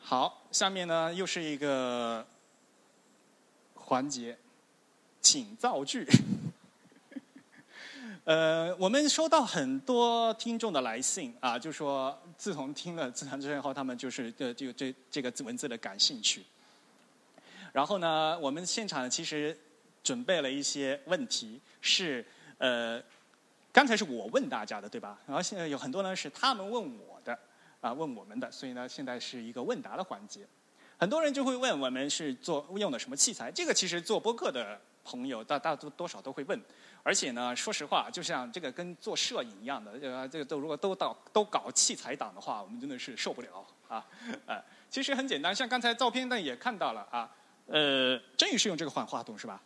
[0.00, 2.26] 好，下面呢又是一个
[3.74, 4.38] 环节，
[5.20, 6.06] 请造句。
[8.28, 16.44] 呃，我们收到很多听众的来信啊，就说自从听了自弹自唱后，他们就是对这个这这个文字的感兴趣。
[17.72, 19.58] 然后呢，我们现场其实
[20.04, 22.22] 准备了一些问题，是
[22.58, 23.02] 呃，
[23.72, 25.18] 刚才是我问大家的，对吧？
[25.26, 27.32] 然后现在有很多呢是他们问我的，
[27.80, 30.40] 啊，问我们的，所以呢，现在是一个问答的环节。
[30.98, 33.50] 很多人就会问我们是做用的什么器材？
[33.50, 36.60] 这个其实做播客的朋友大大多多少都会问，
[37.08, 44.06] 而且呢，说实话，就像这个跟做摄影一样的，呃，这个都如果都到都搞器材党的话，我们真的是受不了啊，
[44.44, 49.58] 呃，其实很简单，像刚才照片呢也看到了啊，呃，真宇是用这个换话筒是吧？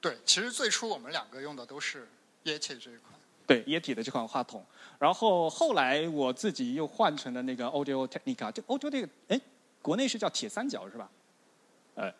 [0.00, 2.08] 对，其实最初我们两个用的都是
[2.42, 3.12] Yeti 这一款。
[3.46, 4.66] 对，液体的这款话筒，
[4.98, 9.40] 然后后来我自己又换成了那个 Audio Technica，这 Audio 这个，哎，
[9.80, 11.08] 国内是叫铁三角是吧？
[11.94, 12.12] 呃，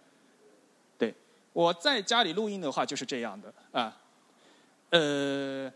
[0.96, 1.12] 对，
[1.52, 3.96] 我在家里录音的话就是这样的啊，
[4.92, 5.72] 呃，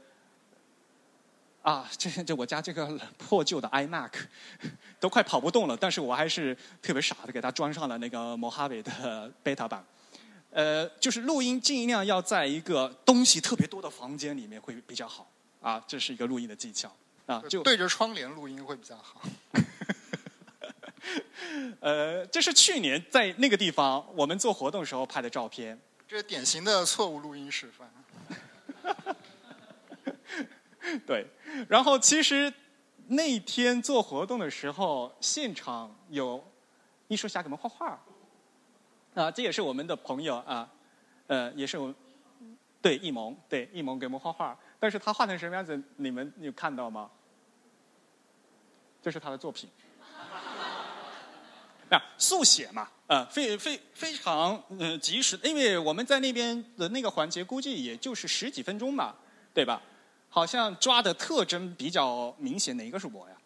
[1.63, 2.87] 啊，这这我家这个
[3.17, 4.13] 破旧的 iMac
[5.01, 9.83] 都快跑不动了，但是我还是特别傻的给它装上了那个 Mojave 的 beta 版。
[10.51, 15.27] 呃，就是录音尽量要在一个东西特别多的房间里面会比较好
[15.63, 16.95] 啊，这是一个录音的技巧
[17.25, 17.43] 啊。
[17.49, 19.23] 就对着窗帘录音会比较好。
[21.81, 25.81] 呃，这是去年在那个地方我们做活动时候拍的照片。
[26.07, 27.91] 这是典型的错误录音示范。
[31.07, 31.27] 对，
[31.69, 32.53] 然后其实
[33.09, 36.43] 那天做活动的时候，现场有
[37.09, 38.01] 艺术家给我们画画，
[39.15, 40.69] 啊，这也是我们的朋友啊，
[41.27, 41.93] 呃，也是我
[42.81, 47.11] 对艺萌，对艺萌给我们画画，但是他画成什么样子，你们有看到吗？
[49.03, 49.69] 这是他的作品。
[51.91, 59.15] 啊，速写嘛，呃，非非非常呃及时，因为我们在那边的那个环节估计也就是十几分钟嘛，
[59.55, 59.81] 对吧？
[60.29, 63.37] 好像抓的特征比较明显，哪个是我呀？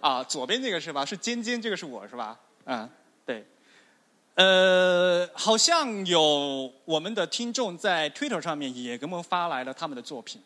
[0.00, 1.04] 啊，左边这个是吧？
[1.04, 2.38] 是尖尖，这个是我是吧？
[2.64, 2.88] 嗯，
[3.26, 3.44] 对。
[4.34, 10.40] 呃，好像有我们的听众在 Twitter 上面也给我们发来了他们的作品。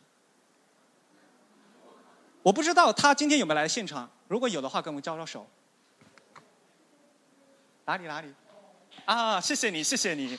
[2.44, 5.48] 我不知道他今天有没有来现场，如果有的话，跟我们招招手。
[7.86, 8.30] 哪里哪里？
[9.06, 10.38] 啊，谢谢你，谢谢你。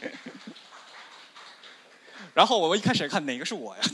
[2.36, 3.82] 然后我们一开始看哪个是我呀？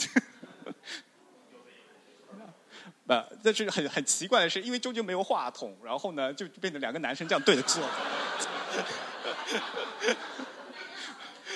[3.07, 7.81] 呃，这是很很奇怪的是，因为中间没有话筒，然后呢就变成两个男生这样对着坐。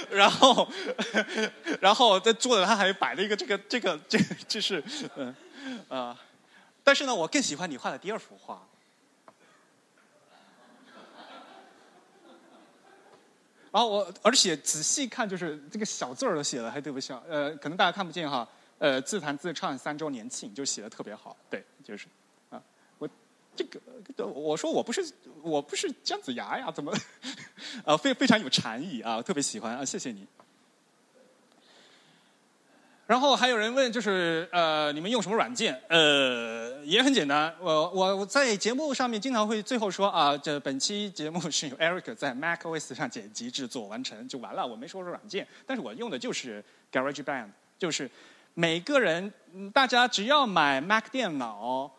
[0.10, 0.72] 然后，
[1.82, 4.82] 然后在桌子他还摆了一个这个这个这个这是
[5.18, 5.36] 嗯
[5.90, 6.18] 啊，
[6.86, 8.62] 但是呢，我更喜欢你画的第二幅画。
[13.72, 18.48] 然后我而且仔细看，就是这个小字儿都写的还特别像，呃，可能大家看不见哈，
[18.78, 22.06] 呃，自弹自唱三周年庆就写的特别好，对，就是
[22.52, 22.62] 啊，
[23.00, 23.10] 我
[23.56, 23.82] 这个
[24.28, 26.94] 我说我不是我不是姜子牙呀，怎么？
[27.84, 30.26] 呃， 非非常有禅意啊，特别喜欢啊，谢谢你。
[33.08, 35.80] 然后还有人问，就是呃，你们用什么软件？
[35.90, 48.10] 呃，也很简单，我我我在节目上面经常会最后说啊，这本期节目是由 Eric 在 macOS 上剪辑制作完成就完了，我没说说软件，但是我用的就是 GarageBand，就是
[48.56, 49.32] 每个人
[49.72, 51.92] 大家只要买 Mac 电脑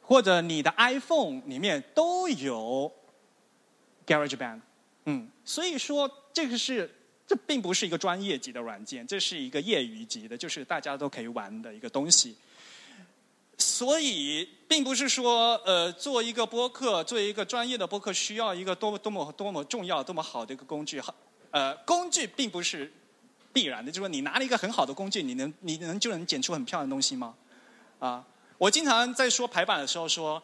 [0.00, 2.90] 或者你的 iPhone 里面都有
[4.06, 4.60] GarageBand。
[5.04, 6.90] 嗯，所以说这个是，
[7.26, 12.36] 这并不是一个专业级的软件，这是一个业余级的，就是大家都可以玩的一个东西。
[13.58, 21.02] 所以，并不是说，呃，做一个播客，做一个专业的播客，需要一个多么多么多么重要、多么好的一个工具。
[21.50, 22.92] 呃，工具并不是
[23.52, 27.34] 必然的，就是说，你拿了一个很好的工具，你能你能就能剪出很漂亮的东西吗？
[27.98, 28.24] 啊，
[28.58, 30.40] 我经常在说排版的时候说。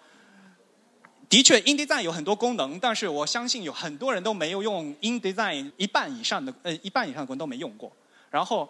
[1.33, 7.91] 的确，InDesign 有很多功能，但是我相信有很多人都没有用 InDesign 一半以上的呃一半以上的功能都没用过。
[8.31, 8.69] 然后，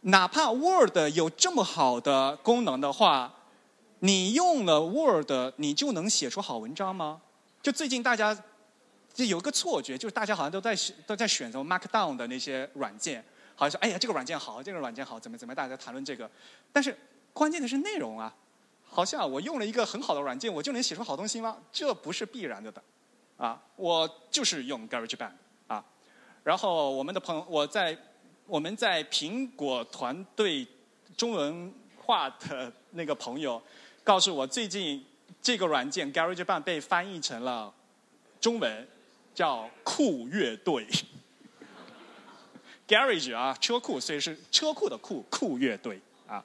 [0.00, 3.32] 哪怕 Word 有这么好的功能的话，
[4.00, 7.22] 你用了 Word，你就能写出好文章吗？
[7.62, 8.36] 就最近大家
[9.14, 10.76] 就有个错觉，就是大家好像都在
[11.06, 13.24] 都在选择 Markdown 的那些软件，
[13.54, 16.28] 好像说哎呀这个软件好，这个软件好，怎么怎么大家谈论这个，
[16.72, 16.98] 但是
[17.32, 18.34] 关键的是内容啊。
[18.94, 21.56] 好像我用了一个很好的软件，我就能写出好东西吗？
[21.72, 22.82] 这不是必然的的，
[23.38, 25.32] 啊，我就是用 GarageBand
[25.66, 25.82] 啊。
[26.44, 27.96] 然后我们的朋，我在
[28.46, 30.66] 我们在苹果团队
[31.16, 33.60] 中文化的那个朋友
[34.04, 35.02] 告诉我，最近
[35.40, 37.72] 这个软件 GarageBand 被翻译成了
[38.42, 38.86] 中文，
[39.34, 40.86] 叫酷乐队。
[42.86, 46.44] Garage 啊，车库，所以是车库的库，酷乐队啊。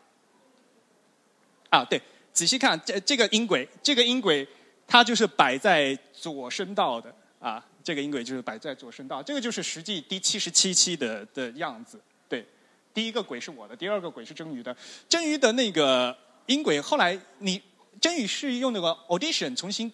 [1.69, 2.01] 啊，对。
[2.37, 4.47] 仔细看这这个音轨，这个音轨
[4.85, 11.99] 它就是摆在左声道的啊，这个音轨就是摆在左声道，这个就是实际第七十七期的的样子。
[12.29, 12.45] 对，
[12.93, 14.77] 第一个轨是我的，第二个轨是真鱼的。
[15.09, 16.15] 真鱼的那个
[16.45, 17.59] 音轨后来你
[17.99, 19.91] 真鱼是用那个 Audition 重新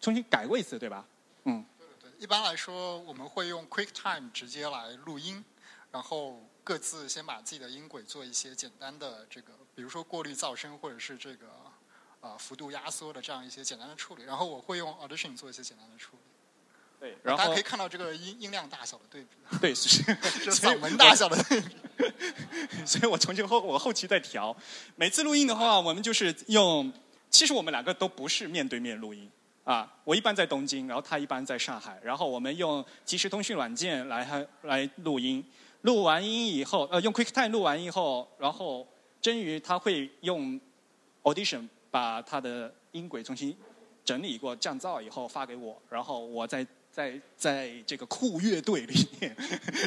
[0.00, 1.04] 重新改过一次，对吧？
[1.42, 1.64] 嗯。
[1.76, 5.44] 对对对，一般来说我们会用 QuickTime 直接来录音，
[5.90, 11.48] 然后各自先把自己的音轨做一些简单的这个，比如说过滤噪声或者是这个。
[12.20, 16.22] 啊，幅度压缩的这样一些简单的处理，然后我会用 Audition 做一些简单的处理。
[17.00, 19.28] 对，然后大家可以看到这个音音量大小的对比。
[19.58, 20.02] 对， 是
[20.52, 21.74] 嗓门大小的对比。
[22.84, 24.54] 所以我重新后我后期再调。
[24.96, 26.92] 每次录音的话，我们就是用，
[27.30, 29.30] 其实我们两个都不是面对面录音
[29.64, 29.90] 啊。
[30.04, 35.42] 我一般在东京，然后他一般在上海，然后我们用即时通讯软件来来录音。
[35.80, 38.86] 录完音以后，呃，用 QuickTime 录完以后，然后
[39.22, 40.60] 真鱼他会用
[41.22, 41.66] Audition。
[41.90, 43.56] 把他的音轨重新
[44.04, 49.36] 整理过、降噪以后发给我，然后我在在在这个酷乐队里面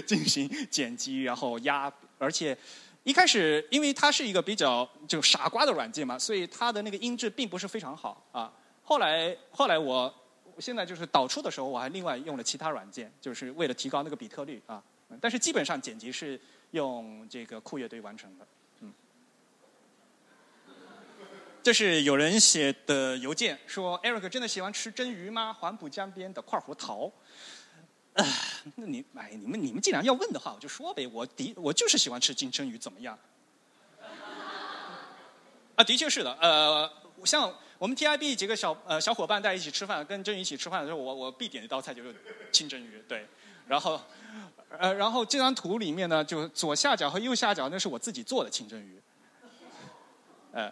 [0.06, 1.92] 进行剪辑，然后压。
[2.18, 2.58] 而且
[3.04, 8.52] 一开始，因为它是一个比较就傻瓜的软件嘛，所以它的那个音质并不是非常好啊。
[8.82, 10.14] 后来后来我
[10.60, 14.82] 现在就是导出的时候，我还另外用了其他软件，就是为了提高那个比特率啊。
[15.20, 16.40] 但是基本上剪辑是
[16.72, 18.48] 用这个酷乐队完成的。
[21.64, 25.54] 这是有人写的邮件，说 Eric 真的喜欢吃蒸鱼吗？
[25.54, 27.10] 黄浦江边的块胡桃。
[28.16, 28.26] 啊，
[28.76, 31.08] 那你哎，你们你们既然要问的话，我就说呗。
[31.08, 33.18] 我的我就是喜欢吃金针鱼，怎么样？
[35.76, 36.38] 啊，的确是的。
[36.42, 36.92] 呃，
[37.24, 42.14] 像我们 TIB 几个小呃小伙伴在一起吃饭，跟真鱼一起吃饭的时候，我我必点一道菜就是
[42.52, 43.26] 清蒸鱼，对。
[43.70, 43.98] 然后
[44.78, 49.02] 呃，然后这张图里面呢，就左下角和右下角那是我自己做的清蒸鱼，
[50.52, 50.70] 呃。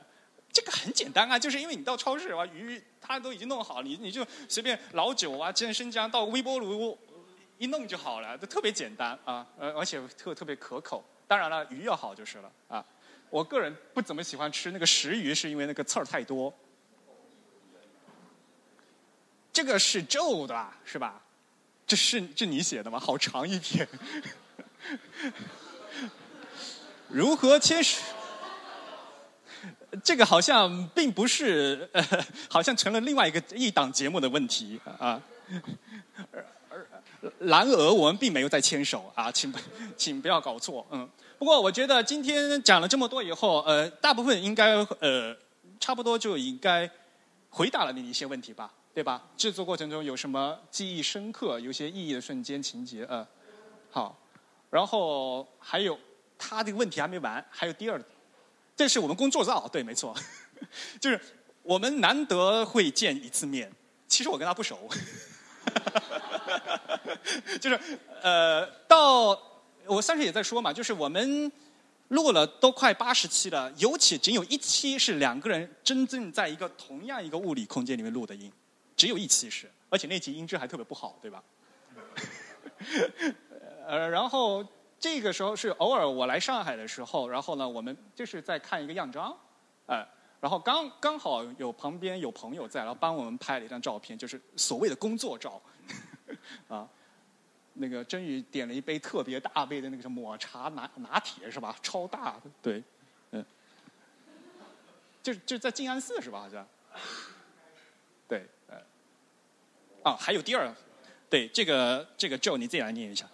[0.53, 6.97] 这个很简单啊，就是因为你到超市啊，鱼它都已经弄好，你你就随便老酒啊、煎生姜到微波炉
[7.57, 11.03] 一弄就好了，这特别简单啊，而而且特特别可口。
[11.27, 12.85] 当然了，鱼要好就是了啊。
[13.29, 16.53] 我个人不怎么喜欢吃那个石鱼，是因为那个刺儿太多。
[19.53, 21.21] 这个是皱的，是吧？
[21.87, 22.99] 这是这你写的吗？
[22.99, 23.87] 好长一篇。
[27.07, 27.81] 如何切？
[30.03, 32.03] 这个好像并不是，呃，
[32.49, 35.21] 好像成了另外一个一档节目的问题啊。
[37.39, 39.53] 然而，我们并没有在牵手啊，请
[39.95, 41.07] 请不要搞错，嗯。
[41.38, 45.35] 不过，我觉得今天讲了这么多以后，呃，大部分应该呃，
[45.79, 46.89] 差不多就应该
[47.49, 49.21] 回答了你一些问题吧，对吧？
[49.35, 53.05] 制作过程中有什么记忆深刻、有些意义的瞬间情节？
[53.05, 53.27] 呃，
[53.91, 54.17] 好。
[54.69, 55.99] 然后还有
[56.38, 58.01] 他这个问题还没完，还有第二，
[58.76, 60.15] 这是我们工作照，对，没错，
[60.99, 61.19] 就是
[61.61, 63.72] 我们难得会见一次面，
[64.07, 64.89] 其实我跟他不熟。
[67.61, 67.80] 就是
[68.22, 69.39] 呃，到
[69.85, 71.52] 我上次也在说嘛，就是我们
[72.10, 78.52] 录了都快八十期了，尤其仅有一期是两个人真正在一个同样一个物理空间里面录的音，
[78.95, 81.43] 只有一期是，而且那期音质还特别不好，对吧？
[83.88, 84.65] 呃，然后
[85.01, 89.37] 这个时候是偶尔我来上海的时候，然后呢，我们就是在看一个样章，
[89.87, 90.07] 哎。
[90.39, 95.61] 然后刚刚好有旁边有朋友在，然后帮我们拍了一张照片，就是所谓的工作照，
[96.67, 96.89] 啊，
[97.73, 101.75] 那个真宇点了一杯特别大杯的那个什么抹茶拿拿铁是吧？
[101.83, 102.83] 超大的，对，
[103.29, 103.45] 嗯，
[105.21, 106.39] 就就在静安寺是吧？
[106.39, 106.67] 好像，
[108.27, 108.77] 对，呃，
[110.01, 110.73] 啊，还有第二，
[111.29, 113.29] 对，这个这个 Joe 你自己来念一下，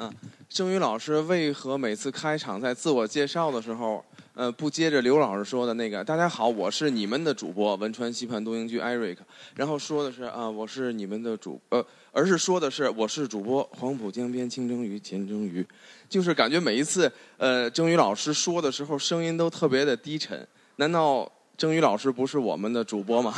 [0.00, 0.12] 嗯。
[0.48, 4.04] 郑宇老师为何每次开场在自我介绍的时候，
[4.34, 9.18] 呃，不接着刘老师说的那个“大家好，我是你们的主播汶川西畔东营居 Eric”，
[9.54, 15.64] 然后说的是啊，我是你们的主呃，而是说的是我是主播黄浦江边清蒸鱼钱蒸鱼，
[16.08, 20.44] 就是感觉每一次呃，郑宇老师说的时候声音都特别的低沉，
[20.76, 23.32] 难道郑宇老师不是我们的主播吗？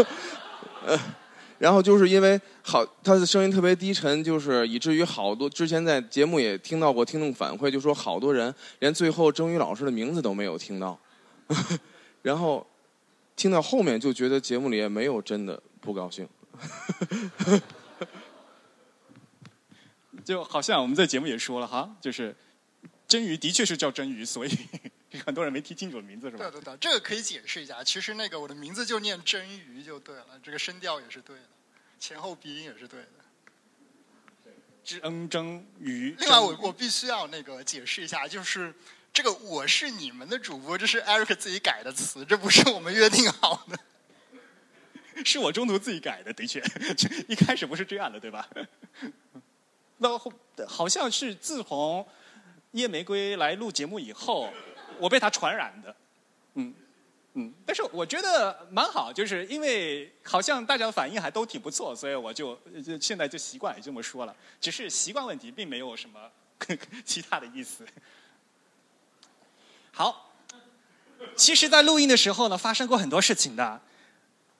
[0.86, 0.98] 呃。
[1.60, 10.98] 然后就是因为好，他的声音特别低沉，就是以至于好多之前在节目也听到过听众反馈，就说好多人连最后郑宇老师的名字都没有听到，
[12.22, 12.66] 然后
[13.36, 16.26] 听到后面就觉得节目里也没有真的不高兴，
[20.24, 22.34] 就好像我们在节目也说了哈，就是
[23.06, 24.50] 真鱼的确是叫真鱼，所以
[25.24, 26.50] 很多人没听清楚名字是吧？
[26.50, 27.82] 对对对，这个可以解释一下。
[27.82, 31.42] 其实那个我的名字就念真鱼就对了，这个声调也是对的。
[31.98, 33.08] 前后鼻音也是对的。
[34.84, 36.14] 知恩真鱼。
[36.18, 38.74] 另外，我我必须要那个解释一下，就是
[39.12, 43.78] 这个我是你们的主播，这是 Eric 自己改的词，这不是我们约定好的。
[45.22, 46.62] 是我中途自己改的，的确，
[47.28, 48.48] 一开始不是这样的，对吧？
[49.98, 50.18] 那
[50.66, 52.08] 好像是自从
[52.70, 54.50] 夜玫瑰来录节目以后，
[55.00, 55.96] 我被他传染的，
[56.54, 56.74] 嗯。
[57.34, 66.28] 嗯，但是我觉得蛮好，就是因为好像大家的反应还都挺不错，所以我就就现在就习惯也这么说了，只是习惯问题，并没有什么
[67.06, 67.86] 其他的意思。
[69.94, 70.32] 好，
[71.36, 73.80] 其实，在录音的时候呢，发生过很多事情的。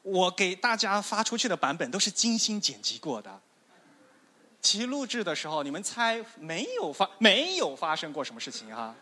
[0.02, 3.40] 我给大家发出去的版本都是精心剪辑过的。
[4.62, 8.94] 其实录制的时候，你们猜没有发没有发生过什么事情哈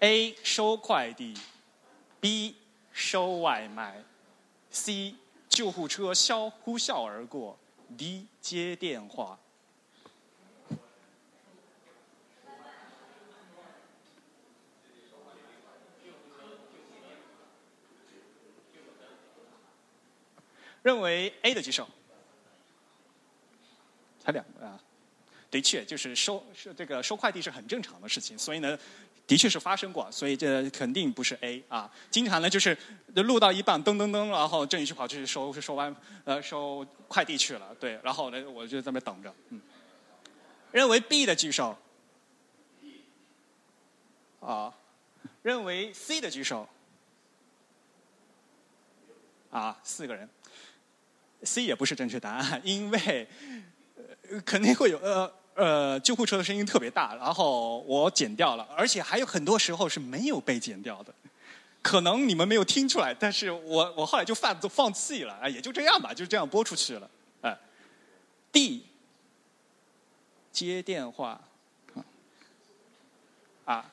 [0.00, 1.34] ？A 收快递
[2.20, 2.56] ，B
[2.92, 4.02] 收外卖
[4.70, 5.14] ，C
[5.48, 7.58] 救护车消呼啸而过
[7.96, 9.38] ，D 接电话。
[20.80, 21.86] 认为 A 的举手，
[24.20, 24.80] 才两个啊。
[25.50, 28.78] 的确，就是收是这个收快递是很正常的事情，所以呢。
[29.28, 31.92] 的确是发生过，所以这肯定不是 A 啊。
[32.10, 32.74] 经常呢就是
[33.14, 35.94] 录到一半，噔噔噔，然后郑宇就跑去收收完
[36.24, 39.34] 呃收快递去了，对，然后呢我就在那等着。
[39.50, 39.60] 嗯，
[40.72, 41.76] 认为 B 的举手。
[44.40, 44.74] 啊，
[45.42, 46.66] 认为 C 的举手。
[49.50, 50.26] 啊，四个人
[51.42, 53.28] ，C 也不是正确答案，因为
[54.46, 55.30] 肯定会有呃。
[55.58, 61.12] 呃，救护车的声音特别大，然后我剪掉了，而且还有很多时候是没有被剪掉的，
[61.82, 67.10] 可能你们没有听出来，但是我 我后来就放放弃了，啊，也就这样吧，就这样播出去了，
[67.40, 67.58] 哎
[68.52, 68.84] ，D
[70.52, 71.40] 接电话，
[73.64, 73.90] 啊，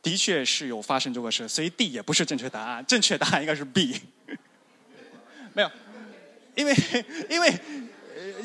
[0.00, 4.00] 的确是有发生这个事，所以 D 也不是正确答案，正确答案应该是 B，
[5.52, 5.70] 没有，
[6.54, 6.74] 因为
[7.28, 7.60] 因为。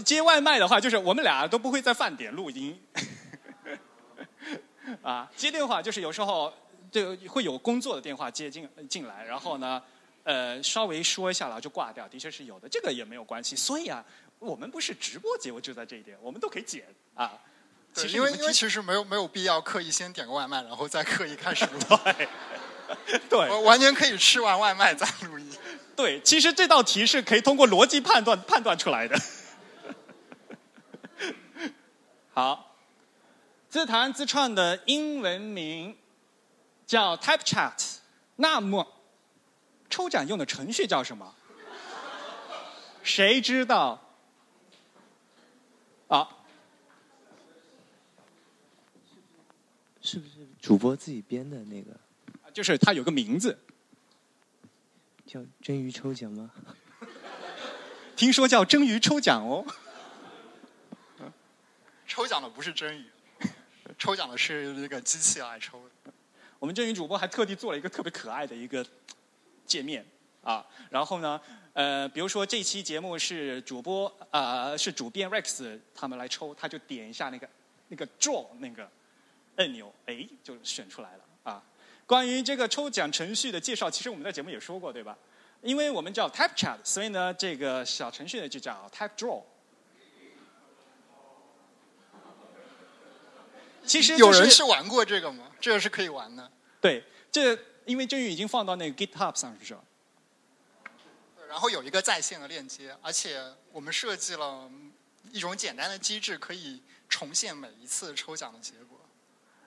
[0.03, 2.79] 接外卖的话，就是我们俩都不会在饭点录音，
[5.01, 6.53] 啊，接电话就是有时候
[6.91, 9.81] 就会有工作的电话接进进来，然后呢，
[10.23, 13.55] 呃，稍微说一下然后就挂掉，的确是有的，这个也没有关系。
[13.55, 14.03] 所以啊，
[14.39, 17.31] 我们不是直播节目，就在这一点，我们都可以剪啊。
[17.93, 21.79] 对，其实因为因为其实没有没有必要刻意先点个外卖，然后再刻意开始录。
[23.29, 25.47] 对，我完全可以吃完外卖再录音。
[25.95, 29.15] 对，其实这道题是可以通过逻辑判断判断出来的。
[32.39, 32.73] 好，
[33.67, 35.97] 自弹自创的英文名
[36.87, 37.97] 叫 Type Chat，
[38.37, 38.95] 那么
[39.89, 41.35] 抽奖用的程序叫什么？
[43.03, 44.01] 谁知道？
[46.07, 46.29] 啊，
[50.01, 51.91] 是不是主播自己编的那个
[52.53, 53.59] 就是它有个名字，
[55.27, 56.49] 叫真鱼抽奖吗？
[58.15, 59.65] 听说叫蒸鱼抽奖哦。
[62.09, 63.05] 抽奖的不是真鱼，
[63.99, 65.79] 抽奖的是那个机器来抽。
[66.57, 68.83] 我们真鱼主播还特地做了一个特别可爱的一个
[69.63, 70.03] 界面
[70.43, 71.39] 啊，然后呢，
[71.73, 77.47] 呃，比如说这期节目是主播呃是主编 Rex 他们来抽，他就点一下那个
[77.89, 78.89] 那个 draw 那个
[79.57, 81.63] 按钮，哎，就选出来了啊。
[82.07, 85.15] 关于这个抽奖程序的介绍，其实我们在节目也说过，对吧？
[85.61, 89.11] 因为我们叫 Type Chat，所以呢，这个小程序呢就叫 Type
[93.89, 95.47] 其实、就是、有人是玩过这个吗？
[95.59, 96.51] 这个是可以玩的。
[96.79, 99.83] 对，这因为真鱼已经放到那个 GitHub 上去了。
[101.49, 104.69] 然后有一个在线的链接，而且我们设计了
[105.31, 108.99] 一种简单的机制，可以重现每一次抽奖的结果，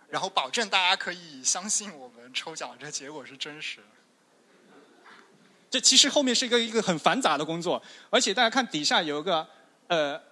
[0.09, 5.11] 然后保证大家可以相信我们抽奖这结果是真实的。
[5.69, 9.45] 这其实后面是一个一个很繁杂的工作，而且大家看底下有一个
[9.89, 10.23] 呃。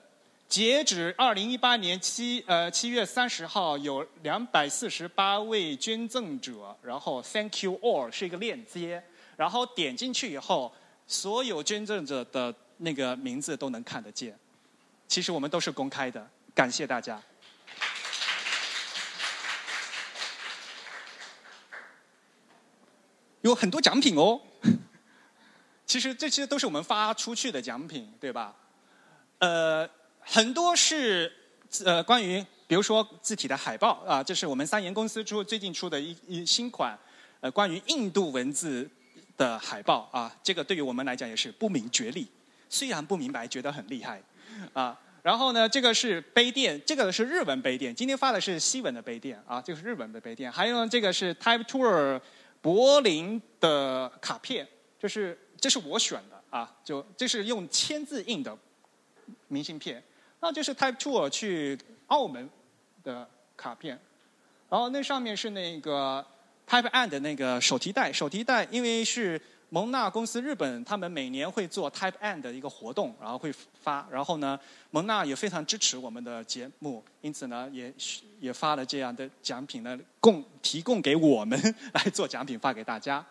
[0.51, 9.01] 截止二零一八年七呃七月三十号，有两百四十八位捐赠者，然后 Thank you all 是一个链接，
[9.37, 10.75] 然后点进去以后，
[11.07, 14.37] 所有捐赠者的那个名字都能看得见。
[15.07, 17.23] 其实我们都是公开的，感谢大家。
[23.43, 24.41] 有很多奖品哦，
[25.87, 28.57] 其实这些都是我们发出去的奖品，对吧？
[29.39, 29.89] 呃。
[30.33, 31.31] 很多是
[31.85, 36.97] 呃关于，比如说字体的海报啊，这是我们三言公司出最近出的一一新款，
[37.41, 38.89] 呃关于印度文字
[39.37, 42.29] 的海报啊，这个对于我们来讲也是不明觉厉，
[42.69, 44.23] 虽然不明白，觉得很厉害
[44.73, 44.97] 啊。
[45.25, 50.51] 然后呢，这个是杯垫，这个是日文杯垫，今天发的是西文的杯垫啊，这个是日文的杯垫。
[50.51, 52.21] 还有呢这个是 Type Tour
[52.61, 58.57] 柏林的卡片，这是这是我选的啊，就这是用签字印的
[59.49, 60.01] 明信片。
[60.41, 62.49] 那就是 Type Two 去澳门
[63.05, 63.99] 的卡片，
[64.69, 66.25] 然后那上面是那个
[66.67, 73.53] Type And 那个手提袋，手提袋因为是蒙纳公司日本，他们每年会做 Type And 的一个活动，然后会
[73.83, 74.59] 发，然后呢，
[74.91, 77.93] 蒙纳也非常支持我们的节目，因此呢，也
[78.41, 81.61] 也发了这样的奖品呢，供提供给我们
[81.93, 83.25] 来做奖品发给大家。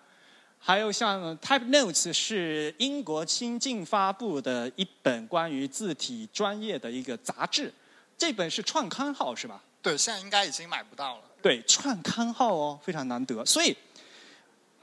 [0.62, 7.74] 还有像 Type Notes 是英国新近发布的一本关于字体专业的一个杂志，
[8.18, 9.64] 这本是创刊号是吧？
[9.82, 11.24] 对，现在应该已经买不到了。
[11.42, 13.44] 对，创刊号哦，非常难得。
[13.46, 13.76] 所以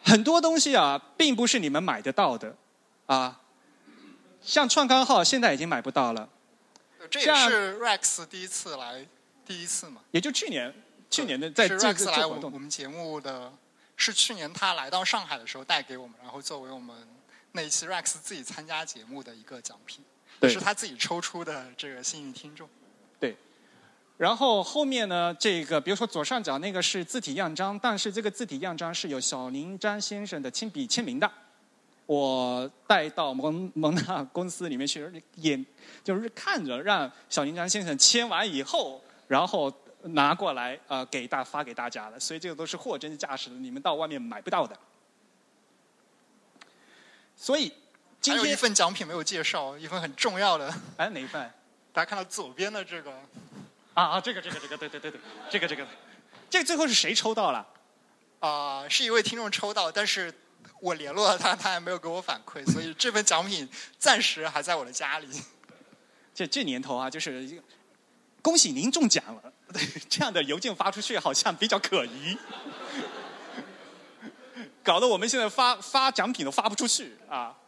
[0.03, 2.57] 很多东西啊，并不是你们买得到的
[3.05, 3.43] 啊。
[4.43, 6.29] 像创刊号现在已经买不到了。
[7.11, 9.07] 这也是 Rex 第一次来，
[9.45, 10.01] 第一次嘛。
[10.11, 10.75] 也就去年，
[11.11, 13.53] 去年的在这个 Rex 来我我们节目的。
[13.97, 16.95] 是去年他来到上海的时候带给我们，然后作为我们
[17.53, 20.05] 那一期 Rex 自己参加节目的一个奖品，
[20.43, 22.69] 是他自己抽出的这个幸运听众。
[23.19, 23.35] 对。
[24.19, 31.31] 然后后面呢，这个比如说左上角那个是字体样章，但是这个字体样章是有小林章先生的亲笔签名的，
[32.05, 35.65] 我带到蒙蒙纳公司里面去，眼
[36.05, 39.73] 就是看着让小林章先生签完以后，然后。
[40.09, 44.77] 拿过来，呃，给大发给大家的，所以这个都是货真价实的，你们到外面买不到的。
[47.37, 47.73] 所以，
[48.25, 50.73] 还有一份奖品没有介绍，一份很重要的。
[50.97, 51.51] 哎，哪一份？
[51.93, 53.13] 大家看到左边的这个。
[53.95, 55.87] 啊啊，这个这个这个，对对对对，这个这个，
[56.51, 57.67] 这个最后是谁抽到了？
[58.41, 60.31] 啊，是一位听众抽到，但是
[60.81, 63.67] 我联络了他，他还没有给我反馈，所以这份奖品
[63.99, 65.29] 暂时还在我的家里。
[66.35, 67.59] 这这年头啊，就是
[68.47, 69.53] 恭喜您中奖了。
[69.73, 72.39] 对，这样的邮件发出去好像比较可疑，
[74.85, 77.59] 搞得我们现在发发奖品都发不出去啊。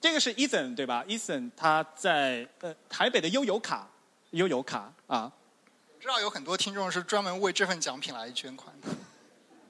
[0.00, 3.88] 这个是 Ethan 对吧？Ethan 他在呃台北的悠游卡，
[4.30, 5.30] 悠游卡啊。
[6.00, 8.88] 知道有很多听众是专门为这份奖品来捐款的。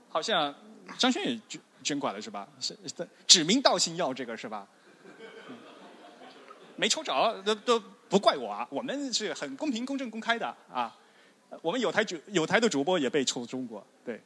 [0.08, 0.54] 好像
[0.96, 2.48] 张轩也捐捐款了是吧？
[2.58, 2.74] 是
[3.26, 4.66] 指名道姓要这个是吧？
[6.76, 7.82] 没抽着，都都
[8.14, 10.96] 不怪我啊，我们是很公平、公正、公开的啊。
[11.60, 14.20] 我们有台主有台的主播也被抽中过，对。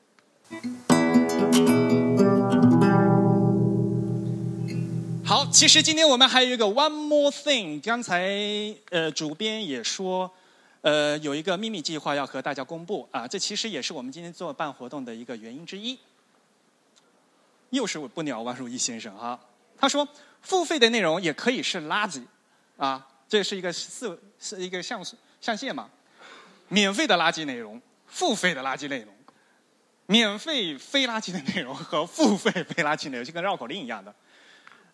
[5.24, 8.28] 好，其实今天我们还有一个 one more thing，刚才
[8.90, 10.30] 呃主编也说，
[10.82, 15.98] 呃有一个秘密计划要和大家公布啊，这其实也是我们今天做办活动的一个原因之一。
[17.70, 19.40] 又是不鸟万如意先生啊，
[19.78, 20.06] 他说
[20.42, 22.22] 付费的内容也可以是垃圾
[22.76, 25.04] 啊，这是一个四是一个象
[25.40, 25.90] 象限嘛，
[26.68, 29.14] 免费的垃圾内容，付费的垃圾内容，
[30.06, 34.14] 免费非垃圾的内容和付费非垃圾内容就跟绕口令一样的。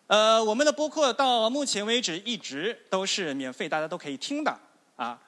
[0.07, 4.59] 呃，我们的播客到目前为止一直都是免费，大家都可以听的
[4.97, 5.19] 啊。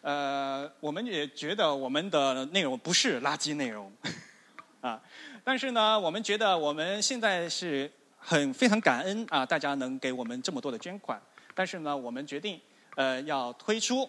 [0.00, 3.92] 呃，我们也觉得我们的内容不是垃圾内容
[4.80, 5.02] 啊，
[5.42, 11.20] 但是呢，我们觉得我们现在是很非常感恩啊，大家能给我们这么多的捐款。
[11.54, 12.60] 但是呢，我们决定
[12.96, 14.08] 呃要推出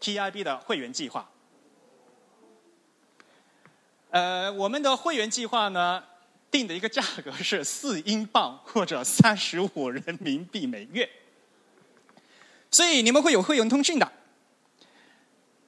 [0.00, 1.30] TIB 的会员计划。
[4.10, 6.04] 呃，我们的会员计划呢。
[6.50, 11.10] 定的一个价格是四英镑或者三十五人民币每月，
[12.70, 14.12] 所以你们会有会员通讯的。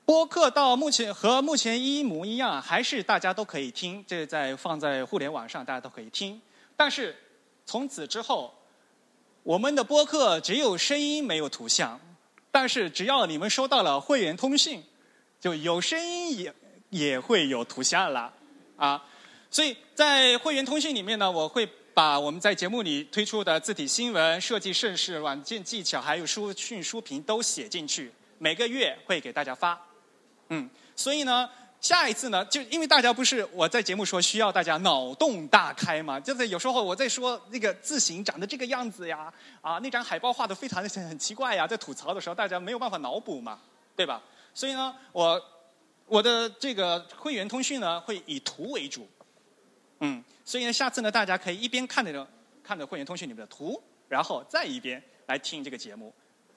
[0.05, 6.41] 播客到目前和目前一模一样，还是大家都可以听，这在放在互联网上大家都可以听。
[6.77, 7.17] 但是
[7.65, 8.55] 从此之后，
[9.47, 12.01] 我们的播客只有声音没有图像，
[12.51, 14.83] 但是只要你们收到了会员通讯，
[15.41, 16.53] 就有声音也
[16.91, 18.35] 也会有图像了
[18.77, 19.01] 啊。
[19.49, 21.65] 所以在会员通讯里面呢，我会
[21.95, 29.81] 把我们在节目里推出的字体新闻、设计盛世、软件技巧，还有书讯书评都写进去，每个月会给大家发。
[30.49, 31.49] 嗯，所以呢，
[31.81, 43.61] 下一次呢，就因为大家不是我在节目说需要大家脑洞大开嘛，就是有时候我在说那个字形长得这个样子呀，啊，那张海报画的非常的很奇怪呀，在吐槽的时候大家没有办法脑补嘛，
[43.95, 44.21] 对吧？
[44.53, 45.41] 所以呢，我
[46.07, 49.09] 我的这个会员通讯呢，会以图为主。
[50.01, 52.27] 嗯，所以呢，下次呢，大家可以一边看着
[52.65, 56.13] 看着会员通讯里面的图，然后再一边来听这个节目，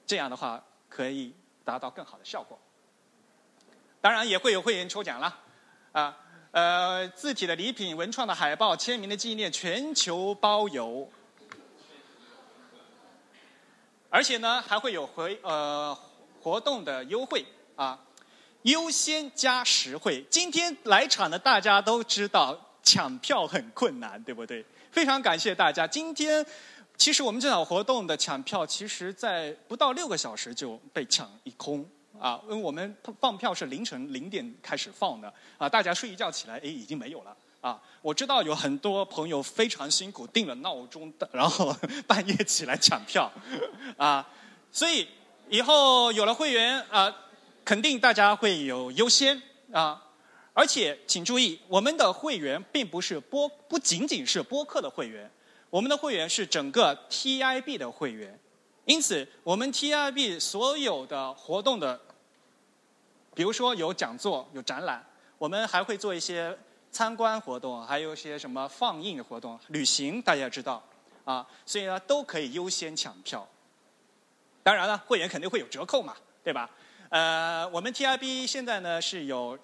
[0.06, 1.32] 这样的话可以
[1.64, 2.58] 达到更好的效果。
[4.00, 5.38] 当然也会有会员抽奖啦，
[5.92, 6.16] 啊，
[6.52, 11.10] 呃，字体的礼品、文创的海报、签名的纪念，全球包邮。
[14.08, 15.96] 而且呢，还会有回呃
[16.40, 17.44] 活动的优惠
[17.76, 17.98] 啊，
[18.62, 20.24] 优先加实惠。
[20.30, 22.66] 今天来场的大家都知道。
[22.82, 24.64] 抢票很困难，对不对？
[24.90, 25.86] 非常感谢大家。
[25.86, 26.44] 今天
[26.96, 31.86] 其实我们这场活动的抢票，其实在不到六个小时就被抢一空
[32.20, 32.40] 啊！
[32.44, 37.80] 因为我们放票是凌晨零点开始放的啊，大家睡一觉起来，哎，已经没有了啊！
[38.02, 41.74] 我知道有很多朋友非常辛苦定了闹钟，然后
[42.06, 43.32] 半夜起来抢票
[43.96, 44.28] 啊，
[44.70, 45.08] 所以
[45.48, 47.14] 以后有了会员啊，
[47.64, 49.40] 肯定大家会有优先
[49.72, 50.06] 啊。
[50.52, 55.30] 而且请注意，我们的会员并不是播，不仅仅是播客的会员，
[55.70, 58.38] 我们的会员是整个 TIB 的会员。
[58.84, 61.98] 因此，我们 TIB 所有的活动的，
[63.34, 65.04] 比如说有讲座、有展览，
[65.38, 66.56] 我们还会做一些
[66.90, 70.82] 参观活动，还有一些什么放映的活动、旅行，大家知道
[71.24, 73.46] 啊，所以呢都可以优先抢票。
[74.62, 76.68] 当然了，会员肯定会有折扣嘛，对吧？
[77.08, 79.58] 呃，我们 TIB 现在呢是有。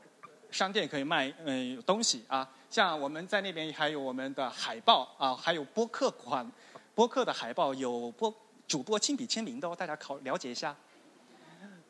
[0.48, 6.50] 商店可以卖嗯东西啊，像我们在那边还有我们的海报啊，还有播客款，
[6.94, 8.32] 播客的海报有播
[8.66, 10.74] 主播亲笔签名的哦，大家考了解一下。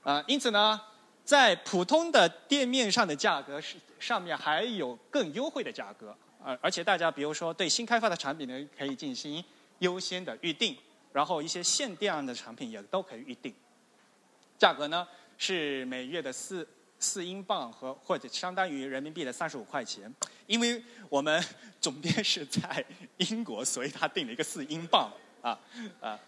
[0.02, 0.80] 啊，因此呢，
[1.26, 9.44] 在普通的店面上的价格是上面还有更优惠的价格而，而且大家比如说对新开发的产品呢，可以进行
[9.80, 10.74] 优先的预定，
[11.12, 13.52] 然后一些限量的产品也都可以预定，
[14.56, 16.66] 价格呢是每月的四。
[16.98, 20.10] 四英镑和或者相当于人民币的三十五块钱，
[20.46, 21.44] 因为我们
[21.78, 22.82] 总编是在
[23.18, 25.12] 英国，所以他定了一个四英镑
[25.42, 25.60] 啊
[26.00, 26.18] 啊。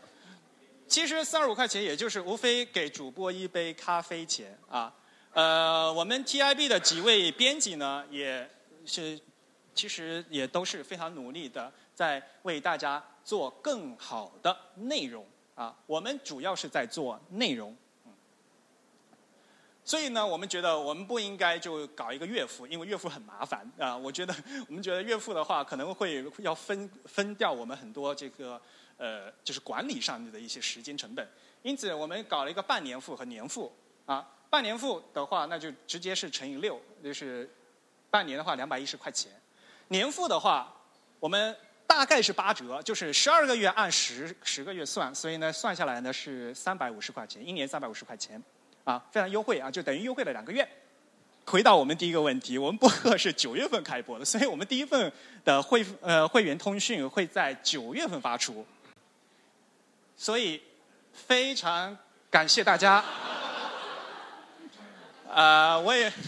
[0.89, 4.93] 其实三十五块钱也就是无非给主播一杯咖啡钱啊。
[5.35, 8.49] 呃，我们 TIB 的几位编辑呢，也
[8.87, 9.21] 是
[9.75, 15.77] 其实也都是非常努力的，在为大家做更好的内容啊。
[15.87, 17.77] 我们主要是在做内容。
[19.85, 23.97] 所以呢，我们觉得我们不应该就搞一个月付，因为月付很麻烦啊。
[23.97, 24.35] 我觉得
[24.69, 28.61] 我们觉得月付的话，可能会要分分掉我们很多这个
[28.99, 31.27] 呃，就是管理上面的一些时间成本。
[31.63, 33.73] 因此，我们搞了一个半年付和年付
[34.05, 34.29] 啊。
[34.51, 37.51] 半年付的话，那就直接是乘以六，就是
[38.11, 39.31] 半年的话两百一十块钱。
[39.89, 40.75] 年付的话，
[41.21, 41.55] 我们
[41.87, 48.43] 大概是八折，就是十二个月按十十个月算，所以呢算下来呢是三百五十块钱，一年三百五十块钱，
[48.85, 50.67] 啊，非常优惠啊，就等于优惠了两个月。
[51.45, 55.13] 回到我们第一个问题，我们播客是九月份开播的，所以我们第一份
[55.45, 58.67] 的会呃会员通讯会在九月份发出，
[60.19, 60.61] 所以
[61.13, 61.97] 非常
[62.29, 63.03] 感谢大家。
[65.33, 66.13] 啊， 我也。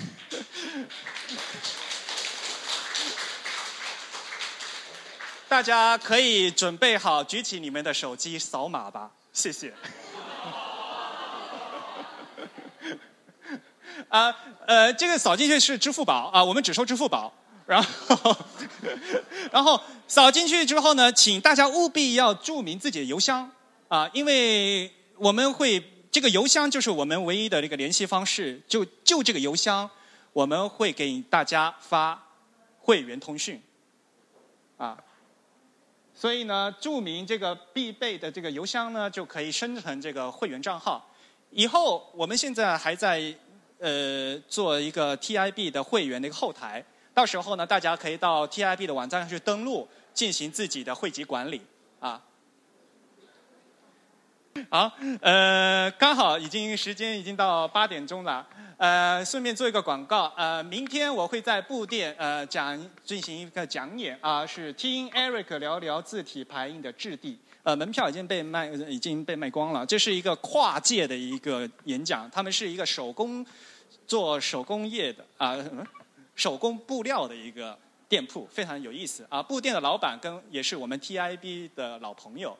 [5.48, 9.74] 大家可以准备好，举起你们的手机扫码吧，谢谢。
[14.08, 14.32] 啊，
[14.66, 17.32] 呃，这个扫进去是支付宝啊，我们只收支付宝。
[17.66, 18.36] 然后，
[19.50, 23.50] 然后扫进去之后呢，请大家务必要注明自己的邮箱
[23.90, 29.90] 啊，因为我们会这个邮箱就是我们唯一的这个联系方式，就就这个邮箱，
[30.32, 32.24] 我们会给大家发
[32.78, 33.60] 会员通讯
[34.76, 34.96] 啊。
[36.14, 41.04] 所以呢，注明这个必备的这个邮箱呢，就可以生成这个会员账号。
[41.50, 43.34] 以后我们现在还在
[43.80, 51.60] 呃做一个 TIB 的会员的一个后台，到时候呢，大家可以到 TIB 的网站上去登录，进行自己的会籍管理
[51.98, 52.22] 啊。
[54.68, 58.46] 好，呃，刚好已经时间已经到八点钟了。
[58.76, 67.38] 呃，顺便做一个广告，呃，明天我会在布店呃讲进行一个讲演啊，是听 Eric 聊聊字体排印的质地。
[67.62, 69.84] 呃，门票已经被卖已经被卖光了。
[69.84, 73.44] 这是一个跨界的一个演讲，他们是一个手工
[74.06, 75.56] 做手工业的啊，
[76.34, 77.78] 手工布料的一个
[78.08, 79.42] 店铺，非常有意思啊。
[79.42, 82.56] 布店的老板跟也是我们 TIB 的老朋友。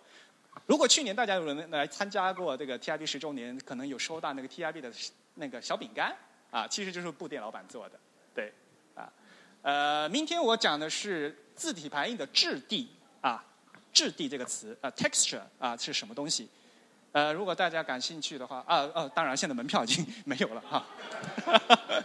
[0.67, 4.93] 如果去年大家有人来参加过这个 TIB 十周年，可能有收到那个 TIB 的。
[5.35, 6.15] 那个小饼干
[6.51, 7.99] 啊，其实就是布店老板做的，
[8.35, 8.53] 对，
[8.95, 9.11] 啊，
[9.63, 12.91] 呃，明天我讲的是字体排印的质地
[13.23, 13.43] 啊，
[13.93, 16.49] 质地这个词啊，texture 啊是什么东西？
[17.13, 20.85] 呃，如果大家感兴趣的话，啊，呃，当然现在门票已经没有了哈。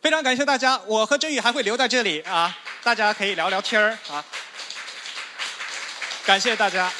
[0.00, 4.24] 非常感谢大家，我和振宇还会留在这里啊，大家可以聊聊天儿啊，
[6.26, 6.92] 感谢大家。